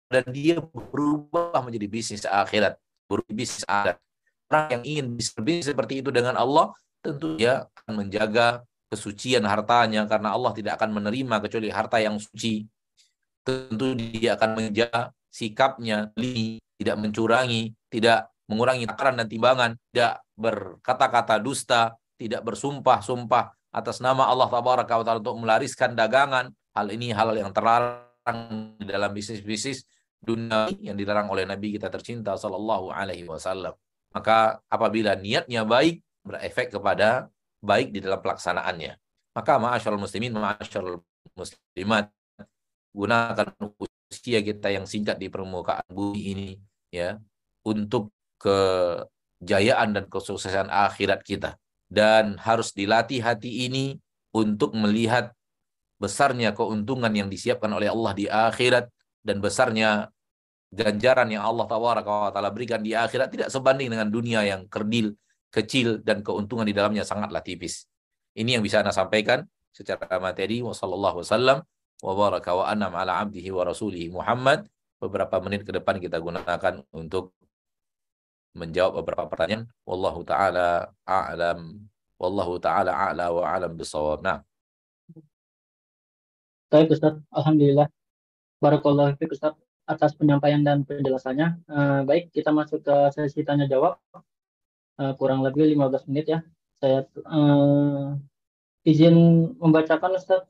dan 0.07 0.25
dia 0.31 0.63
berubah 0.63 1.59
menjadi 1.65 1.87
bisnis 1.91 2.23
akhirat, 2.23 2.79
berubah 3.11 3.33
bisnis 3.35 3.67
akhirat. 3.67 3.99
Orang 4.47 4.67
yang 4.71 4.83
ingin 4.87 5.07
bisnis 5.19 5.67
seperti 5.67 6.05
itu 6.05 6.15
dengan 6.15 6.39
Allah, 6.39 6.71
tentu 7.03 7.35
dia 7.35 7.67
akan 7.83 8.07
menjaga 8.07 8.63
kesucian 8.87 9.43
hartanya 9.43 10.07
karena 10.07 10.31
Allah 10.31 10.55
tidak 10.55 10.79
akan 10.79 10.95
menerima 11.03 11.43
kecuali 11.43 11.69
harta 11.75 11.99
yang 11.99 12.23
suci. 12.23 12.63
Tentu 13.43 13.99
dia 13.99 14.39
akan 14.39 14.51
menjaga 14.55 15.11
sikapnya, 15.27 16.15
tidak 16.79 16.97
mencurangi, 17.03 17.75
tidak 17.91 18.31
mengurangi 18.47 18.87
takaran 18.87 19.19
dan 19.19 19.29
timbangan, 19.29 19.71
tidak 19.91 20.23
berkata-kata 20.39 21.43
dusta, 21.43 21.95
tidak 22.17 22.43
bersumpah-sumpah 22.47 23.53
atas 23.75 24.01
nama 24.01 24.31
Allah 24.31 24.49
tabaraka 24.49 24.97
wa 24.97 25.05
taala 25.05 25.21
untuk 25.21 25.39
melariskan 25.43 25.93
dagangan. 25.93 26.51
Hal 26.77 26.87
ini 26.93 27.13
hal 27.13 27.33
yang 27.37 27.53
terlarang 27.53 28.77
dalam 28.81 29.11
bisnis-bisnis 29.13 29.85
dunia 30.21 30.69
yang 30.81 30.97
dilarang 30.97 31.29
oleh 31.29 31.45
Nabi 31.45 31.77
kita 31.77 31.89
tercinta 31.93 32.37
sallallahu 32.37 32.93
alaihi 32.93 33.29
wasallam. 33.29 33.73
Maka 34.13 34.61
apabila 34.69 35.17
niatnya 35.17 35.65
baik 35.65 36.01
berefek 36.25 36.73
kepada 36.73 37.29
baik 37.63 37.93
di 37.93 38.01
dalam 38.03 38.21
pelaksanaannya. 38.21 38.93
Maka 39.37 39.53
ma'asyarul 39.61 40.01
muslimin, 40.01 40.33
ma'asyarul 40.33 41.01
muslimat 41.37 42.09
gunakan 42.97 43.53
usia 44.09 44.41
kita 44.41 44.73
yang 44.73 44.89
singkat 44.89 45.21
di 45.21 45.29
permukaan 45.29 45.85
bumi 45.93 46.23
ini 46.33 46.51
ya 46.89 47.21
untuk 47.69 48.16
kejayaan 48.47 49.99
dan 49.99 50.05
kesuksesan 50.07 50.71
akhirat 50.71 51.27
kita 51.27 51.59
dan 51.91 52.39
harus 52.39 52.71
dilatih 52.71 53.23
hati 53.23 53.67
ini 53.67 53.99
untuk 54.31 54.75
melihat 54.79 55.35
besarnya 55.99 56.53
keuntungan 56.53 57.11
yang 57.11 57.27
disiapkan 57.27 57.73
oleh 57.73 57.91
Allah 57.91 58.13
di 58.13 58.27
akhirat 58.31 58.87
dan 59.25 59.43
besarnya 59.43 60.13
ganjaran 60.71 61.31
yang 61.31 61.47
Allah 61.47 61.67
taala 61.67 62.51
berikan 62.53 62.83
di 62.85 62.93
akhirat 62.93 63.33
tidak 63.33 63.49
sebanding 63.49 63.89
dengan 63.89 64.11
dunia 64.13 64.45
yang 64.45 64.69
kerdil, 64.69 65.17
kecil 65.49 66.05
dan 66.05 66.21
keuntungan 66.21 66.69
di 66.69 66.77
dalamnya 66.77 67.07
sangatlah 67.07 67.41
tipis. 67.41 67.89
Ini 68.37 68.61
yang 68.61 68.63
bisa 68.63 68.85
Anda 68.85 68.93
sampaikan 68.93 69.49
secara 69.73 70.21
materi. 70.21 70.61
Wassalamualaikum 70.61 71.65
wa 72.05 72.13
baraka 72.13 72.51
wa 72.53 72.65
anam 72.69 72.93
Muhammad. 74.13 74.69
Beberapa 74.97 75.41
menit 75.45 75.65
ke 75.65 75.73
depan 75.73 75.97
kita 76.01 76.21
gunakan 76.21 76.85
untuk 76.93 77.33
menjawab 78.57 79.05
beberapa 79.05 79.29
pertanyaan. 79.29 79.69
Wallahu 79.85 80.25
taala 80.25 80.91
a'lam. 81.05 81.85
Wallahu 82.17 82.57
taala 82.57 82.97
a'la 82.97 83.29
wa 83.29 83.43
a'lam 83.45 83.77
bisawab. 83.77 84.25
Nah. 84.25 84.41
Baik 86.73 86.97
Ustaz, 86.97 87.21
alhamdulillah. 87.31 87.93
Barakallahu 88.59 89.15
fiik 89.21 89.37
Ustaz 89.37 89.55
atas 89.87 90.17
penyampaian 90.17 90.65
dan 90.65 90.83
penjelasannya. 90.83 91.63
Uh, 91.69 92.01
baik, 92.09 92.33
kita 92.33 92.51
masuk 92.51 92.83
ke 92.83 92.97
sesi 93.15 93.45
tanya 93.45 93.69
jawab. 93.69 94.01
Uh, 94.97 95.13
kurang 95.21 95.45
lebih 95.45 95.69
15 95.77 96.09
menit 96.09 96.27
ya. 96.33 96.41
Saya 96.81 97.05
uh, 97.29 98.17
izin 98.83 99.15
membacakan 99.61 100.17
Ustaz 100.17 100.49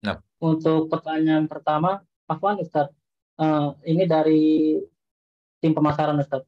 Nah. 0.00 0.16
Untuk 0.40 0.88
pertanyaan 0.88 1.44
pertama, 1.44 2.00
Afwan 2.24 2.56
Ustaz, 2.64 2.88
uh, 3.36 3.76
ini 3.84 4.08
dari 4.08 4.76
tim 5.60 5.76
pemasaran 5.76 6.16
Ustaz. 6.16 6.40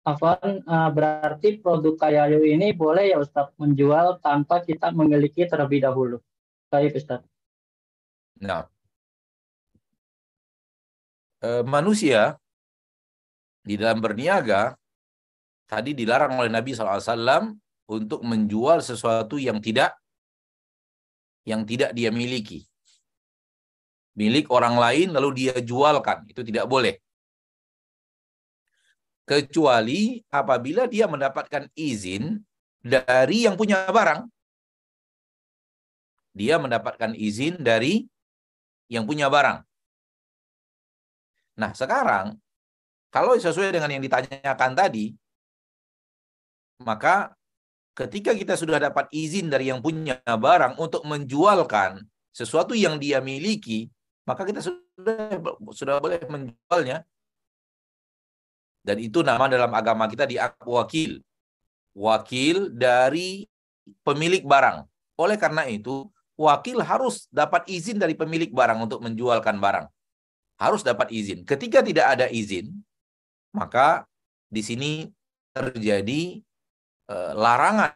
Afwan, 0.00 0.64
uh, 0.64 0.88
berarti 0.88 1.60
produk 1.60 1.92
kayu 2.00 2.40
ini 2.40 2.72
boleh 2.72 3.12
ya 3.12 3.20
Ustaz 3.20 3.52
menjual 3.60 4.16
tanpa 4.24 4.64
kita 4.64 4.88
memiliki 4.96 5.44
terlebih 5.44 5.84
dahulu. 5.84 6.16
Baik 6.72 6.96
Ustaz. 6.96 7.20
Nah, 8.40 8.64
e, 11.44 11.60
manusia 11.68 12.40
di 13.60 13.76
dalam 13.76 14.00
berniaga 14.00 14.72
tadi 15.68 15.92
dilarang 15.92 16.40
oleh 16.40 16.48
Nabi 16.48 16.72
SAW 16.72 17.52
untuk 17.92 18.24
menjual 18.24 18.80
sesuatu 18.80 19.36
yang 19.36 19.60
tidak 19.60 19.92
yang 21.44 21.68
tidak 21.68 21.92
dia 21.92 22.08
miliki. 22.08 22.64
Milik 24.16 24.48
orang 24.48 24.80
lain 24.80 25.12
lalu 25.12 25.44
dia 25.44 25.54
jualkan, 25.60 26.24
itu 26.28 26.40
tidak 26.40 26.64
boleh. 26.64 26.96
Kecuali 29.30 30.18
apabila 30.34 30.90
dia 30.90 31.06
mendapatkan 31.06 31.70
izin 31.78 32.42
dari 32.82 33.46
yang 33.46 33.54
punya 33.54 33.86
barang. 33.86 34.26
Dia 36.34 36.58
mendapatkan 36.58 37.14
izin 37.14 37.62
dari 37.62 38.10
yang 38.90 39.06
punya 39.06 39.30
barang. 39.30 39.62
Nah, 41.62 41.70
sekarang 41.78 42.42
kalau 43.14 43.38
sesuai 43.38 43.70
dengan 43.70 43.90
yang 43.94 44.02
ditanyakan 44.02 44.74
tadi, 44.74 45.14
maka 46.82 47.30
ketika 47.94 48.34
kita 48.34 48.58
sudah 48.58 48.82
dapat 48.82 49.06
izin 49.14 49.46
dari 49.46 49.70
yang 49.70 49.78
punya 49.78 50.18
barang 50.26 50.74
untuk 50.74 51.06
menjualkan 51.06 52.02
sesuatu 52.34 52.74
yang 52.74 52.98
dia 52.98 53.22
miliki, 53.22 53.90
maka 54.26 54.42
kita 54.42 54.58
sudah 54.58 55.38
sudah 55.70 56.02
boleh 56.02 56.18
menjualnya. 56.26 57.06
Dan 58.80 58.96
itu 59.00 59.20
nama 59.20 59.46
dalam 59.46 59.70
agama 59.72 60.08
kita 60.08 60.24
di 60.24 60.40
wakil. 60.64 61.20
Wakil 61.92 62.72
dari 62.72 63.44
pemilik 64.06 64.40
barang. 64.46 64.88
Oleh 65.20 65.36
karena 65.36 65.68
itu, 65.68 66.08
wakil 66.38 66.80
harus 66.80 67.28
dapat 67.28 67.68
izin 67.68 68.00
dari 68.00 68.16
pemilik 68.16 68.48
barang 68.48 68.78
untuk 68.80 69.04
menjualkan 69.04 69.60
barang. 69.60 69.86
Harus 70.56 70.80
dapat 70.80 71.12
izin. 71.12 71.44
Ketika 71.44 71.84
tidak 71.84 72.06
ada 72.16 72.26
izin, 72.32 72.72
maka 73.52 74.08
di 74.48 74.64
sini 74.64 75.08
terjadi 75.52 76.40
Eh, 77.10 77.32
larangan 77.34 77.90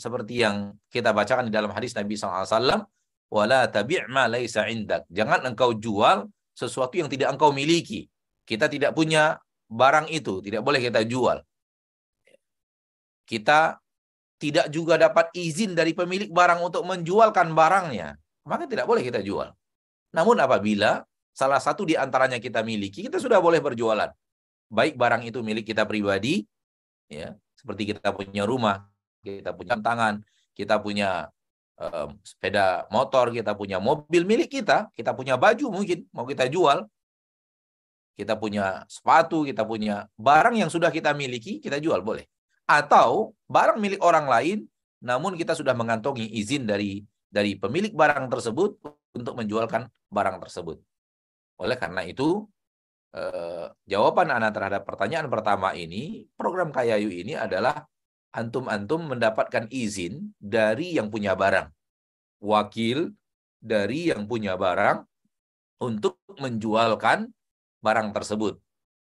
seperti 0.00 0.40
yang 0.40 0.72
kita 0.88 1.12
bacakan 1.12 1.44
di 1.44 1.52
dalam 1.52 1.68
hadis 1.76 1.92
Nabi 1.92 2.16
SAW, 2.16 2.88
wala 3.28 3.68
tabi' 3.68 4.00
ma 4.08 4.24
indak. 4.72 5.04
Jangan 5.12 5.44
engkau 5.44 5.76
jual 5.76 6.24
sesuatu 6.56 6.96
yang 6.96 7.12
tidak 7.12 7.36
engkau 7.36 7.52
miliki. 7.52 8.08
Kita 8.48 8.64
tidak 8.72 8.96
punya 8.96 9.36
barang 9.66 10.06
itu, 10.10 10.42
tidak 10.42 10.62
boleh 10.62 10.80
kita 10.82 11.02
jual. 11.02 11.42
Kita 13.26 13.78
tidak 14.36 14.68
juga 14.68 15.00
dapat 15.00 15.32
izin 15.32 15.72
dari 15.72 15.96
pemilik 15.96 16.28
barang 16.28 16.60
untuk 16.62 16.84
menjualkan 16.84 17.56
barangnya, 17.56 18.14
maka 18.46 18.68
tidak 18.68 18.86
boleh 18.86 19.02
kita 19.02 19.24
jual. 19.24 19.50
Namun 20.12 20.36
apabila 20.38 21.02
salah 21.32 21.60
satu 21.60 21.84
di 21.88 21.98
antaranya 21.98 22.38
kita 22.40 22.62
miliki, 22.62 23.04
kita 23.04 23.18
sudah 23.18 23.40
boleh 23.42 23.58
berjualan. 23.60 24.12
Baik 24.66 24.94
barang 24.98 25.22
itu 25.26 25.40
milik 25.42 25.66
kita 25.66 25.86
pribadi, 25.88 26.44
ya, 27.10 27.34
seperti 27.54 27.94
kita 27.94 28.12
punya 28.12 28.44
rumah, 28.46 28.86
kita 29.22 29.50
punya 29.54 29.78
tangan, 29.78 30.22
kita 30.54 30.78
punya 30.78 31.30
uh, 31.80 32.08
sepeda 32.22 32.86
motor, 32.90 33.30
kita 33.34 33.56
punya 33.56 33.82
mobil 33.82 34.22
milik 34.22 34.52
kita, 34.52 34.90
kita 34.94 35.12
punya 35.16 35.34
baju 35.38 35.70
mungkin 35.70 36.06
mau 36.12 36.26
kita 36.26 36.46
jual, 36.50 36.84
kita 38.16 38.34
punya 38.40 38.88
sepatu, 38.88 39.44
kita 39.44 39.62
punya 39.68 40.08
barang 40.16 40.56
yang 40.56 40.72
sudah 40.72 40.88
kita 40.88 41.12
miliki, 41.12 41.60
kita 41.60 41.76
jual 41.76 42.00
boleh. 42.00 42.24
Atau 42.64 43.36
barang 43.46 43.76
milik 43.76 44.00
orang 44.00 44.26
lain, 44.26 44.58
namun 45.04 45.36
kita 45.36 45.52
sudah 45.52 45.76
mengantongi 45.76 46.24
izin 46.40 46.64
dari 46.64 47.04
dari 47.28 47.54
pemilik 47.60 47.92
barang 47.92 48.32
tersebut 48.32 48.80
untuk 49.12 49.34
menjualkan 49.36 49.86
barang 50.08 50.40
tersebut. 50.40 50.80
Oleh 51.60 51.76
karena 51.76 52.00
itu, 52.08 52.48
eh, 53.12 53.68
jawaban 53.84 54.32
Anda 54.32 54.48
terhadap 54.48 54.88
pertanyaan 54.88 55.28
pertama 55.28 55.76
ini, 55.76 56.24
program 56.40 56.72
Kayayu 56.72 57.12
ini 57.12 57.36
adalah 57.36 57.84
antum-antum 58.32 59.12
mendapatkan 59.12 59.68
izin 59.68 60.32
dari 60.40 60.96
yang 60.96 61.12
punya 61.12 61.36
barang. 61.36 61.68
Wakil 62.40 63.12
dari 63.60 64.12
yang 64.12 64.24
punya 64.24 64.56
barang 64.56 65.04
untuk 65.84 66.20
menjualkan 66.40 67.35
barang 67.86 68.10
tersebut. 68.10 68.58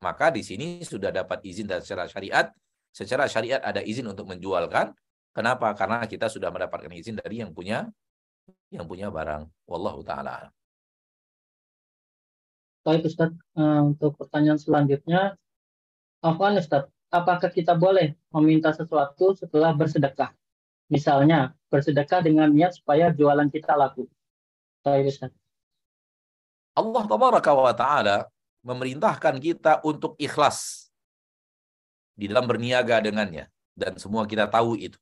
Maka 0.04 0.36
di 0.36 0.44
sini 0.44 0.84
sudah 0.84 1.16
dapat 1.16 1.40
izin 1.48 1.72
dari 1.72 1.80
secara 1.80 2.12
syariat. 2.12 2.52
Secara 2.92 3.32
syariat 3.32 3.64
ada 3.64 3.80
izin 3.80 4.12
untuk 4.12 4.28
menjualkan. 4.28 4.92
Kenapa? 5.32 5.72
Karena 5.76 6.04
kita 6.04 6.28
sudah 6.28 6.52
mendapatkan 6.52 6.92
izin 6.92 7.20
dari 7.24 7.40
yang 7.40 7.56
punya 7.56 7.88
yang 8.72 8.84
punya 8.84 9.08
barang. 9.08 9.48
Wallahu 9.68 10.04
taala. 10.04 10.52
Baik 12.86 13.10
Ustaz, 13.10 13.34
uh, 13.58 13.82
untuk 13.82 14.14
pertanyaan 14.14 14.62
selanjutnya, 14.62 15.34
apa 16.22 16.54
Ustaz, 16.54 16.86
apakah 17.10 17.50
kita 17.50 17.74
boleh 17.74 18.14
meminta 18.30 18.70
sesuatu 18.70 19.34
setelah 19.34 19.74
bersedekah? 19.74 20.30
Misalnya, 20.94 21.58
bersedekah 21.74 22.22
dengan 22.22 22.54
niat 22.54 22.78
supaya 22.78 23.10
jualan 23.10 23.50
kita 23.50 23.74
laku. 23.74 24.06
Baik 24.86 25.10
Ustaz. 25.10 25.34
Allah 26.78 27.04
tabaraka 27.10 27.52
wa 27.58 27.74
ta'ala 27.74 28.30
memerintahkan 28.66 29.38
kita 29.38 29.86
untuk 29.86 30.18
ikhlas 30.18 30.90
di 32.18 32.26
dalam 32.26 32.50
berniaga 32.50 32.98
dengannya. 33.00 33.46
Dan 33.78 34.02
semua 34.02 34.26
kita 34.26 34.50
tahu 34.50 34.74
itu. 34.80 34.98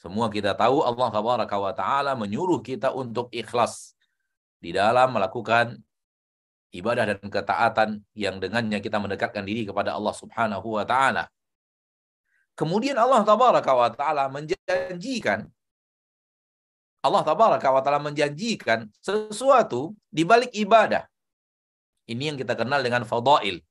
Semua 0.00 0.32
kita 0.32 0.56
tahu 0.56 0.80
Allah 0.86 1.08
tabaraka 1.12 1.56
wa 1.58 1.72
ta'ala 1.74 2.12
menyuruh 2.16 2.62
kita 2.64 2.94
untuk 2.96 3.28
ikhlas 3.34 3.92
di 4.62 4.72
dalam 4.72 5.12
melakukan 5.12 5.76
ibadah 6.72 7.04
dan 7.12 7.18
ketaatan 7.20 7.88
yang 8.12 8.36
dengannya 8.40 8.78
kita 8.80 8.96
mendekatkan 9.00 9.44
diri 9.44 9.66
kepada 9.68 9.96
Allah 9.96 10.14
Subhanahu 10.14 10.78
wa 10.80 10.84
taala. 10.84 11.28
Kemudian 12.56 12.96
Allah 12.96 13.20
tabaraka 13.24 13.72
wa 13.72 13.88
taala 13.92 14.24
menjanjikan 14.32 15.48
Allah 17.04 17.22
tabaraka 17.22 17.68
wa 17.70 17.80
taala 17.80 18.02
menjanjikan 18.02 18.90
sesuatu 18.98 19.94
di 20.10 20.26
balik 20.26 20.50
ibadah. 20.50 21.06
Ini 22.06 22.34
yang 22.34 22.38
kita 22.38 22.54
kenal 22.54 22.86
dengan 22.86 23.02
fadail, 23.02 23.62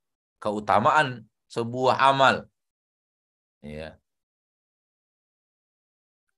keutamaan 0.44 1.24
sebuah 1.48 1.96
amal. 2.04 2.48
Ya. 3.64 3.96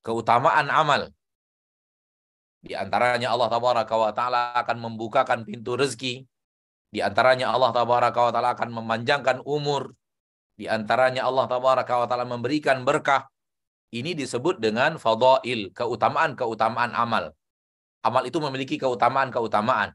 Keutamaan 0.06 0.70
amal. 0.70 1.12
Di 2.62 2.74
antaranya 2.78 3.34
Allah 3.34 3.50
tabaraka 3.50 3.94
wa 3.98 4.12
taala 4.14 4.42
akan 4.58 4.78
membukakan 4.82 5.46
pintu 5.46 5.78
rezeki 5.78 6.26
Di 6.88 7.04
antaranya 7.04 7.52
Allah 7.52 7.76
tabaraka 7.76 8.20
wa 8.28 8.32
taala 8.32 8.50
akan 8.56 8.70
memanjangkan 8.72 9.44
umur. 9.44 9.92
Di 10.56 10.72
antaranya 10.72 11.28
Allah 11.28 11.46
tabaraka 11.52 11.94
wa 12.00 12.08
taala 12.08 12.24
memberikan 12.24 12.88
berkah. 12.88 13.28
Ini 13.92 14.16
disebut 14.16 14.60
dengan 14.60 14.96
fadail, 14.96 15.72
keutamaan-keutamaan 15.76 16.92
amal. 16.96 17.36
Amal 18.04 18.24
itu 18.28 18.40
memiliki 18.40 18.80
keutamaan-keutamaan. 18.80 19.92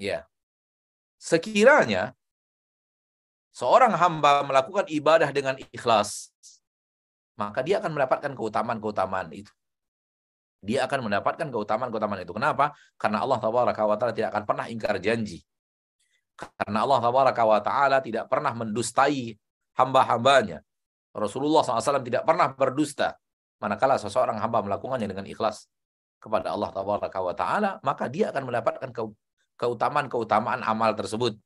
Ya. 0.00 0.24
Sekiranya 1.20 2.16
seorang 3.52 3.92
hamba 3.92 4.40
melakukan 4.40 4.88
ibadah 4.88 5.28
dengan 5.28 5.60
ikhlas, 5.68 6.32
maka 7.36 7.60
dia 7.60 7.84
akan 7.84 7.92
mendapatkan 7.92 8.32
keutamaan-keutamaan 8.32 9.28
itu. 9.36 9.52
Dia 10.64 10.88
akan 10.88 11.04
mendapatkan 11.04 11.52
keutamaan-keutamaan 11.52 12.24
itu. 12.24 12.32
Kenapa? 12.32 12.72
Karena 12.96 13.20
Allah 13.20 13.36
Taala 13.44 14.12
tidak 14.16 14.32
akan 14.32 14.44
pernah 14.48 14.64
ingkar 14.72 14.96
janji. 14.96 15.44
Karena 16.36 16.88
Allah 16.88 17.00
Taala 17.60 18.00
tidak 18.00 18.24
pernah 18.32 18.56
mendustai 18.56 19.36
hamba-hambanya. 19.76 20.64
Rasulullah 21.12 21.60
SAW 21.60 22.00
tidak 22.00 22.24
pernah 22.24 22.48
berdusta. 22.56 23.20
Manakala 23.60 24.00
seseorang 24.00 24.40
hamba 24.40 24.64
melakukannya 24.64 25.04
dengan 25.04 25.28
ikhlas 25.28 25.68
kepada 26.16 26.56
Allah 26.56 26.72
Taala, 27.36 27.70
maka 27.84 28.08
dia 28.08 28.32
akan 28.32 28.48
mendapatkan 28.48 28.88
keutamaan-keutamaan 29.60 30.64
amal 30.64 30.96
tersebut. 30.96 31.36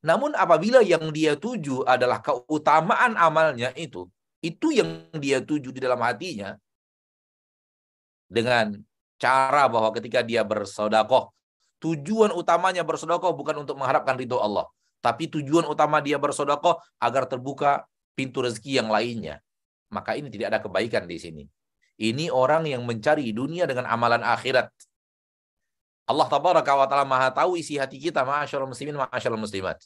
Namun 0.00 0.32
apabila 0.38 0.80
yang 0.80 1.10
dia 1.10 1.34
tuju 1.34 1.82
adalah 1.84 2.22
keutamaan 2.22 3.18
amalnya 3.18 3.74
itu, 3.74 4.06
itu 4.40 4.72
yang 4.72 5.10
dia 5.18 5.42
tuju 5.42 5.74
di 5.74 5.80
dalam 5.82 6.00
hatinya, 6.00 6.56
dengan 8.30 8.78
cara 9.18 9.66
bahwa 9.66 9.90
ketika 9.92 10.22
dia 10.22 10.46
bersodakoh, 10.46 11.34
tujuan 11.82 12.30
utamanya 12.32 12.86
bersodakoh 12.86 13.34
bukan 13.34 13.66
untuk 13.66 13.76
mengharapkan 13.76 14.14
ridho 14.14 14.38
Allah. 14.38 14.70
Tapi 15.02 15.28
tujuan 15.28 15.66
utama 15.66 15.98
dia 16.00 16.16
bersodakoh 16.16 16.78
agar 17.02 17.26
terbuka 17.26 17.84
pintu 18.14 18.44
rezeki 18.44 18.80
yang 18.80 18.88
lainnya. 18.88 19.42
Maka 19.90 20.14
ini 20.14 20.30
tidak 20.30 20.54
ada 20.54 20.60
kebaikan 20.62 21.04
di 21.08 21.18
sini. 21.18 21.44
Ini 22.00 22.32
orang 22.32 22.64
yang 22.64 22.86
mencari 22.86 23.28
dunia 23.32 23.68
dengan 23.68 23.84
amalan 23.88 24.24
akhirat. 24.24 24.72
Allah 26.06 26.26
tabaraka 26.26 26.72
wa 26.74 26.86
ta'ala 26.88 27.04
maha 27.06 27.28
tahu 27.30 27.56
isi 27.60 27.76
hati 27.80 28.00
kita, 28.00 28.24
ma'asyarul 28.26 28.70
muslimin, 28.70 28.98
ma'asyarul 28.98 29.40
muslimat. 29.40 29.78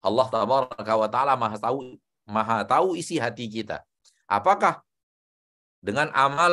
Allah 0.00 0.26
tabaraka 0.28 0.94
wa 0.96 1.08
ta'ala 1.08 1.32
maha 1.36 1.56
tahu, 1.60 2.00
maha 2.24 2.64
tahu 2.64 2.96
isi 2.96 3.20
hati 3.20 3.46
kita. 3.46 3.84
Apakah 4.30 4.80
dengan 5.80 6.08
amal 6.12 6.52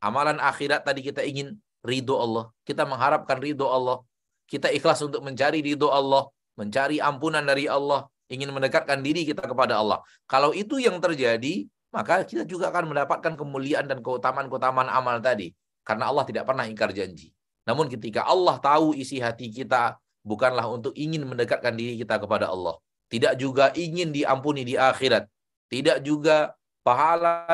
amalan 0.00 0.40
akhirat 0.40 0.82
tadi 0.82 1.04
kita 1.04 1.22
ingin 1.22 1.60
ridho 1.84 2.16
Allah, 2.16 2.50
kita 2.64 2.88
mengharapkan 2.88 3.36
ridho 3.38 3.68
Allah, 3.68 4.02
kita 4.50 4.72
ikhlas 4.72 5.04
untuk 5.04 5.22
mencari 5.22 5.62
ridho 5.62 5.92
Allah, 5.92 6.26
mencari 6.58 6.98
ampunan 6.98 7.44
dari 7.44 7.70
Allah, 7.70 8.08
ingin 8.30 8.50
mendekatkan 8.50 8.98
diri 9.02 9.26
kita 9.26 9.44
kepada 9.44 9.78
Allah. 9.78 10.02
Kalau 10.26 10.50
itu 10.54 10.78
yang 10.78 10.98
terjadi, 10.98 11.66
maka 11.90 12.22
kita 12.22 12.46
juga 12.46 12.70
akan 12.70 12.94
mendapatkan 12.94 13.34
kemuliaan 13.34 13.86
dan 13.90 13.98
keutamaan-keutamaan 14.00 14.86
amal 14.90 15.18
tadi. 15.18 15.50
Karena 15.82 16.06
Allah 16.10 16.22
tidak 16.22 16.46
pernah 16.46 16.64
ingkar 16.66 16.94
janji. 16.94 17.34
Namun 17.68 17.86
ketika 17.92 18.24
Allah 18.24 18.56
tahu 18.58 18.96
isi 18.96 19.20
hati 19.20 19.52
kita 19.52 20.00
bukanlah 20.24 20.68
untuk 20.68 20.92
ingin 20.96 21.24
mendekatkan 21.24 21.72
diri 21.76 22.00
kita 22.00 22.20
kepada 22.20 22.48
Allah. 22.48 22.76
Tidak 23.10 23.34
juga 23.36 23.74
ingin 23.74 24.14
diampuni 24.14 24.62
di 24.62 24.78
akhirat. 24.78 25.26
Tidak 25.66 25.98
juga 26.02 26.54
pahala 26.86 27.46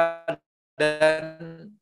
dan 0.77 1.73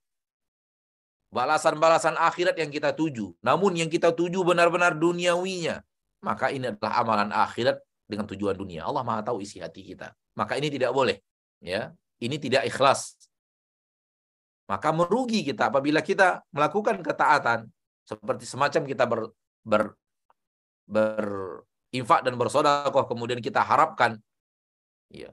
balasan-balasan 1.35 2.15
akhirat 2.15 2.55
yang 2.55 2.71
kita 2.71 2.95
tuju. 2.95 3.35
Namun 3.43 3.75
yang 3.75 3.91
kita 3.91 4.15
tuju 4.15 4.47
benar-benar 4.47 4.95
duniawinya. 4.95 5.83
Maka 6.23 6.55
ini 6.55 6.71
adalah 6.71 7.03
amalan 7.03 7.31
akhirat 7.35 7.83
dengan 8.07 8.25
tujuan 8.31 8.55
dunia. 8.55 8.87
Allah 8.87 9.03
Maha 9.03 9.27
tahu 9.27 9.43
isi 9.43 9.59
hati 9.59 9.83
kita. 9.83 10.15
Maka 10.39 10.55
ini 10.57 10.71
tidak 10.71 10.95
boleh. 10.95 11.19
Ya, 11.59 11.91
Ini 12.23 12.37
tidak 12.39 12.69
ikhlas. 12.69 13.17
Maka 14.65 14.95
merugi 14.95 15.45
kita 15.45 15.69
apabila 15.69 16.01
kita 16.01 16.41
melakukan 16.49 17.03
ketaatan 17.05 17.69
seperti 18.05 18.45
semacam 18.45 18.83
kita 18.85 19.05
ber, 19.09 19.21
ber 19.65 19.83
berinfak 20.85 22.27
dan 22.27 22.35
bersodakoh 22.35 23.07
kemudian 23.07 23.39
kita 23.39 23.63
harapkan 23.63 24.19
ya 25.09 25.31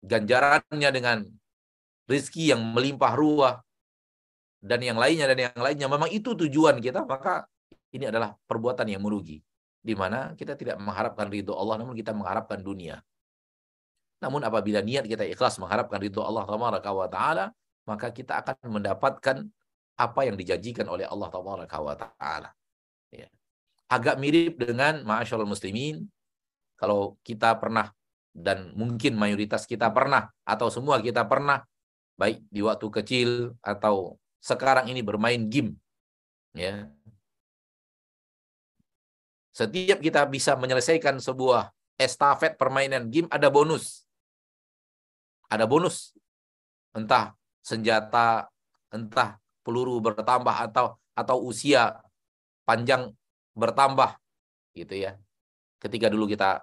ganjarannya 0.00 0.90
dengan 0.94 1.18
rizki 2.06 2.54
yang 2.54 2.62
melimpah 2.62 3.12
ruah 3.18 3.54
dan 4.62 4.78
yang 4.78 4.94
lainnya 4.94 5.26
dan 5.26 5.50
yang 5.50 5.58
lainnya. 5.58 5.90
Memang 5.90 6.06
itu 6.14 6.38
tujuan 6.38 6.78
kita 6.78 7.02
maka 7.02 7.50
ini 7.90 8.06
adalah 8.06 8.38
perbuatan 8.46 8.86
yang 8.86 9.02
merugi 9.02 9.42
di 9.84 9.92
mana 9.98 10.32
kita 10.38 10.54
tidak 10.54 10.78
mengharapkan 10.78 11.28
ridho 11.28 11.52
Allah 11.52 11.82
namun 11.82 11.98
kita 11.98 12.14
mengharapkan 12.14 12.62
dunia. 12.62 13.02
Namun 14.22 14.40
apabila 14.46 14.80
niat 14.80 15.04
kita 15.04 15.26
ikhlas 15.28 15.58
mengharapkan 15.58 15.98
ridho 15.98 16.22
Allah 16.22 16.46
taala 17.10 17.50
maka 17.84 18.08
kita 18.14 18.40
akan 18.40 18.80
mendapatkan 18.80 19.44
apa 19.94 20.26
yang 20.26 20.34
dijanjikan 20.34 20.86
oleh 20.90 21.06
Allah 21.06 21.28
Taala. 21.30 22.50
Ya. 23.14 23.30
Agak 23.86 24.18
mirip 24.18 24.58
dengan 24.58 25.06
ma'asyarul 25.06 25.46
muslimin 25.46 26.06
kalau 26.74 27.14
kita 27.22 27.54
pernah 27.58 27.94
dan 28.34 28.74
mungkin 28.74 29.14
mayoritas 29.14 29.62
kita 29.62 29.86
pernah 29.94 30.26
atau 30.42 30.66
semua 30.66 30.98
kita 30.98 31.22
pernah 31.22 31.62
baik 32.18 32.42
di 32.50 32.60
waktu 32.66 32.86
kecil 32.90 33.54
atau 33.62 34.18
sekarang 34.42 34.90
ini 34.90 35.06
bermain 35.06 35.38
game 35.46 35.78
ya 36.50 36.90
setiap 39.54 40.02
kita 40.02 40.26
bisa 40.26 40.58
menyelesaikan 40.58 41.22
sebuah 41.22 41.70
estafet 41.94 42.58
permainan 42.58 43.06
game 43.06 43.30
ada 43.30 43.46
bonus 43.46 44.02
ada 45.46 45.62
bonus 45.62 46.10
entah 46.90 47.38
senjata 47.62 48.50
entah 48.90 49.38
peluru 49.64 49.98
bertambah 49.98 50.70
atau 50.70 51.00
atau 51.16 51.36
usia 51.42 51.98
panjang 52.68 53.10
bertambah 53.56 54.14
gitu 54.76 54.94
ya. 55.08 55.16
Ketika 55.80 56.12
dulu 56.12 56.28
kita 56.28 56.62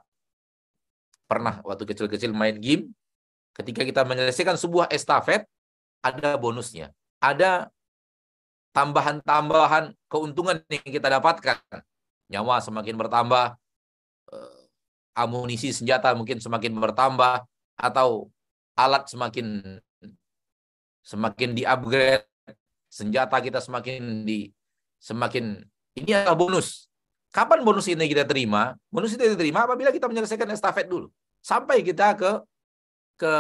pernah 1.26 1.64
waktu 1.66 1.84
kecil-kecil 1.88 2.32
main 2.36 2.60
game, 2.60 2.92
ketika 3.58 3.82
kita 3.82 4.02
menyelesaikan 4.06 4.56
sebuah 4.56 4.92
estafet 4.92 5.48
ada 6.02 6.36
bonusnya. 6.36 6.92
Ada 7.22 7.70
tambahan-tambahan 8.74 9.94
keuntungan 10.10 10.60
yang 10.68 10.82
kita 10.90 11.08
dapatkan. 11.08 11.60
Nyawa 12.32 12.64
semakin 12.64 12.96
bertambah, 12.98 13.56
eh, 14.34 14.62
amunisi 15.14 15.70
senjata 15.76 16.16
mungkin 16.16 16.40
semakin 16.40 16.74
bertambah 16.80 17.46
atau 17.78 18.32
alat 18.80 19.06
semakin 19.12 19.78
semakin 21.04 21.50
di-upgrade 21.58 22.31
senjata 22.92 23.40
kita 23.40 23.64
semakin 23.64 24.28
di 24.28 24.52
semakin 25.00 25.64
ini 25.96 26.12
adalah 26.12 26.36
bonus. 26.36 26.92
Kapan 27.32 27.64
bonus 27.64 27.88
ini 27.88 28.12
kita 28.12 28.28
terima? 28.28 28.76
Bonus 28.92 29.16
itu 29.16 29.24
diterima 29.24 29.64
apabila 29.64 29.88
kita 29.96 30.12
menyelesaikan 30.12 30.52
estafet 30.52 30.92
dulu. 30.92 31.08
Sampai 31.40 31.80
kita 31.80 32.12
ke 32.20 32.32
ke 33.16 33.34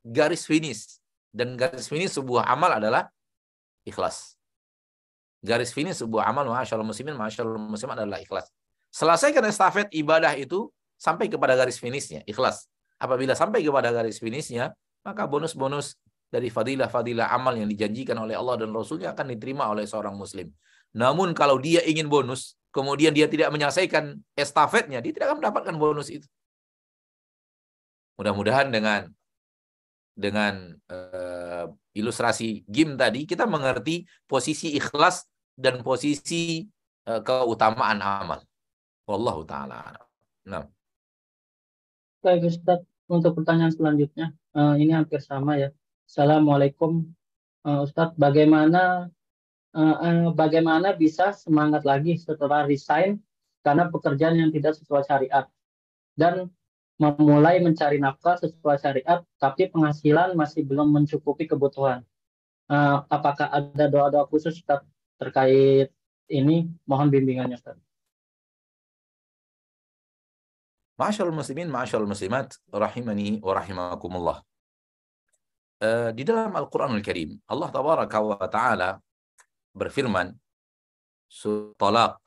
garis 0.00 0.48
finish. 0.48 0.96
Dan 1.28 1.60
garis 1.60 1.84
finish 1.84 2.16
sebuah 2.16 2.48
amal 2.48 2.80
adalah 2.80 3.12
ikhlas. 3.84 4.40
Garis 5.44 5.76
finish 5.76 6.00
sebuah 6.00 6.32
amal 6.32 6.48
masyaallah 6.48 6.88
muslimin 6.88 7.14
masyaallah 7.14 7.60
muslim 7.60 7.92
adalah 7.92 8.16
ikhlas. 8.24 8.48
Selesaikan 8.90 9.44
estafet 9.46 9.86
ibadah 9.94 10.34
itu 10.34 10.72
sampai 10.98 11.30
kepada 11.30 11.54
garis 11.54 11.78
finishnya, 11.78 12.20
ikhlas. 12.26 12.66
Apabila 13.00 13.32
sampai 13.32 13.64
kepada 13.64 13.88
garis 13.94 14.20
finishnya, 14.20 14.76
maka 15.00 15.24
bonus-bonus 15.24 15.96
dari 16.30 16.46
fadilah-fadilah 16.46 17.34
amal 17.34 17.58
yang 17.58 17.66
dijanjikan 17.66 18.14
oleh 18.14 18.38
Allah 18.38 18.62
dan 18.62 18.70
Rasulnya 18.70 19.12
akan 19.12 19.34
diterima 19.34 19.66
oleh 19.66 19.84
seorang 19.84 20.14
muslim. 20.14 20.46
Namun 20.94 21.34
kalau 21.34 21.58
dia 21.58 21.82
ingin 21.82 22.06
bonus, 22.06 22.54
kemudian 22.70 23.10
dia 23.10 23.26
tidak 23.26 23.50
menyelesaikan 23.50 24.14
estafetnya, 24.38 25.02
dia 25.02 25.10
tidak 25.10 25.34
akan 25.34 25.38
mendapatkan 25.42 25.74
bonus 25.74 26.08
itu. 26.10 26.26
Mudah-mudahan 28.14 28.70
dengan 28.70 29.10
dengan 30.14 30.76
uh, 30.92 31.72
ilustrasi 31.96 32.68
game 32.68 32.94
tadi 32.94 33.24
kita 33.24 33.48
mengerti 33.48 34.04
posisi 34.28 34.76
ikhlas 34.76 35.26
dan 35.56 35.82
posisi 35.82 36.62
uh, 37.10 37.22
keutamaan 37.24 37.98
amal. 37.98 38.40
Wallahu 39.08 39.42
taala. 39.42 39.96
Nah. 40.46 40.68
Baik 42.20 42.52
Ustaz, 42.52 42.84
untuk 43.08 43.40
pertanyaan 43.40 43.72
selanjutnya, 43.72 44.36
uh, 44.52 44.76
ini 44.76 44.92
hampir 44.92 45.24
sama 45.24 45.56
ya. 45.56 45.72
Assalamualaikum 46.10 47.06
uh, 47.70 47.86
Ustadz, 47.86 48.18
bagaimana 48.18 49.06
uh, 49.78 49.96
uh, 50.02 50.34
bagaimana 50.34 50.90
bisa 50.98 51.30
semangat 51.30 51.86
lagi 51.86 52.18
setelah 52.18 52.66
resign 52.66 53.22
karena 53.62 53.86
pekerjaan 53.94 54.34
yang 54.34 54.50
tidak 54.50 54.74
sesuai 54.74 55.06
syariat 55.06 55.46
dan 56.18 56.50
memulai 56.98 57.62
mencari 57.62 58.02
nafkah 58.02 58.34
sesuai 58.42 58.82
syariat 58.82 59.22
tapi 59.38 59.70
penghasilan 59.70 60.34
masih 60.34 60.66
belum 60.66 60.90
mencukupi 60.90 61.46
kebutuhan. 61.46 62.02
Uh, 62.66 63.06
apakah 63.06 63.46
ada 63.46 63.86
doa-doa 63.86 64.26
khusus 64.26 64.58
Ustaz 64.58 64.82
terkait 65.14 65.94
ini? 66.26 66.74
Mohon 66.90 67.14
bimbingannya 67.14 67.54
Ustaz. 67.54 67.78
Ma'asyarul 70.98 71.38
muslimin, 71.38 71.70
ma'asyarul 71.70 72.10
muslimat, 72.10 72.58
rahimani 72.74 73.38
wa 73.38 73.54
rahimakumullah. 73.54 74.49
Uh, 75.80 76.12
di 76.12 76.28
dalam 76.28 76.52
Al-Quranul 76.52 77.00
Karim, 77.00 77.40
Allah 77.48 77.72
Tabaraka 77.72 78.20
wa 78.20 78.36
Ta'ala 78.44 79.00
berfirman, 79.72 80.28
surah 81.24 81.72
Talaq, 81.80 82.20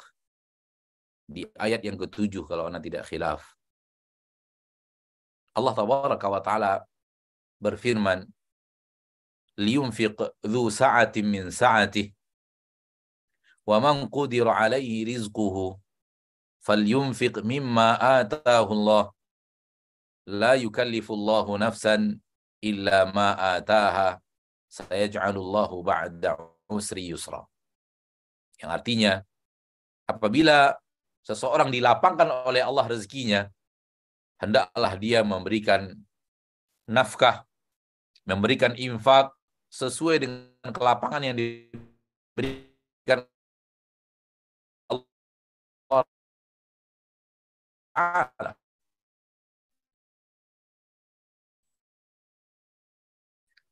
di 1.30 1.46
ayat 1.62 1.86
yang 1.86 1.94
ketujuh 2.02 2.50
kalau 2.50 2.66
anda 2.66 2.82
tidak 2.82 3.06
khilaf. 3.06 3.46
Allah 5.54 5.70
Tabaraka 5.78 6.26
wa 6.34 6.42
Ta'ala 6.42 6.74
berfirman, 7.62 8.26
liyunfiq 9.54 10.18
dhu 10.42 10.74
sa'atin 10.74 11.30
min 11.30 11.54
sa'atih, 11.54 12.10
wa 13.70 13.78
man 13.78 14.10
qudira 14.10 14.50
alaihi 14.50 15.14
rizquhu, 15.14 15.78
falyunfiq 16.66 17.46
mimma 17.46 18.02
atahu 18.02 18.72
Allah, 18.82 19.04
la 20.26 20.58
yukallifullahu 20.58 21.54
nafsan 21.62 22.23
illa 22.64 23.04
ma 23.12 23.36
ataha, 23.36 24.24
sayaj'alullahu 24.72 25.84
ba'da 25.84 26.40
usri 26.72 27.12
yusra. 27.12 27.44
Yang 28.64 28.72
artinya, 28.72 29.14
apabila 30.08 30.80
seseorang 31.28 31.68
dilapangkan 31.70 32.48
oleh 32.48 32.64
Allah 32.64 32.88
rezekinya, 32.88 33.52
hendaklah 34.40 34.96
dia 34.96 35.20
memberikan 35.22 35.92
nafkah, 36.88 37.44
memberikan 38.24 38.74
infak 38.80 39.36
sesuai 39.68 40.24
dengan 40.24 40.72
kelapangan 40.72 41.22
yang 41.24 41.36
diberikan 41.36 43.28
Allah. 47.94 48.56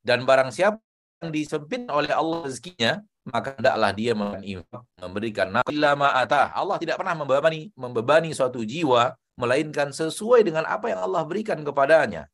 Dan 0.01 0.25
barang 0.25 0.49
siapa 0.49 0.81
yang 1.21 1.29
disempit 1.29 1.85
oleh 1.89 2.09
Allah 2.09 2.45
rezekinya, 2.45 3.01
maka 3.21 3.53
hendaklah 3.53 3.93
dia 3.93 4.17
memberikan 4.17 5.53
nafkah 5.53 6.49
Allah 6.57 6.77
tidak 6.81 6.97
pernah 6.97 7.13
membebani 7.13 7.69
membebani 7.77 8.33
suatu 8.33 8.65
jiwa 8.65 9.13
melainkan 9.37 9.93
sesuai 9.93 10.41
dengan 10.41 10.65
apa 10.65 10.89
yang 10.89 11.05
Allah 11.05 11.21
berikan 11.21 11.61
kepadanya. 11.61 12.25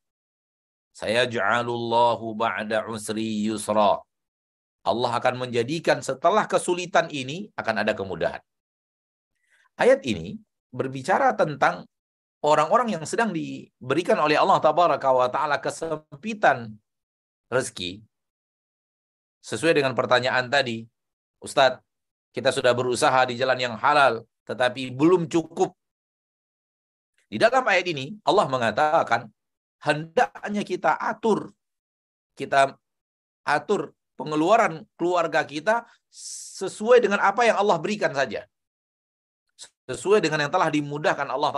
Saya 0.96 1.28
ja'alullahu 1.28 2.32
ba'da 2.34 2.88
usri 2.88 3.46
yusra. 3.46 4.00
Allah 4.82 5.12
akan 5.20 5.46
menjadikan 5.46 6.00
setelah 6.00 6.48
kesulitan 6.48 7.12
ini 7.12 7.52
akan 7.52 7.84
ada 7.84 7.92
kemudahan. 7.92 8.40
Ayat 9.78 10.00
ini 10.08 10.40
berbicara 10.72 11.36
tentang 11.36 11.84
orang-orang 12.42 12.98
yang 12.98 13.04
sedang 13.04 13.30
diberikan 13.30 14.18
oleh 14.18 14.40
Allah 14.40 14.58
tabaraka 14.58 15.08
wa 15.12 15.28
taala 15.28 15.60
kesempitan 15.60 16.74
rezeki 17.48 18.04
sesuai 19.48 19.80
dengan 19.80 19.96
pertanyaan 19.96 20.50
tadi, 20.52 20.84
Ustadz, 21.40 21.80
kita 22.36 22.52
sudah 22.52 22.76
berusaha 22.76 23.24
di 23.24 23.40
jalan 23.40 23.56
yang 23.56 23.74
halal, 23.80 24.26
tetapi 24.44 24.92
belum 24.92 25.24
cukup. 25.30 25.72
Di 27.28 27.40
dalam 27.40 27.64
ayat 27.64 27.86
ini, 27.88 28.16
Allah 28.24 28.46
mengatakan, 28.48 29.28
hendaknya 29.80 30.62
kita 30.64 30.96
atur, 30.96 31.52
kita 32.36 32.76
atur 33.44 33.96
pengeluaran 34.20 34.84
keluarga 34.98 35.44
kita 35.46 35.88
sesuai 36.60 37.00
dengan 37.00 37.22
apa 37.22 37.48
yang 37.48 37.56
Allah 37.56 37.78
berikan 37.80 38.12
saja. 38.12 38.44
Sesuai 39.88 40.20
dengan 40.20 40.44
yang 40.44 40.52
telah 40.52 40.68
dimudahkan 40.68 41.24
Allah 41.24 41.50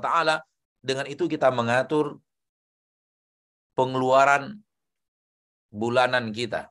Taala, 0.00 0.36
dengan 0.82 1.08
itu 1.08 1.24
kita 1.24 1.48
mengatur 1.48 2.20
pengeluaran 3.72 4.60
bulanan 5.72 6.28
kita. 6.30 6.68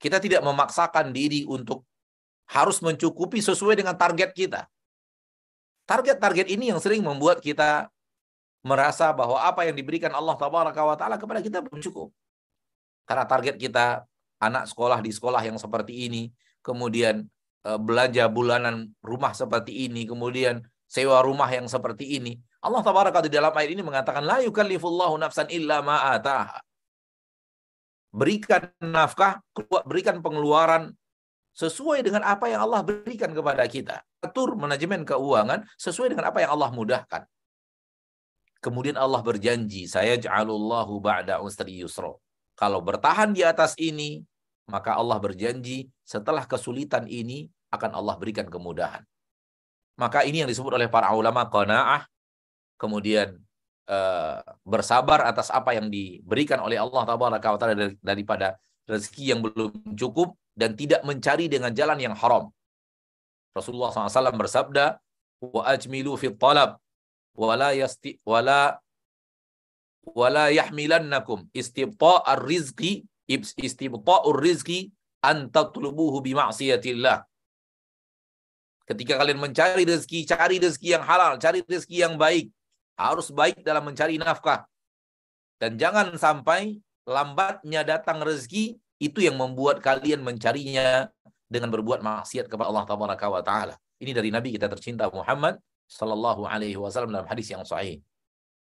Kita 0.00 0.16
tidak 0.16 0.40
memaksakan 0.40 1.12
diri 1.12 1.44
untuk 1.44 1.84
harus 2.48 2.80
mencukupi 2.80 3.44
sesuai 3.44 3.78
dengan 3.78 3.94
target 3.94 4.32
kita. 4.32 4.64
Target-target 5.84 6.48
ini 6.48 6.72
yang 6.72 6.80
sering 6.80 7.04
membuat 7.04 7.44
kita 7.44 7.92
merasa 8.64 9.12
bahwa 9.12 9.38
apa 9.44 9.68
yang 9.68 9.76
diberikan 9.76 10.10
Allah 10.16 10.34
Taala 10.34 11.20
kepada 11.20 11.44
kita 11.44 11.60
belum 11.60 11.84
cukup. 11.84 12.08
Karena 13.04 13.28
target 13.28 13.60
kita 13.60 14.08
anak 14.40 14.66
sekolah 14.72 15.04
di 15.04 15.12
sekolah 15.12 15.44
yang 15.44 15.60
seperti 15.60 16.08
ini, 16.08 16.32
kemudian 16.64 17.28
eh, 17.68 17.78
belanja 17.78 18.24
bulanan 18.32 18.88
rumah 19.04 19.36
seperti 19.36 19.84
ini, 19.90 20.08
kemudian 20.08 20.64
sewa 20.88 21.20
rumah 21.20 21.50
yang 21.52 21.68
seperti 21.68 22.16
ini. 22.16 22.40
Allah 22.64 22.80
Taala 22.80 23.20
di 23.24 23.32
dalam 23.32 23.52
ayat 23.52 23.70
ini 23.72 23.82
mengatakan 23.84 24.24
la 24.24 24.40
yukallifullahu 24.40 25.16
nafsan 25.20 25.48
illa 25.52 25.84
ma 25.84 26.12
ataha 26.16 26.60
berikan 28.10 28.70
nafkah, 28.82 29.42
berikan 29.86 30.18
pengeluaran 30.22 30.94
sesuai 31.54 32.06
dengan 32.06 32.26
apa 32.26 32.50
yang 32.50 32.66
Allah 32.66 32.82
berikan 32.82 33.30
kepada 33.30 33.66
kita. 33.66 34.02
Atur 34.22 34.54
manajemen 34.54 35.02
keuangan 35.02 35.66
sesuai 35.78 36.14
dengan 36.14 36.30
apa 36.30 36.42
yang 36.44 36.54
Allah 36.54 36.70
mudahkan. 36.70 37.22
Kemudian 38.60 39.00
Allah 39.00 39.24
berjanji, 39.24 39.88
saya 39.88 40.20
ja'alullahu 40.20 41.00
ba'da 41.00 41.40
usri 41.40 41.80
yusro. 41.80 42.20
Kalau 42.60 42.84
bertahan 42.84 43.32
di 43.32 43.40
atas 43.40 43.72
ini, 43.80 44.20
maka 44.68 45.00
Allah 45.00 45.16
berjanji 45.16 45.88
setelah 46.04 46.44
kesulitan 46.44 47.08
ini 47.08 47.48
akan 47.72 47.96
Allah 47.96 48.20
berikan 48.20 48.44
kemudahan. 48.52 49.00
Maka 49.96 50.28
ini 50.28 50.44
yang 50.44 50.50
disebut 50.52 50.76
oleh 50.76 50.92
para 50.92 51.08
ulama 51.16 51.48
qanaah, 51.48 52.04
kemudian 52.76 53.40
Eh, 53.90 54.38
bersabar 54.62 55.26
atas 55.26 55.50
apa 55.50 55.74
yang 55.74 55.90
diberikan 55.90 56.62
oleh 56.62 56.78
Allah 56.78 57.02
taala 57.02 57.74
daripada 57.98 58.54
rezeki 58.86 59.34
yang 59.34 59.42
belum 59.42 59.98
cukup 59.98 60.38
dan 60.54 60.78
tidak 60.78 61.02
mencari 61.02 61.50
dengan 61.50 61.74
jalan 61.74 61.98
yang 61.98 62.14
haram. 62.14 62.54
Rasulullah 63.50 63.90
SAW 63.90 64.30
bersabda, 64.38 64.94
wa 65.42 65.66
ajmilu 65.66 66.14
fi 66.14 66.30
talab 66.30 66.78
wa 67.34 67.54
la 67.58 67.74
yasti 67.74 68.14
wa 68.22 68.38
la 68.38 68.78
wa 70.06 70.28
la 70.30 70.54
yahmilannakum 70.54 71.50
istibta'ar 71.50 72.46
rizqi 72.46 73.02
istibta'ur 73.26 74.38
rizqi 74.38 74.94
an 75.18 75.50
tatlubuhu. 75.50 76.22
Ketika 78.86 79.12
kalian 79.18 79.38
mencari 79.42 79.82
rezeki, 79.82 80.30
cari 80.30 80.62
rezeki 80.62 80.94
yang 80.94 81.02
halal, 81.02 81.42
cari 81.42 81.66
rezeki 81.66 82.06
yang 82.06 82.14
baik 82.14 82.54
harus 83.00 83.32
baik 83.32 83.64
dalam 83.64 83.88
mencari 83.88 84.20
nafkah. 84.20 84.68
Dan 85.56 85.76
jangan 85.80 86.12
sampai 86.16 86.80
lambatnya 87.08 87.84
datang 87.84 88.20
rezeki 88.20 88.76
itu 89.00 89.18
yang 89.24 89.40
membuat 89.40 89.80
kalian 89.80 90.20
mencarinya 90.20 91.08
dengan 91.48 91.72
berbuat 91.72 92.04
maksiat 92.04 92.46
kepada 92.46 92.70
Allah 92.70 92.84
taala. 93.42 93.74
Ini 94.00 94.12
dari 94.16 94.30
Nabi 94.32 94.54
kita 94.54 94.70
tercinta 94.70 95.10
Muhammad 95.10 95.58
sallallahu 95.90 96.46
alaihi 96.46 96.78
wasallam 96.78 97.10
dalam 97.10 97.26
hadis 97.26 97.50
yang 97.50 97.66
sahih. 97.66 98.00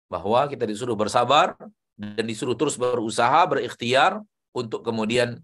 Bahwa 0.08 0.46
kita 0.48 0.64
disuruh 0.64 0.96
bersabar 0.96 1.58
dan 1.98 2.24
disuruh 2.24 2.54
terus 2.54 2.78
berusaha, 2.78 3.44
berikhtiar 3.44 4.22
untuk 4.54 4.86
kemudian 4.86 5.42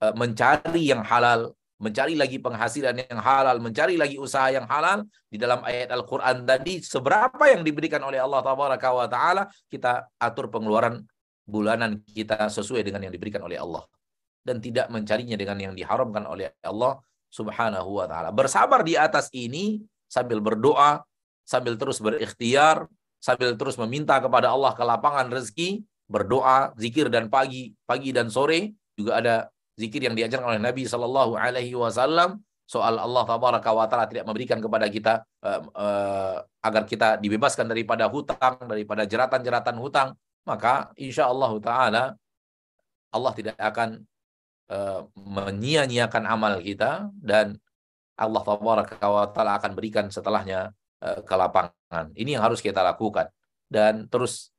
eh, 0.00 0.14
mencari 0.14 0.88
yang 0.88 1.02
halal, 1.02 1.52
mencari 1.78 2.18
lagi 2.18 2.42
penghasilan 2.42 3.06
yang 3.06 3.20
halal, 3.22 3.62
mencari 3.62 3.94
lagi 3.94 4.18
usaha 4.18 4.50
yang 4.50 4.66
halal 4.66 5.06
di 5.30 5.38
dalam 5.38 5.62
ayat 5.62 5.94
Al-Qur'an 5.94 6.42
tadi 6.42 6.82
seberapa 6.82 7.40
yang 7.46 7.62
diberikan 7.62 8.02
oleh 8.02 8.18
Allah 8.18 8.42
tabaraka 8.42 8.88
wa 8.90 9.06
taala 9.06 9.46
kita 9.70 10.10
atur 10.18 10.50
pengeluaran 10.50 11.06
bulanan 11.46 12.02
kita 12.02 12.50
sesuai 12.50 12.82
dengan 12.82 13.06
yang 13.06 13.14
diberikan 13.14 13.40
oleh 13.46 13.56
Allah 13.56 13.86
dan 14.42 14.58
tidak 14.58 14.90
mencarinya 14.90 15.38
dengan 15.38 15.56
yang 15.56 15.74
diharamkan 15.78 16.26
oleh 16.26 16.50
Allah 16.66 16.98
Subhanahu 17.30 18.02
wa 18.02 18.06
taala. 18.10 18.34
Bersabar 18.34 18.82
di 18.82 18.98
atas 18.98 19.30
ini 19.30 19.78
sambil 20.10 20.42
berdoa, 20.42 21.06
sambil 21.46 21.78
terus 21.78 22.02
berikhtiar, 22.02 22.90
sambil 23.22 23.54
terus 23.54 23.78
meminta 23.78 24.18
kepada 24.18 24.50
Allah 24.50 24.74
kelapangan 24.74 25.30
rezeki, 25.30 25.86
berdoa, 26.08 26.72
zikir 26.74 27.06
dan 27.12 27.28
pagi, 27.28 27.76
pagi 27.84 28.10
dan 28.10 28.32
sore 28.32 28.74
juga 28.98 29.20
ada 29.20 29.36
zikir 29.78 30.02
yang 30.02 30.18
diajarkan 30.18 30.58
oleh 30.58 30.62
Nabi 30.62 30.84
Shallallahu 30.90 31.38
Alaihi 31.38 31.78
Wasallam 31.78 32.42
soal 32.68 33.00
Allah 33.00 33.24
tabaraka 33.24 33.70
wa 33.72 33.88
taala 33.88 34.04
tidak 34.10 34.28
memberikan 34.28 34.60
kepada 34.60 34.90
kita 34.92 35.24
uh, 35.40 35.62
uh, 35.72 36.36
agar 36.60 36.84
kita 36.84 37.16
dibebaskan 37.16 37.64
daripada 37.64 38.10
hutang 38.10 38.60
daripada 38.68 39.08
jeratan-jeratan 39.08 39.76
hutang 39.80 40.12
maka 40.44 40.92
insya 41.00 41.30
Allah 41.30 41.52
taala 41.64 42.04
Allah 43.08 43.32
tidak 43.32 43.56
akan 43.56 44.04
uh, 44.68 45.00
menyia-nyiakan 45.16 46.28
amal 46.28 46.60
kita 46.60 47.08
dan 47.16 47.56
Allah 48.18 48.42
tabaraka 48.44 49.00
wa 49.00 49.24
taala 49.32 49.56
akan 49.56 49.72
berikan 49.72 50.10
setelahnya 50.12 50.74
uh, 51.00 51.22
kelapangan. 51.24 52.12
Ini 52.18 52.36
yang 52.36 52.44
harus 52.44 52.58
kita 52.60 52.82
lakukan. 52.82 53.30
Dan 53.68 54.10
terus 54.10 54.50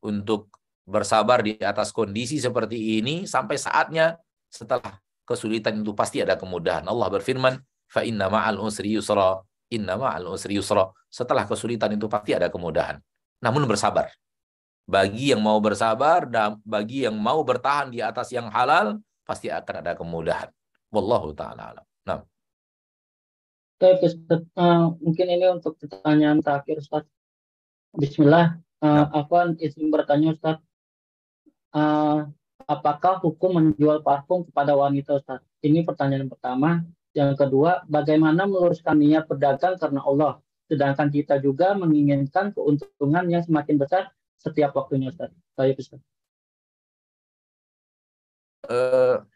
untuk 0.00 0.48
bersabar 0.88 1.44
di 1.44 1.54
atas 1.60 1.92
kondisi 1.94 2.40
seperti 2.40 2.98
ini 2.98 3.28
sampai 3.28 3.54
saatnya 3.60 4.18
setelah 4.50 4.98
kesulitan 5.22 5.80
itu 5.80 5.94
pasti 5.94 6.18
ada 6.18 6.34
kemudahan. 6.34 6.82
Allah 6.84 7.06
berfirman, 7.06 7.54
fa 7.86 8.02
inna 8.02 8.26
ma'al 8.26 8.58
usri 8.58 8.98
yusra. 8.98 9.38
Innama 9.70 10.10
al 10.18 10.26
usri 10.26 10.58
yusra. 10.58 10.90
Setelah 11.06 11.46
kesulitan 11.46 11.94
itu 11.94 12.10
pasti 12.10 12.34
ada 12.34 12.50
kemudahan. 12.50 12.98
Namun 13.38 13.70
bersabar. 13.70 14.10
Bagi 14.82 15.30
yang 15.30 15.38
mau 15.38 15.62
bersabar 15.62 16.26
dan 16.26 16.58
bagi 16.66 17.06
yang 17.06 17.14
mau 17.14 17.46
bertahan 17.46 17.94
di 17.94 18.02
atas 18.02 18.34
yang 18.34 18.50
halal, 18.50 18.98
pasti 19.22 19.46
akan 19.46 19.86
ada 19.86 19.94
kemudahan. 19.94 20.50
Wallahu 20.90 21.30
ta'ala 21.38 21.70
alam. 21.70 21.86
Nah. 22.02 22.26
Ustaz, 23.78 24.42
uh, 24.58 24.90
mungkin 24.98 25.26
ini 25.30 25.46
untuk 25.46 25.78
pertanyaan 25.78 26.42
terakhir 26.42 26.82
Ustaz. 26.82 27.06
Bismillah. 27.94 28.58
Uh, 28.82 29.06
apa 29.14 29.54
izin 29.62 29.94
bertanya 29.94 30.34
Ustaz? 30.34 30.58
Uh, 31.70 32.26
apakah 32.70 33.18
hukum 33.18 33.58
menjual 33.58 34.06
parfum 34.06 34.46
kepada 34.46 34.78
wanita 34.78 35.18
Ustaz? 35.18 35.42
Ini 35.58 35.82
pertanyaan 35.82 36.30
pertama. 36.30 36.86
Yang 37.10 37.42
kedua, 37.42 37.82
bagaimana 37.90 38.46
meluruskan 38.46 38.94
niat 38.94 39.26
berdagang 39.26 39.74
karena 39.74 39.98
Allah, 40.06 40.38
sedangkan 40.70 41.10
kita 41.10 41.42
juga 41.42 41.74
menginginkan 41.74 42.54
keuntungan 42.54 43.26
yang 43.26 43.42
semakin 43.42 43.74
besar 43.74 44.14
setiap 44.38 44.70
waktunya, 44.78 45.10
Ustaz. 45.10 45.34
Baik, 45.58 45.82
Ustaz. 45.82 45.98
Uh, 48.70 49.26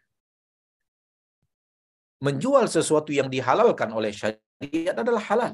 menjual 2.23 2.71
sesuatu 2.71 3.11
yang 3.11 3.27
dihalalkan 3.27 3.91
oleh 3.91 4.15
syariat 4.15 4.95
adalah 4.95 5.19
halal. 5.27 5.51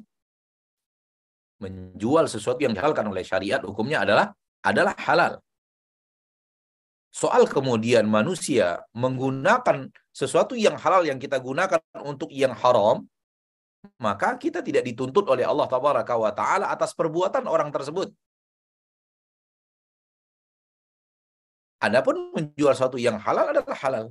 Menjual 1.57 2.29
sesuatu 2.29 2.61
yang 2.61 2.77
dihalalkan 2.77 3.09
oleh 3.09 3.25
syariat 3.25 3.57
hukumnya 3.65 4.05
adalah 4.05 4.37
adalah 4.61 4.93
halal. 5.01 5.41
Soal 7.11 7.43
kemudian 7.43 8.07
manusia 8.07 8.87
menggunakan 8.95 9.91
sesuatu 10.15 10.55
yang 10.55 10.79
halal 10.79 11.03
yang 11.03 11.19
kita 11.19 11.43
gunakan 11.43 11.83
untuk 12.07 12.31
yang 12.31 12.55
haram, 12.55 13.03
maka 13.99 14.39
kita 14.39 14.63
tidak 14.63 14.87
dituntut 14.87 15.27
oleh 15.27 15.43
Allah 15.43 15.67
taala 15.67 16.71
atas 16.71 16.95
perbuatan 16.95 17.51
orang 17.51 17.67
tersebut. 17.67 18.15
Adapun 21.83 22.31
menjual 22.31 22.71
sesuatu 22.77 22.95
yang 22.95 23.19
halal 23.19 23.51
adalah 23.51 23.75
halal. 23.75 24.05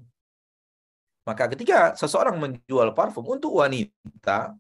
Maka 1.24 1.47
ketika 1.55 1.94
seseorang 1.94 2.36
menjual 2.36 2.93
parfum 2.93 3.22
untuk 3.24 3.62
wanita, 3.62 4.59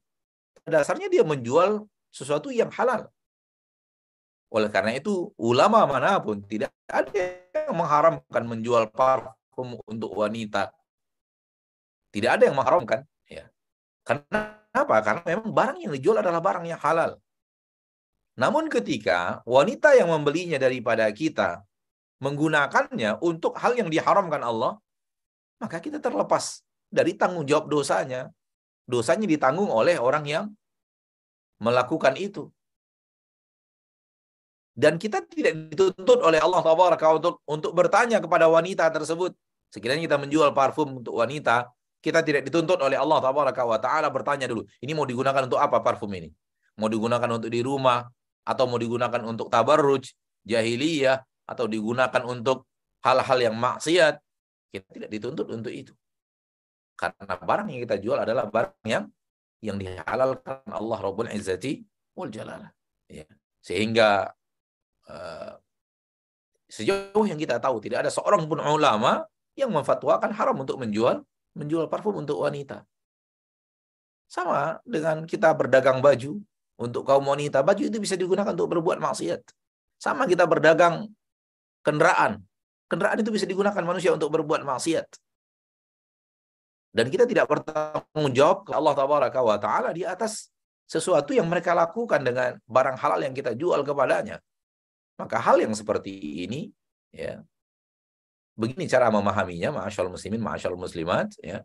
dasarnya 0.62 1.10
dia 1.10 1.26
menjual 1.26 1.84
sesuatu 2.08 2.54
yang 2.54 2.70
halal. 2.70 3.10
Oleh 4.50 4.66
karena 4.66 4.98
itu, 4.98 5.30
ulama 5.38 5.86
mana 5.86 6.18
pun 6.18 6.42
tidak 6.42 6.74
ada 6.90 7.38
yang 7.54 7.74
mengharamkan 7.78 8.42
menjual 8.42 8.90
parfum 8.90 9.78
untuk 9.86 10.10
wanita. 10.10 10.74
Tidak 12.10 12.30
ada 12.34 12.50
yang 12.50 12.58
mengharamkan. 12.58 13.06
Ya. 13.30 13.46
Karena? 14.02 14.58
Karena 14.74 15.22
memang 15.22 15.50
barang 15.54 15.78
yang 15.82 15.92
dijual 15.94 16.18
adalah 16.18 16.42
barang 16.42 16.66
yang 16.66 16.78
halal. 16.82 17.18
Namun 18.38 18.66
ketika 18.66 19.42
wanita 19.46 19.94
yang 19.94 20.10
membelinya 20.10 20.58
daripada 20.58 21.06
kita 21.14 21.62
menggunakannya 22.18 23.22
untuk 23.22 23.54
hal 23.58 23.78
yang 23.78 23.86
diharamkan 23.86 24.42
Allah, 24.42 24.78
maka 25.62 25.78
kita 25.78 26.02
terlepas 26.02 26.66
dari 26.90 27.14
tanggung 27.14 27.46
jawab 27.46 27.70
dosanya. 27.70 28.30
Dosanya 28.90 29.30
ditanggung 29.30 29.70
oleh 29.70 29.94
orang 30.02 30.26
yang 30.26 30.44
melakukan 31.62 32.18
itu 32.18 32.50
dan 34.80 34.96
kita 34.96 35.20
tidak 35.28 35.68
dituntut 35.68 36.24
oleh 36.24 36.40
Allah 36.40 36.64
untuk 37.12 37.44
untuk 37.44 37.76
bertanya 37.76 38.16
kepada 38.16 38.48
wanita 38.48 38.88
tersebut. 38.88 39.36
Sekiranya 39.68 40.00
kita 40.08 40.16
menjual 40.16 40.56
parfum 40.56 41.04
untuk 41.04 41.20
wanita, 41.20 41.68
kita 42.00 42.24
tidak 42.24 42.48
dituntut 42.48 42.80
oleh 42.80 42.96
Allah 42.96 43.20
taala 43.76 44.08
bertanya 44.08 44.48
dulu, 44.48 44.64
ini 44.80 44.96
mau 44.96 45.04
digunakan 45.04 45.44
untuk 45.44 45.60
apa 45.60 45.84
parfum 45.84 46.08
ini? 46.16 46.32
Mau 46.80 46.88
digunakan 46.88 47.28
untuk 47.28 47.52
di 47.52 47.60
rumah 47.60 48.08
atau 48.40 48.64
mau 48.64 48.80
digunakan 48.80 49.20
untuk 49.20 49.52
tabarruj, 49.52 50.16
jahiliyah 50.48 51.20
atau 51.44 51.68
digunakan 51.68 52.22
untuk 52.24 52.64
hal-hal 53.04 53.38
yang 53.52 53.56
maksiat? 53.60 54.16
Kita 54.72 54.86
tidak 54.96 55.10
dituntut 55.12 55.46
untuk 55.52 55.76
itu. 55.76 55.92
Karena 56.96 57.36
barang 57.36 57.68
yang 57.68 57.80
kita 57.84 57.96
jual 58.00 58.16
adalah 58.16 58.48
barang 58.48 58.88
yang 58.88 59.04
yang 59.60 59.76
dihalalkan 59.76 60.64
Allah 60.72 60.98
Rabbul 61.04 61.28
Izzati 61.28 61.84
wal 62.16 62.32
Jalalah. 62.32 62.72
Ya. 63.12 63.28
Sehingga 63.60 64.24
Eh, 64.24 64.39
sejauh 66.70 67.26
yang 67.26 67.36
kita 67.36 67.58
tahu 67.58 67.82
tidak 67.82 68.06
ada 68.06 68.10
seorang 68.14 68.46
pun 68.46 68.62
ulama 68.62 69.26
yang 69.58 69.74
memfatwakan 69.74 70.30
haram 70.30 70.56
untuk 70.62 70.78
menjual 70.78 71.26
menjual 71.58 71.90
parfum 71.90 72.22
untuk 72.22 72.38
wanita. 72.40 72.86
Sama 74.30 74.78
dengan 74.86 75.26
kita 75.26 75.50
berdagang 75.50 75.98
baju 75.98 76.38
untuk 76.78 77.02
kaum 77.02 77.26
wanita, 77.26 77.66
baju 77.66 77.82
itu 77.82 77.98
bisa 77.98 78.14
digunakan 78.14 78.54
untuk 78.54 78.70
berbuat 78.70 79.02
maksiat. 79.02 79.42
Sama 79.98 80.30
kita 80.30 80.46
berdagang 80.46 81.10
kendaraan. 81.82 82.38
Kendaraan 82.86 83.18
itu 83.18 83.34
bisa 83.34 83.44
digunakan 83.44 83.82
manusia 83.82 84.14
untuk 84.14 84.30
berbuat 84.30 84.62
maksiat. 84.62 85.06
Dan 86.90 87.06
kita 87.06 87.26
tidak 87.26 87.46
bertanggung 87.46 88.30
jawab 88.34 88.66
ke 88.66 88.72
Allah 88.74 89.58
Taala 89.58 89.90
di 89.94 90.02
atas 90.06 90.50
sesuatu 90.90 91.30
yang 91.30 91.46
mereka 91.46 91.70
lakukan 91.70 92.18
dengan 92.18 92.58
barang 92.66 92.98
halal 92.98 93.22
yang 93.22 93.34
kita 93.34 93.54
jual 93.54 93.78
kepadanya. 93.86 94.42
Maka 95.20 95.36
hal 95.36 95.60
yang 95.60 95.76
seperti 95.76 96.48
ini 96.48 96.72
ya 97.12 97.44
begini 98.56 98.88
cara 98.88 99.12
memahaminya 99.12 99.76
ma'asyal 99.76 100.08
muslimin 100.08 100.40
ma'asyal 100.40 100.80
muslimat 100.80 101.36
ya. 101.44 101.60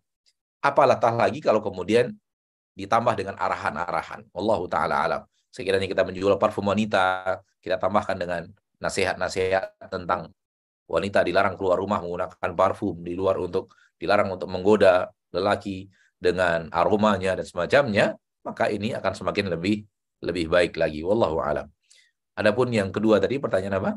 Apalagi 0.60 1.07
lagi 1.15 1.40
kalau 1.40 1.64
kemudian 1.64 2.11
ditambah 2.76 3.15
dengan 3.15 3.40
arahan-arahan? 3.40 4.27
Wallahu 4.36 4.68
taala 4.68 5.07
alam. 5.07 5.22
Sekiranya 5.56 5.88
kita 5.88 6.03
menjual 6.03 6.36
parfum 6.36 6.68
wanita 6.68 7.40
kita 7.64 7.80
tambahkan 7.80 8.19
dengan 8.19 8.52
nasihat-nasihat 8.84 9.88
tentang 9.88 10.36
wanita 10.86 11.23
dilarang 11.23 11.56
keluar 11.56 11.80
rumah 11.80 12.03
menggunakan 12.03 12.52
parfum 12.53 12.99
di 12.99 13.15
luar 13.15 13.40
untuk 13.40 13.72
dilarang 13.95 14.36
untuk 14.36 14.52
menggoda 14.52 15.07
lelaki 15.32 15.88
dengan 16.19 16.68
aromanya 16.76 17.40
dan 17.40 17.45
semacamnya 17.48 18.06
maka 18.44 18.68
ini 18.68 18.91
akan 18.94 19.14
semakin 19.15 19.56
lebih 19.56 19.88
lebih 20.22 20.52
baik 20.52 20.76
lagi. 20.76 21.02
Wallahu 21.02 21.40
alam 21.40 21.72
Adapun 22.36 22.68
yang 22.68 22.91
kedua 22.91 23.24
tadi 23.24 23.40
pertanyaan 23.40 23.80
apa? 23.80 23.91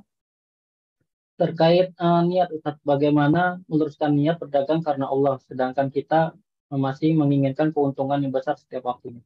Terkait 1.39 1.91
uh, 1.99 2.23
niat 2.23 2.51
Ustaz, 2.55 2.79
bagaimana 2.87 3.59
meluruskan 3.67 4.15
niat 4.15 4.39
berdagang 4.39 4.83
karena 4.83 5.11
Allah 5.11 5.43
sedangkan 5.47 5.91
kita 5.91 6.35
masih 6.71 7.19
menginginkan 7.19 7.75
keuntungan 7.75 8.23
yang 8.23 8.31
besar 8.31 8.55
setiap 8.55 8.87
waktunya. 8.87 9.23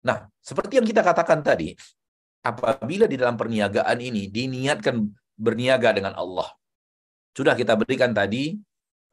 Nah, 0.00 0.32
seperti 0.40 0.80
yang 0.80 0.88
kita 0.88 1.04
katakan 1.04 1.44
tadi, 1.44 1.76
apabila 2.40 3.04
di 3.04 3.20
dalam 3.20 3.36
perniagaan 3.36 4.00
ini 4.00 4.32
diniatkan 4.32 4.96
berniaga 5.36 5.92
dengan 5.92 6.16
Allah. 6.16 6.48
Sudah 7.36 7.52
kita 7.52 7.76
berikan 7.76 8.16
tadi 8.16 8.56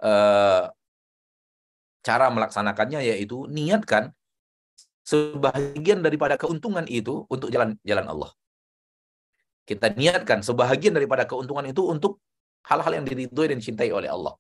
uh, 0.04 0.64
cara 2.04 2.26
melaksanakannya 2.32 3.04
yaitu 3.04 3.48
niatkan 3.52 4.16
sebagian 5.04 6.04
daripada 6.04 6.40
keuntungan 6.40 6.88
itu 6.88 7.28
untuk 7.28 7.52
jalan 7.52 7.76
jalan 7.84 8.08
Allah 8.08 8.32
kita 9.68 9.92
niatkan 9.92 10.40
sebahagian 10.40 10.96
daripada 10.96 11.28
keuntungan 11.28 11.68
itu 11.68 11.84
untuk 11.84 12.24
hal-hal 12.64 13.04
yang 13.04 13.06
diridhoi 13.06 13.52
dan 13.52 13.60
dicintai 13.60 13.92
oleh 13.92 14.08
Allah. 14.08 14.40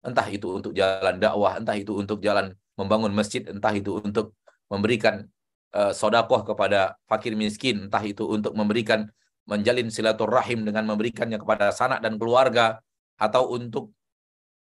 Entah 0.00 0.26
itu 0.32 0.48
untuk 0.48 0.72
jalan 0.72 1.20
dakwah, 1.20 1.60
entah 1.60 1.76
itu 1.76 1.92
untuk 1.92 2.24
jalan 2.24 2.56
membangun 2.74 3.12
masjid, 3.12 3.44
entah 3.44 3.70
itu 3.76 4.00
untuk 4.00 4.32
memberikan 4.72 5.28
uh, 5.76 5.92
sodakoh 5.92 6.42
kepada 6.42 6.96
fakir 7.04 7.36
miskin, 7.36 7.86
entah 7.86 8.00
itu 8.00 8.24
untuk 8.24 8.56
memberikan 8.56 9.12
menjalin 9.44 9.92
silaturahim 9.92 10.64
dengan 10.64 10.88
memberikannya 10.88 11.36
kepada 11.36 11.68
sanak 11.70 12.00
dan 12.00 12.16
keluarga, 12.16 12.80
atau 13.20 13.52
untuk 13.52 13.92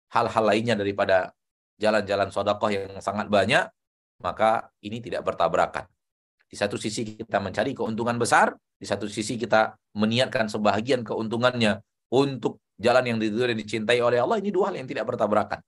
hal-hal 0.09 0.43
lainnya 0.43 0.73
daripada 0.73 1.31
jalan-jalan 1.77 2.33
sodakoh 2.33 2.73
yang 2.73 2.97
sangat 2.99 3.29
banyak, 3.29 3.69
maka 4.19 4.73
ini 4.83 4.99
tidak 4.99 5.23
bertabrakan. 5.23 5.87
Di 6.49 6.57
satu 6.57 6.81
sisi 6.81 7.05
kita 7.05 7.37
mencari 7.37 7.77
keuntungan 7.77 8.17
besar, 8.17 8.57
di 8.73 8.89
satu 8.89 9.05
sisi 9.05 9.37
kita 9.37 9.77
meniatkan 9.93 10.49
sebahagian 10.49 11.05
keuntungannya 11.05 11.77
untuk 12.09 12.57
jalan 12.81 13.05
yang 13.05 13.17
diridhoi 13.21 13.53
dan 13.53 13.59
dicintai 13.61 14.01
oleh 14.01 14.17
Allah. 14.17 14.41
Ini 14.41 14.49
dua 14.49 14.73
hal 14.73 14.81
yang 14.81 14.89
tidak 14.89 15.05
bertabrakan. 15.05 15.61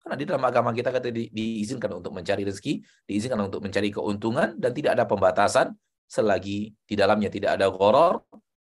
Karena 0.00 0.16
di 0.16 0.24
dalam 0.28 0.44
agama 0.44 0.76
kita 0.76 0.92
kata 0.92 1.08
di, 1.08 1.32
diizinkan 1.32 1.88
untuk 1.96 2.12
mencari 2.12 2.44
rezeki, 2.44 2.84
diizinkan 3.08 3.40
untuk 3.48 3.64
mencari 3.64 3.88
keuntungan 3.88 4.60
dan 4.60 4.76
tidak 4.76 5.00
ada 5.00 5.04
pembatasan 5.08 5.72
selagi 6.04 6.74
di 6.84 6.94
dalamnya 6.98 7.32
tidak 7.32 7.56
ada 7.56 7.70
goror, 7.72 8.20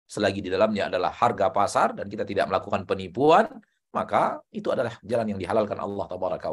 selagi 0.07 0.43
di 0.43 0.51
dalamnya 0.51 0.91
adalah 0.91 1.15
harga 1.15 1.49
pasar 1.55 1.89
dan 1.99 2.07
kita 2.11 2.27
tidak 2.27 2.51
melakukan 2.51 2.83
penipuan, 2.87 3.47
maka 3.91 4.39
itu 4.51 4.71
adalah 4.71 4.95
jalan 5.03 5.35
yang 5.35 5.41
dihalalkan 5.41 5.79
Allah 5.79 6.07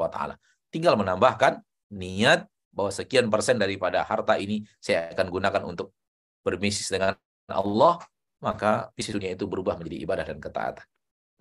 taala. 0.10 0.36
Tinggal 0.70 0.94
menambahkan 0.94 1.60
niat 1.92 2.46
bahwa 2.78 2.94
sekian 2.94 3.26
persen 3.34 3.58
daripada 3.58 4.06
harta 4.06 4.38
ini 4.38 4.62
saya 4.78 5.10
akan 5.18 5.34
gunakan 5.34 5.62
untuk 5.66 5.98
berbisnis 6.46 6.86
dengan 6.94 7.18
Allah, 7.50 7.98
maka 8.38 8.94
bisnis 8.94 9.18
dunia 9.18 9.34
itu 9.34 9.50
berubah 9.50 9.82
menjadi 9.82 9.98
ibadah 10.06 10.26
dan 10.30 10.38
ketaatan. 10.38 10.86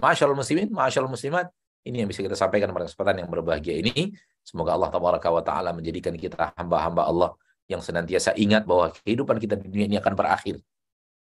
Masyaallah 0.00 0.38
muslimin, 0.40 0.72
masyaallah 0.72 1.12
muslimat, 1.12 1.52
ini 1.84 2.00
yang 2.00 2.08
bisa 2.08 2.24
kita 2.24 2.32
sampaikan 2.32 2.72
pada 2.72 2.88
kesempatan 2.88 3.20
yang 3.20 3.28
berbahagia 3.28 3.76
ini. 3.76 4.16
Semoga 4.40 4.72
Allah 4.72 4.88
tabaraka 4.88 5.28
wa 5.28 5.44
taala 5.44 5.76
menjadikan 5.76 6.16
kita 6.16 6.56
hamba-hamba 6.56 7.04
Allah 7.04 7.30
yang 7.68 7.84
senantiasa 7.84 8.32
ingat 8.40 8.64
bahwa 8.64 8.96
kehidupan 9.04 9.36
kita 9.36 9.60
di 9.60 9.68
dunia 9.68 9.86
ini 9.92 9.98
akan 10.00 10.14
berakhir 10.16 10.56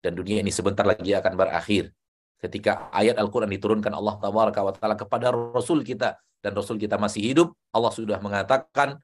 dan 0.01 0.13
dunia 0.13 0.39
ini 0.39 0.53
sebentar 0.53 0.85
lagi 0.85 1.11
akan 1.11 1.33
berakhir. 1.35 1.91
Ketika 2.37 2.93
ayat 2.93 3.17
Al-Quran 3.17 3.49
diturunkan 3.49 3.89
Allah 3.89 4.21
Taala 4.21 4.93
kepada 4.93 5.33
Rasul 5.33 5.81
kita 5.81 6.21
dan 6.37 6.53
Rasul 6.53 6.77
kita 6.77 7.01
masih 7.01 7.33
hidup, 7.33 7.47
Allah 7.73 7.89
sudah 7.89 8.21
mengatakan 8.21 9.01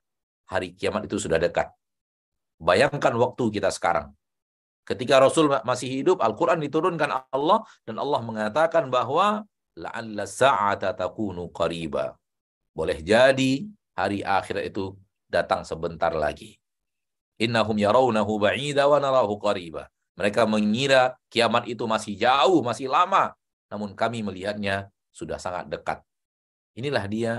hari 0.47 0.75
kiamat 0.75 1.07
itu 1.07 1.19
sudah 1.19 1.39
dekat. 1.39 1.71
Bayangkan 2.59 3.13
waktu 3.19 3.43
kita 3.59 3.69
sekarang. 3.73 4.13
Ketika 4.83 5.19
Rasul 5.19 5.47
masih 5.63 5.87
hidup, 5.87 6.19
Al-Quran 6.19 6.59
diturunkan 6.59 7.31
Allah 7.31 7.63
dan 7.87 7.95
Allah 7.99 8.19
mengatakan 8.19 8.91
bahwa 8.91 9.47
la'alla 9.79 10.27
sa'ata 10.27 10.91
takunu 10.91 11.47
qariba. 11.49 12.19
Boleh 12.75 12.99
jadi 12.99 13.63
hari 13.95 14.19
akhir 14.25 14.59
itu 14.59 14.97
datang 15.31 15.63
sebentar 15.63 16.11
lagi. 16.11 16.59
Innahum 17.39 17.79
yarawnahu 17.79 18.37
ba'ida 18.37 18.85
wa 18.85 18.99
narahu 18.99 19.39
qariba. 19.39 19.87
Mereka 20.13 20.45
mengira 20.45 21.17
kiamat 21.31 21.65
itu 21.65 21.87
masih 21.89 22.13
jauh, 22.13 22.61
masih 22.61 22.85
lama. 22.91 23.33
Namun 23.71 23.97
kami 23.97 24.21
melihatnya 24.21 24.93
sudah 25.09 25.41
sangat 25.41 25.65
dekat. 25.71 26.03
Inilah 26.77 27.05
dia 27.09 27.33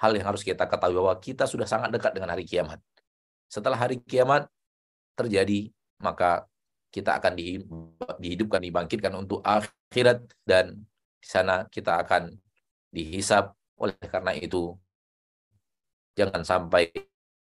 hal 0.00 0.16
yang 0.16 0.26
harus 0.32 0.40
kita 0.40 0.64
ketahui 0.64 0.96
bahwa 0.96 1.12
kita 1.20 1.44
sudah 1.44 1.68
sangat 1.68 1.92
dekat 1.92 2.16
dengan 2.16 2.32
hari 2.32 2.48
kiamat. 2.48 2.80
Setelah 3.52 3.76
hari 3.76 4.00
kiamat 4.00 4.48
terjadi, 5.12 5.68
maka 6.00 6.48
kita 6.88 7.20
akan 7.20 7.36
dihidupkan, 8.16 8.64
dibangkitkan 8.64 9.12
untuk 9.12 9.44
akhirat 9.44 10.24
dan 10.48 10.80
di 11.20 11.28
sana 11.28 11.68
kita 11.68 12.00
akan 12.00 12.32
dihisap. 12.88 13.52
Oleh 13.76 13.96
karena 14.08 14.32
itu, 14.36 14.72
jangan 16.16 16.44
sampai 16.44 16.92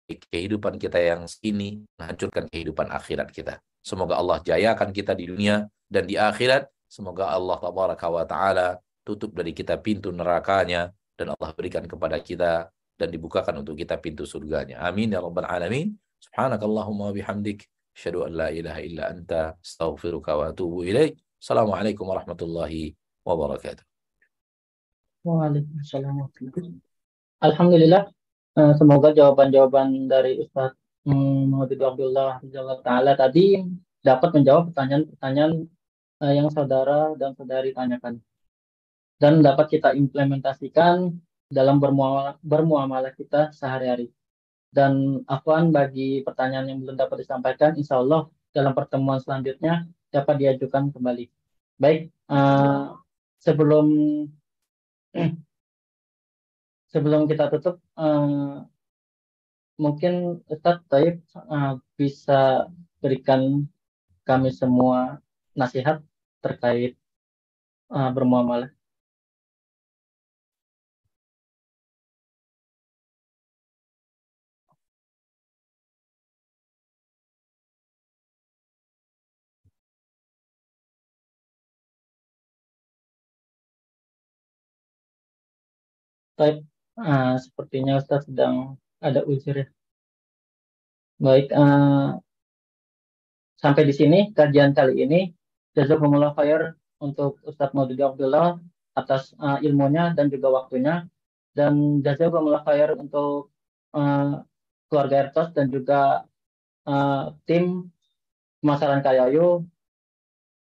kehidupan 0.10 0.76
kita 0.76 1.00
yang 1.00 1.24
ini 1.44 1.84
menghancurkan 1.96 2.48
kehidupan 2.52 2.92
akhirat 2.92 3.32
kita. 3.32 3.64
Semoga 3.80 4.20
Allah 4.20 4.44
jayakan 4.44 4.92
kita 4.92 5.16
di 5.16 5.32
dunia 5.32 5.64
dan 5.88 6.04
di 6.04 6.20
akhirat. 6.20 6.68
Semoga 6.90 7.32
Allah 7.32 7.60
ta'ala 8.28 8.68
tutup 9.06 9.32
dari 9.38 9.54
kita 9.56 9.78
pintu 9.80 10.10
nerakanya 10.12 10.92
dan 11.20 11.36
Allah 11.36 11.52
berikan 11.52 11.84
kepada 11.84 12.16
kita 12.24 12.72
dan 12.96 13.08
dibukakan 13.12 13.60
untuk 13.60 13.76
kita 13.76 14.00
pintu 14.00 14.24
surganya. 14.24 14.80
Amin 14.88 15.12
ya 15.12 15.20
rabbal 15.20 15.44
alamin. 15.44 16.00
Subhanakallahumma 16.24 17.12
bihamdik. 17.12 17.68
Asyhadu 17.92 18.24
an 18.24 18.32
la 18.40 18.48
ilaha 18.48 18.80
illa 18.80 19.12
anta 19.12 19.60
astaghfiruka 19.60 20.32
wa 20.40 20.56
atubu 20.56 20.88
ilaik. 20.88 21.20
Assalamualaikum 21.36 22.08
warahmatullahi 22.08 22.96
wabarakatuh. 23.28 23.84
Waalaikumsalam 25.28 26.16
Alhamdulillah, 27.44 28.08
eh, 28.56 28.74
semoga 28.80 29.12
jawaban-jawaban 29.12 30.08
dari 30.08 30.40
Ustadz 30.40 30.80
Muhammad 31.04 31.76
Abdullah 31.76 32.40
Ta'ala 32.84 33.16
tadi 33.20 33.60
dapat 34.04 34.30
menjawab 34.36 34.72
pertanyaan-pertanyaan 34.72 35.52
uh, 36.24 36.34
yang 36.34 36.48
saudara 36.52 37.16
dan 37.16 37.36
saudari 37.36 37.72
tanyakan. 37.72 38.20
Dan 39.20 39.44
dapat 39.44 39.68
kita 39.68 39.92
implementasikan 40.00 41.12
dalam 41.52 41.84
bermuamalah, 42.40 43.14
kita 43.14 43.52
sehari-hari. 43.52 44.08
Dan 44.72 45.26
afwan 45.28 45.76
bagi 45.76 46.24
pertanyaan 46.24 46.72
yang 46.72 46.80
belum 46.80 46.96
dapat 46.96 47.28
disampaikan, 47.28 47.76
insya 47.76 48.00
Allah 48.00 48.32
dalam 48.56 48.72
pertemuan 48.72 49.20
selanjutnya 49.20 49.90
dapat 50.08 50.40
diajukan 50.40 50.94
kembali. 50.96 51.28
Baik, 51.76 52.16
uh, 52.32 52.96
sebelum 53.44 53.88
sebelum 56.94 57.28
kita 57.28 57.50
tutup, 57.52 57.82
uh, 57.98 58.64
mungkin 59.76 60.44
Ustadz 60.48 60.86
Taib 60.88 61.20
uh, 61.36 61.76
bisa 62.00 62.72
berikan 63.04 63.66
kami 64.24 64.54
semua 64.54 65.18
nasihat 65.58 66.04
terkait 66.40 66.94
uh, 67.90 68.12
bermuamalah. 68.14 68.70
Taib, 86.40 86.64
uh, 86.96 87.36
sepertinya 87.36 88.00
Ustaz 88.00 88.24
sedang 88.24 88.80
ada 89.04 89.28
uzur 89.28 89.60
ya. 89.60 89.68
Baik, 91.20 91.52
uh, 91.52 92.16
sampai 93.60 93.84
di 93.84 93.92
sini 93.92 94.32
kajian 94.32 94.72
kali 94.72 95.04
ini. 95.04 95.36
Jazakumullah 95.76 96.32
khair 96.32 96.80
untuk 97.04 97.44
Ustadz 97.44 97.76
Maududi 97.76 98.00
Abdullah 98.00 98.56
atas 98.96 99.36
uh, 99.36 99.60
ilmunya 99.60 100.16
dan 100.16 100.32
juga 100.32 100.48
waktunya. 100.48 101.04
Dan 101.52 102.00
jazakumullah 102.00 102.64
khair 102.64 102.96
untuk 102.96 103.52
uh, 103.92 104.40
keluarga 104.88 105.28
Ertos 105.28 105.52
dan 105.52 105.68
juga 105.68 106.24
uh, 106.88 107.36
tim 107.44 107.92
pemasaran 108.64 109.04
Kayayu 109.04 109.68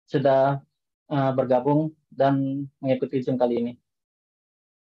sudah 0.10 0.66
uh, 1.14 1.32
bergabung 1.38 1.94
dan 2.10 2.66
mengikuti 2.82 3.22
Zoom 3.22 3.38
kali 3.38 3.62
ini. 3.62 3.74